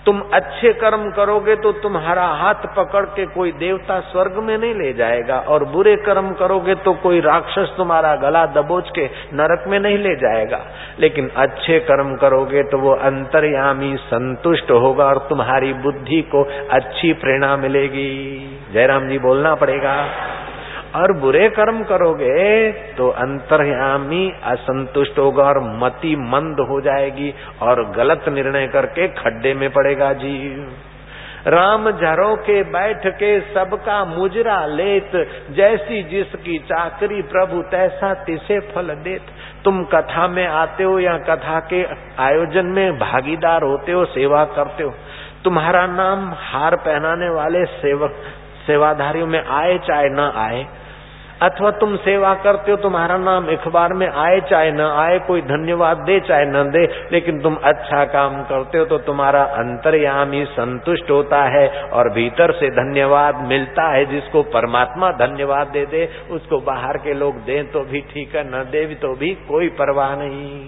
तुम 0.07 0.21
अच्छे 0.35 0.73
कर्म 0.73 1.09
करोगे 1.11 1.55
तो 1.57 1.71
तुम्हारा 1.73 2.25
हाथ 2.39 2.67
पकड़ 2.77 3.05
के 3.09 3.25
कोई 3.27 3.53
देवता 3.53 3.99
स्वर्ग 4.01 4.37
में 4.39 4.57
नहीं 4.59 4.75
ले 4.75 4.93
जाएगा, 4.93 5.39
और 5.39 5.65
बुरे 5.65 5.95
कर्म 5.97 6.31
करोगे 6.33 6.75
तो 6.85 6.93
कोई 7.03 7.21
राक्षस 7.21 7.73
तुम्हारा 7.77 8.15
गला 8.17 8.45
दबोच 8.53 8.91
के 8.91 9.05
नरक 9.35 9.65
में 9.69 9.79
नहीं 9.81 9.99
ले 9.99 10.15
जाएगा। 10.17 10.61
लेकिन 11.01 11.31
अच्छे 11.37 11.79
कर्म 11.81 12.15
करोगे 12.17 12.63
तो 12.63 12.79
वो 12.79 12.95
अंतर्यामी 13.03 13.97
संतुष्ट 14.05 14.71
होगा 14.71 15.07
और 15.07 15.19
तुम्हारी 15.29 15.73
बुद्धि 15.83 16.21
को 16.35 16.43
अच्छी 16.71 17.13
प्रेरणा 17.15 17.57
मिलेगी। 17.57 18.11
जयराम 18.73 19.09
जी, 19.09 19.19
बोलना 19.19 19.55
पड़ेगा। 19.55 19.97
और 20.95 21.13
बुरे 21.13 21.49
कर्म 21.51 21.83
करोगे 21.85 22.71
तो 22.97 23.09
अंतर्यामी 23.21 24.25
असंतुष्ट 24.45 25.19
होगा 25.19 25.45
और 25.45 25.59
मति 25.79 26.15
मंद 26.25 26.61
हो 26.69 26.81
जाएगी 26.81 27.33
और 27.63 27.83
गलत 27.97 28.29
निर्णय 28.29 28.67
करके 28.67 29.09
खड्डे 29.15 29.55
में 29.55 29.71
पड़ेगा 29.71 30.13
जीव। 30.13 30.67
राम 31.47 31.91
झरो 31.91 32.35
के 32.37 32.63
बैठ 32.67 33.07
के 33.15 33.29
सबका 33.55 34.05
मुजरा 34.05 34.65
लेत, 34.67 35.11
जैसी 35.51 36.03
जिसकी 36.03 36.59
चाकरी 36.61 37.21
प्रभु 37.25 37.63
तैसा 37.71 38.13
तिसे 38.25 38.61
फल 38.69 38.95
देत। 39.05 39.27
तुम 39.65 39.83
कथा 39.85 40.29
में 40.29 40.47
आते 40.47 40.85
हो 40.85 40.99
या 40.99 41.17
कथा 41.27 41.59
के 41.73 41.83
आयोजन 42.23 42.67
में 42.69 42.99
भागीदार 42.99 43.63
होते 43.63 43.93
हो, 43.93 44.05
सेवा 44.07 44.45
करते 44.55 44.85
हो, 44.85 44.95
तुम्हारा 45.45 45.87
नाम 45.89 46.33
हार 46.43 46.77
पहनाने 46.79 47.29
वाले 47.31 47.65
सेवक, 47.75 48.17
सेवाधारियों 48.67 49.27
में 49.27 49.43
आए 49.43 49.79
चाहे 49.79 50.09
न 50.11 50.33
आए 50.39 50.65
अथवा 51.43 51.71
तुम 51.71 51.97
सेवा 51.97 52.35
करते 52.35 52.71
हो, 52.71 52.77
तुम्हारा 52.77 53.17
नाम 53.19 53.47
अखबार 53.49 53.93
में 53.93 54.07
आए 54.09 54.41
चाहे 54.41 54.71
न 54.73 54.81
आए, 54.81 55.19
कोई 55.19 55.41
धन्यवाद 55.43 55.99
दे 55.99 56.19
चाहे 56.21 56.45
न 56.47 56.63
दे, 56.71 56.85
लेकिन 57.13 57.41
तुम 57.43 57.57
अच्छा 57.65 58.05
काम 58.05 58.43
करते 58.43 58.79
हो 58.79 58.85
तो 58.85 58.99
तुम्हारा 58.99 59.43
अंतर्यामी 59.43 60.45
संतुष्ट 60.45 61.11
होता 61.11 61.43
है 61.49 61.67
और 61.93 62.13
भीतर 62.13 62.53
से 62.53 62.71
धन्यवाद 62.71 63.41
मिलता 63.49 63.89
है। 63.89 64.05
जिसको 64.05 64.43
परमात्मा 64.43 65.11
धन्यवाद 65.17 65.67
दे 65.69 65.85
दे, 65.87 66.09
उसको 66.31 66.61
बाहर 66.61 66.99
के 66.99 67.15
लोग 67.15 67.45
दें 67.45 67.65
तो 67.73 67.81
भी 67.83 68.01
ठीक 68.13 68.37
है, 68.37 68.45
न 68.47 68.65
दे 68.71 68.85
भी 68.87 68.95
तो 68.95 69.15
भी 69.15 69.35
कोई 69.49 69.69
परवाह 69.79 70.17
नहीं। 70.17 70.63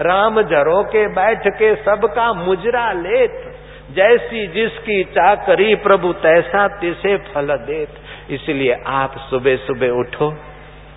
राम 0.00 0.40
जरो 0.42 0.82
के 0.82 1.06
बैठ 1.08 1.48
के 1.48 1.74
सबका 1.74 2.32
मुजरा 2.34 2.90
लेत, 2.92 3.42
जैसी 3.90 4.46
जिसकी 4.46 5.02
चाकरी 5.04 5.74
प्रभु 5.74 6.12
तैसा 6.12 6.66
तिसे 6.68 7.16
फल 7.16 7.56
देत। 7.66 7.88
इसलिए 8.30 8.76
आप 8.86 9.16
सुबह 9.30 9.56
सुबह 9.56 9.90
उठो 9.90 10.30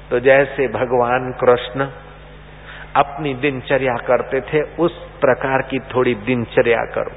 तो 0.09 0.19
जैसे 0.19 0.67
भगवान 0.67 1.31
कृष्ण 1.41 1.87
अपनी 2.95 3.33
दिनचर्या 3.33 3.95
करते 3.97 4.41
थे, 4.41 4.61
उस 4.61 4.91
प्रकार 5.21 5.61
की 5.61 5.79
थोड़ी 5.79 6.15
दिनचर्या 6.15 6.83
करो। 6.85 7.11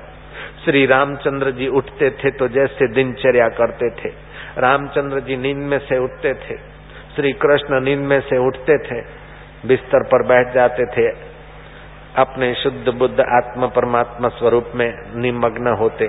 श्री 0.64 0.86
रामचंद्र 0.86 1.50
जी 1.50 1.68
उठते 1.68 2.10
थे 2.10 2.30
तो 2.30 2.48
जैसे 2.48 2.88
दिनचर्या 2.92 3.48
करते 3.48 3.90
थे। 3.90 4.08
रामचंद्र 4.58 5.20
जी 5.20 5.36
नींद 5.36 5.56
में 5.56 5.78
से 5.78 5.98
उठते 5.98 6.34
थे। 6.34 6.56
श्री 7.16 7.32
कृष्ण 7.32 7.80
नींद 7.80 7.98
में 7.98 8.20
से 8.20 8.38
उठते 8.38 8.78
थे, 8.78 9.00
बिस्तर 9.68 10.02
पर 10.02 10.26
बैठ 10.26 10.54
जाते 10.54 10.86
थे। 10.86 11.08
अपने 12.16 12.54
शुद्ध 12.54 12.88
बुद्ध 12.88 13.20
आत्मा 13.20 13.66
परमात्मा 13.66 14.28
स्वरूप 14.28 14.72
में 14.74 14.92
निमग्न 15.16 15.76
होते। 15.78 16.08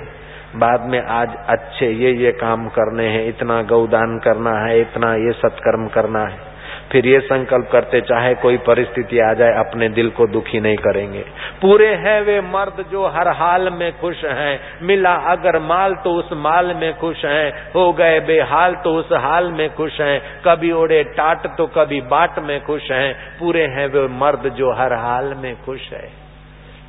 बाद 0.56 0.82
में 0.82 1.04
आज 1.04 1.36
अच्छे 1.48 1.90
ये 1.90 2.12
ये 2.12 2.32
काम 2.32 2.68
करने 2.68 3.08
हैं, 3.08 3.28
इतना 3.28 3.62
गौदान 3.64 4.20
करना 4.20 4.66
है, 4.66 4.82
इतना 4.82 5.16
ये 5.16 5.32
सत्कर्म 5.32 5.88
करना 5.88 6.26
है। 6.26 6.52
फिर 6.92 7.06
ये 7.06 7.20
संकल्प 7.20 7.70
करते, 7.72 8.02
चाहे 8.02 8.36
कोई 8.36 8.58
परिस्थिति 8.58 9.20
आ 9.20 9.34
जाए, 9.34 9.54
अपने 9.54 9.90
दिल 9.90 10.10
को 10.10 10.28
दुखी 10.28 10.60
नहीं 10.60 10.78
करेंगे। 10.78 11.26
पूरे 11.62 11.96
हैं 11.96 12.22
वे 12.22 12.42
मर्द 12.42 12.86
जो 12.92 13.08
हर 13.08 13.28
हाल 13.28 13.70
में 13.70 14.00
खुश 14.00 14.24
हैं। 14.26 14.60
मिला 14.82 15.14
अगर 15.16 15.60
माल 15.60 15.96
तो 15.96 16.14
उस 16.14 16.30
माल 16.34 16.74
में 16.74 16.98
खुश 16.98 17.26
हैं। 17.26 17.72
हो 17.76 17.94
गए 17.94 18.20
बेहाल 18.20 18.76
तो 18.76 18.96
उस 18.96 19.10
हाल 19.12 19.52
में 19.52 19.74
खुश 19.74 20.02
हैं। 20.02 20.22
कभी 20.48 20.72
ओढ़े 20.72 21.04
टाट 21.04 21.48
तो 21.58 21.68
कभी 21.68 22.02
बाट 22.02 22.40
में 22.40 22.64
खुश 22.64 22.92
हैं। 22.92 23.40
पूरे 23.40 23.64
हैं 23.64 23.88
वे 23.88 24.08
मर्द 24.08 24.50
जो 24.50 24.74
हर 24.74 24.94
हाल 24.94 25.34
में 25.34 25.56
खुश 25.66 25.94
है। 25.94 26.10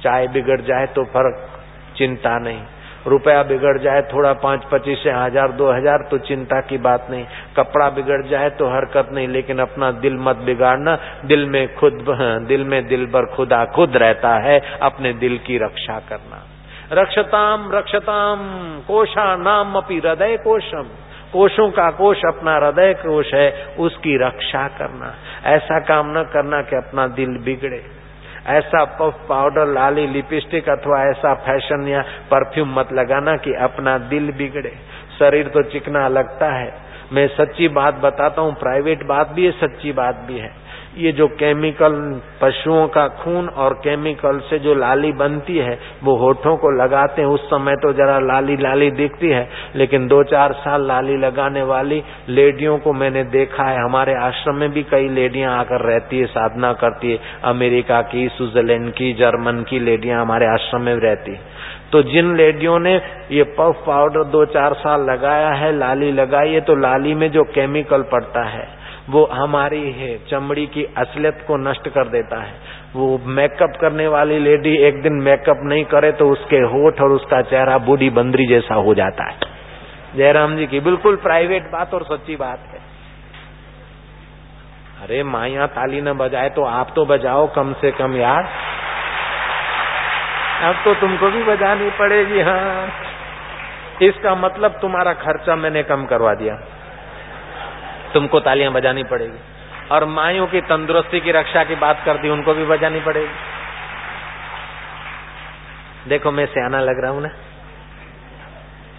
चाहे 0.02 0.28
बिगड़ 0.28 0.60
जाए 0.60 0.86
तो 0.86 1.04
फ़र्क 1.04 1.64
चिंता 1.96 2.38
नहीं। 2.38 2.62
रुपया 3.06 3.42
बिगड़ 3.42 3.76
जाए, 3.78 4.02
थोड़ा 4.12 4.32
पाँच, 4.34 4.64
पच्चीस 4.72 5.02
हज़ार, 5.06 5.52
दो 5.52 5.70
हज़ार 5.70 6.06
तो 6.10 6.18
चिंता 6.20 6.60
की 6.62 6.78
बात 6.78 7.06
नहीं। 7.10 7.24
कपड़ा 7.56 7.88
बिगड़ 7.90 8.22
जाए 8.26 8.50
तो 8.50 8.68
हरकत 8.68 9.08
नहीं, 9.12 9.28
लेकिन 9.28 9.58
अपना 9.58 9.90
दिल 10.00 10.16
मत 10.20 10.36
बिगाड़ना। 10.44 10.96
दिल 11.24 11.44
में 11.46 11.74
खुद 11.74 12.04
दिल 12.48 12.64
में 12.64 12.86
दिल 12.88 13.06
भर 13.06 13.26
खुदा 13.26 13.64
खुद 13.74 13.96
रहता 13.96 14.34
है, 14.40 14.60
अपने 14.82 15.12
दिल 15.14 15.38
की 15.38 15.58
रक्षा 15.58 15.98
करना। 16.08 16.42
रक्षताम 16.92 17.70
रक्षताम, 17.72 18.38
कोशा 18.86 19.24
नाम 19.36 19.74
अपनी 19.74 19.96
हृदय 19.98 20.36
कोशम। 20.36 20.88
कोशों 21.32 21.70
का 21.70 21.90
कोश 21.90 22.24
अपना 22.28 22.54
हृदय 22.56 22.92
कोश 22.94 23.32
है, 23.34 23.50
उसकी 23.78 24.16
रक्षा 24.18 24.66
करना। 24.78 25.14
ऐसा 25.48 25.78
काम 25.80 26.10
न 26.10 26.22
करना 26.32 26.60
कि 26.62 26.76
अपना 26.76 27.06
दिल 27.14 27.36
बिगड़े। 27.38 27.82
ऐसा 28.46 28.84
पफ 28.84 29.26
पाउडर, 29.28 29.66
लाली 29.66 30.06
लिपस्टिक 30.06 30.68
अथवा 30.68 31.04
ऐसा 31.04 31.34
फ़ैशन 31.34 31.88
या 31.88 32.02
परफ्यूम 32.02 32.80
मत 32.80 32.92
लगाना 32.92 33.36
कि 33.36 33.54
अपना 33.54 33.98
दिल 33.98 34.32
बिगड़े। 34.32 34.72
शरीर 35.18 35.48
तो 35.48 35.62
चिकना 35.62 36.08
लगता 36.08 36.52
है। 36.52 36.74
मैं 37.12 37.28
सच्ची 37.28 37.68
बात 37.68 37.94
बताता 37.94 38.42
हूँ, 38.42 38.54
प्राइवेट 38.54 39.04
बात 39.04 39.28
भी 39.28 39.46
है, 39.46 39.50
सच्ची 39.52 39.92
बात 39.92 40.16
भी 40.16 40.38
है। 40.38 40.61
ये 40.92 41.12
जो 41.12 41.26
केमिकल 41.28 41.94
पशुओं 42.42 42.86
का 42.88 43.06
खून 43.08 43.48
और 43.48 43.74
केमिकल 43.74 44.38
से 44.38 44.58
जो 44.58 44.74
लाली 44.74 45.12
बनती 45.12 45.56
है, 45.58 45.78
वो 46.04 46.16
होठों 46.16 46.56
को 46.56 46.70
लगाते 46.70 47.22
हैं। 47.22 47.28
उस 47.28 47.44
समय 47.46 47.76
तो 47.76 47.92
जरा 47.92 48.18
लाली 48.18 48.56
लाली 48.56 48.90
दिखती 48.90 49.28
है, 49.28 49.48
लेकिन 49.76 50.08
दो 50.08 50.22
चार 50.22 50.52
साल 50.52 50.86
लाली 50.86 51.16
लगाने 51.16 51.62
वाली 51.62 52.02
लेडियों 52.28 52.78
को 52.78 52.92
मैंने 52.92 53.24
देखा 53.24 53.64
है। 53.64 53.84
हमारे 53.84 54.14
आश्रम 54.14 54.56
में 54.56 54.72
भी 54.72 54.82
कई 54.82 55.08
लेडियाँ 55.08 55.58
आकर 55.58 55.80
रहती 55.80 56.18
है, 56.18 56.26
साधना 56.26 56.72
करती 56.72 57.12
है। 57.12 57.18
अमेरिका 57.44 58.02
की, 58.02 58.28
स्विट्जरलैंड 58.28 58.92
की, 58.92 59.12
जर्मन 59.12 59.62
की 59.62 59.78
लेडियाँ 59.78 60.20
हमारे 60.20 60.46
आश्रम 60.46 60.80
में 60.80 60.94
रहती 60.94 61.32
है। 61.32 61.40
तो 61.92 62.02
जिन 62.02 62.36
लेडियों 62.36 62.78
ने 62.78 62.94
ये 63.30 63.42
पफ 63.58 63.82
पाउडर 63.86 64.24
दो 64.24 64.44
चार 64.44 64.74
साल 64.74 65.00
लगाया 65.00 65.48
है, 65.48 65.72
लाली 65.78 66.12
लगाई 66.12 66.52
है 66.52 66.60
तो 66.60 66.74
लाली 66.74 67.14
में 67.14 67.30
जो 67.30 67.42
केमिकल 67.44 68.02
पड़ता 68.02 68.48
है 68.48 68.81
वो 69.10 69.24
हमारी 69.26 69.90
है, 69.92 70.16
चमड़ी 70.30 70.66
की 70.66 70.84
असलियत 70.98 71.44
को 71.46 71.56
नष्ट 71.58 71.88
कर 71.88 72.08
देता 72.08 72.40
है। 72.42 72.54
वो 72.94 73.18
मेकअप 73.30 73.76
करने 73.80 74.06
वाली 74.08 74.38
लेडी 74.38 74.76
एक 74.78 75.02
दिन 75.02 75.12
मेकअप 75.22 75.60
नहीं 75.64 75.84
करे 75.84 76.12
तो 76.12 76.28
उसके 76.30 76.56
होठ 76.72 77.00
और 77.00 77.12
उसका 77.12 77.40
चेहरा 77.42 77.78
बूढ़ी 77.78 78.10
बंदरी 78.10 78.46
जैसा 78.46 78.74
हो 78.74 78.94
जाता 78.94 79.24
है। 79.24 79.50
जयराम 80.16 80.56
जी 80.56 80.66
की 80.66 80.80
बिल्कुल 80.80 81.16
प्राइवेट 81.16 81.70
बात 81.72 81.94
और 81.94 82.04
सच्ची 82.04 82.36
बात 82.36 82.68
है। 82.72 82.80
अरे 85.02 85.22
माया 85.22 85.66
ताली 85.66 86.00
न 86.00 86.12
बजाए 86.12 86.50
तो 86.50 86.64
आप 86.64 86.92
तो 86.96 87.04
बजाओ 87.06 87.46
कम 87.54 87.72
से 87.72 87.90
कम 87.90 88.16
यार। 88.16 88.48
अब 90.64 90.84
तो 90.84 90.94
तुमको 90.94 91.30
भी 91.30 91.42
बजानी 91.44 91.90
पड़ेगी 91.90 92.40
हाँ। 92.40 92.90
इसका 94.02 94.34
मतलब 94.34 94.78
तुम्हारा 94.80 95.12
खर्चा 95.14 95.56
मैंने 95.56 95.82
कम 95.82 96.04
करवा 96.06 96.34
दिया। 96.34 96.54
तुमको 98.14 98.40
तालियाँ 98.40 98.72
बजानी 98.72 99.04
पड़ेगी। 99.04 99.38
और 99.92 100.04
माइयों 100.04 100.46
की 100.46 100.60
तंदुरुस्ती 100.60 101.20
की 101.20 101.32
रक्षा 101.32 101.64
की 101.64 101.74
बात 101.74 102.02
कर 102.04 102.16
दी 102.16 102.28
उनको 102.28 102.54
भी 102.54 102.64
बजानी 102.64 103.00
पड़ेगी। 103.00 103.34
देखो, 106.08 106.30
मैं 106.30 106.46
सियाना 106.46 106.80
लग 106.80 107.00
रहा 107.00 107.10
हूँ 107.10 107.22
ना? 107.22 107.30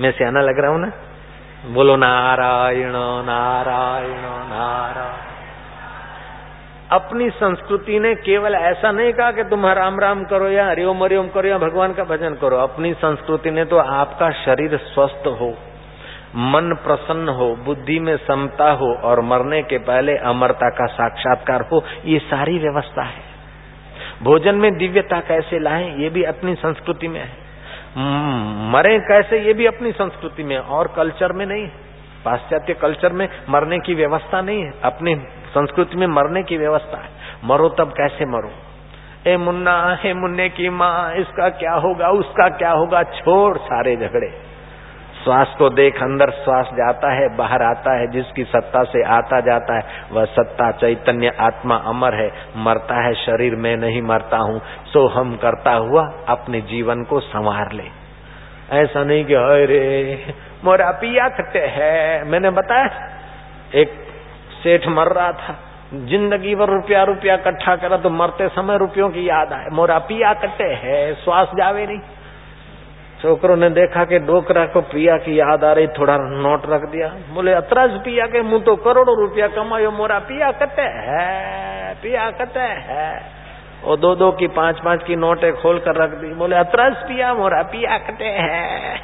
मैं 0.01 0.11
सियाना 0.11 0.41
लग 0.41 0.59
रहा 0.59 0.71
हूँ 0.71 0.81
ना? 0.81 0.91
बोलो, 1.65 1.95
नारायण 1.95 2.93
नारायण 3.25 4.23
नारायण। 4.49 5.33
अपनी 6.91 7.29
संस्कृति 7.29 7.99
ने 7.99 8.15
केवल 8.15 8.55
ऐसा 8.55 8.91
नहीं 8.91 9.13
कहा 9.13 9.31
कि 9.31 9.43
तुम 9.43 9.65
राम 9.65 9.99
राम 9.99 10.23
करो 10.23 10.49
या 10.49 10.67
हरिओम 10.67 11.03
हरिओम 11.03 11.27
करो 11.27 11.47
या 11.47 11.57
भगवान 11.57 11.93
का 11.93 12.03
भजन 12.03 12.33
करो। 12.33 12.57
अपनी 12.57 12.93
संस्कृति 12.93 13.51
ने 13.51 13.65
तो 13.65 13.77
आपका 13.77 14.29
शरीर 14.31 14.77
स्वस्थ 14.77 15.27
हो। 15.27 15.57
मन 16.35 16.75
प्रसन्न 16.83 17.29
हो, 17.29 17.55
बुद्धि 17.55 17.99
में 17.99 18.17
समता 18.17 18.71
हो 18.71 18.93
और 18.93 19.21
मरने 19.21 19.63
के 19.63 19.77
पहले 19.77 20.17
अमरता 20.17 20.69
का 20.69 20.85
साक्षात्कार 20.85 21.61
हो, 21.61 21.83
ये 22.05 22.19
सारी 22.19 22.57
व्यवस्था 22.59 23.03
है। 23.03 23.33
भोजन 24.23 24.55
में 24.55 24.77
दिव्यता 24.77 25.19
कैसे 25.19 25.59
लाएँ, 25.59 25.97
ये 25.97 26.09
भी 26.09 26.23
अपनी 26.23 26.55
संस्कृति 26.55 27.07
में 27.07 27.19
है। 27.19 27.43
मरे 28.71 28.99
कैसे, 28.99 29.39
ये 29.39 29.53
भी 29.53 29.65
अपनी 29.65 29.91
संस्कृति 29.91 30.43
में, 30.43 30.57
और 30.57 30.87
कल्चर 30.87 31.31
में 31.31 31.45
नहीं। 31.45 31.67
पाश्चात्य 32.25 32.73
कल्चर 32.73 33.13
में 33.13 33.29
मरने 33.49 33.79
की 33.79 33.93
व्यवस्था 33.93 34.41
नहीं 34.41 34.63
है, 34.63 34.73
अपनी 34.83 35.15
संस्कृति 35.49 35.97
में 35.97 36.07
मरने 36.07 36.43
की 36.43 36.57
व्यवस्था 36.57 36.97
है। 36.97 37.09
मरो 37.43 37.69
तब 37.69 37.89
कैसे 37.89 38.25
मरो? 38.25 38.51
ए 39.27 39.37
मुन्ना, 39.37 39.97
हे 40.03 40.13
मुन्ने 40.13 40.49
की 40.49 40.69
माँ, 40.69 41.13
इसका 41.13 41.49
क्या 41.49 41.73
होगा, 41.73 42.09
उसका 42.09 42.49
क्या 42.49 42.71
होगा? 42.71 43.03
छोड़ 43.03 43.57
सारे 43.57 43.95
झगड़े। 43.95 44.52
श्वास 45.23 45.55
को 45.57 45.69
देख 45.69 46.01
अंदर 46.03 46.29
श्वास 46.29 46.69
जाता 46.73 47.11
है, 47.13 47.27
बाहर 47.37 47.63
आता 47.63 47.99
है, 47.99 48.07
जिसकी 48.11 48.43
सत्ता 48.43 48.83
से 48.83 49.03
आता 49.03 49.39
जाता 49.39 49.77
है, 49.77 49.83
वह 50.11 50.25
सत्ता 50.25 50.71
चैतन्य 50.71 51.31
आत्मा 51.39 51.75
अमर 51.75 52.13
है, 52.13 52.31
मरता 52.57 53.01
है, 53.03 53.13
शरीर 53.15 53.55
में 53.55 53.75
नहीं 53.77 54.01
मरता 54.01 54.37
हूँ, 54.37 54.61
सो 54.85 55.07
हम 55.07 55.35
करता 55.35 55.73
हुआ 55.73 56.03
अपने 56.27 56.61
जीवन 56.61 57.03
को 57.03 57.19
संवार 57.19 57.71
ले। 57.71 57.83
ऐसा 58.71 59.03
नहीं 59.03 59.25
कि 59.25 59.33
अरे 59.33 60.33
मोरा 60.65 60.91
पिया 60.91 61.27
खट्टे 61.29 61.59
है। 61.59 62.23
मैंने 62.23 62.49
बताया, 62.49 62.89
एक 63.75 63.93
सेठ 64.63 64.87
मर 64.87 65.07
रहा 65.07 65.31
था, 65.31 65.55
ज़िंदगी 65.93 66.55
भर 66.55 66.69
रुपया 66.69 67.03
रुपया 67.03 67.33
इकट्ठा 67.33 67.75
करा 67.75 67.97
तो 67.97 68.09
मरते 68.09 68.47
समय 68.47 68.77
रुपयों 68.77 69.09
की 69.09 69.29
याद 69.29 69.53
आए। 69.53 69.65
मोरा 69.71 69.97
पिया 69.99 70.33
कट्टे 70.33 70.73
है, 70.73 71.13
श्वास 71.15 71.47
जावे 71.57 71.85
नहीं। 71.87 71.99
छोकरों 73.23 73.55
ने 73.55 73.69
देखा 73.69 74.03
कि 74.05 74.17
डोकरा 74.21 74.65
को 74.65 74.79
पिया 74.85 75.15
की 75.17 75.39
याद 75.39 75.63
आ 75.63 75.71
रही 75.73 75.87
थोड़ा 75.97 76.15
नोट 76.43 76.65
रख 76.69 76.81
दिया 76.91 77.07
बोले 77.33 77.51
अतरज 77.53 77.91
पिया 78.03 78.25
के 78.27 78.41
मुँह 78.43 78.61
तो 78.61 78.75
करोड़ों 78.83 79.15
रुपया 79.17 79.47
कमायो 79.53 79.91
मोरा 79.91 80.17
पिया 80.25 80.51
कटे 80.59 80.87
है 81.03 81.93
पिया 82.01 82.29
कटे 82.31 82.65
है 82.87 83.07
वो 83.83 83.95
दो 83.97 84.13
दो 84.15 84.31
की 84.33 84.47
पाँच 84.53 84.79
पाँच 84.79 85.03
की 85.03 85.15
नोटे 85.15 85.51
खोल 85.61 85.79
कर 85.79 85.95
रख 85.95 86.17
दी 86.17 86.33
बोले 86.33 86.55
अतरज 86.57 86.95
पिया 87.07 87.33
मोरा 87.33 87.61
पिया 87.71 87.97
कटे 88.03 88.33
है 88.41 88.99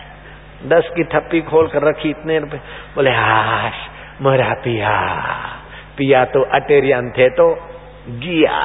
दस 0.68 0.92
की 0.96 1.04
थप्पी 1.14 1.42
खोल 1.48 1.68
कर 1.68 1.88
रखी 1.88 2.10
इतने 2.10 2.40
रुपए 2.40 2.60
बोले 2.96 3.12
हाश 3.14 3.88
मोरा 4.22 4.54
पिया 4.64 4.98
पिया 5.98 6.26
तो 6.26 6.44
अटेरियन 6.56 7.12
थे 7.12 7.30
तो 7.36 7.48
गिया 8.20 8.60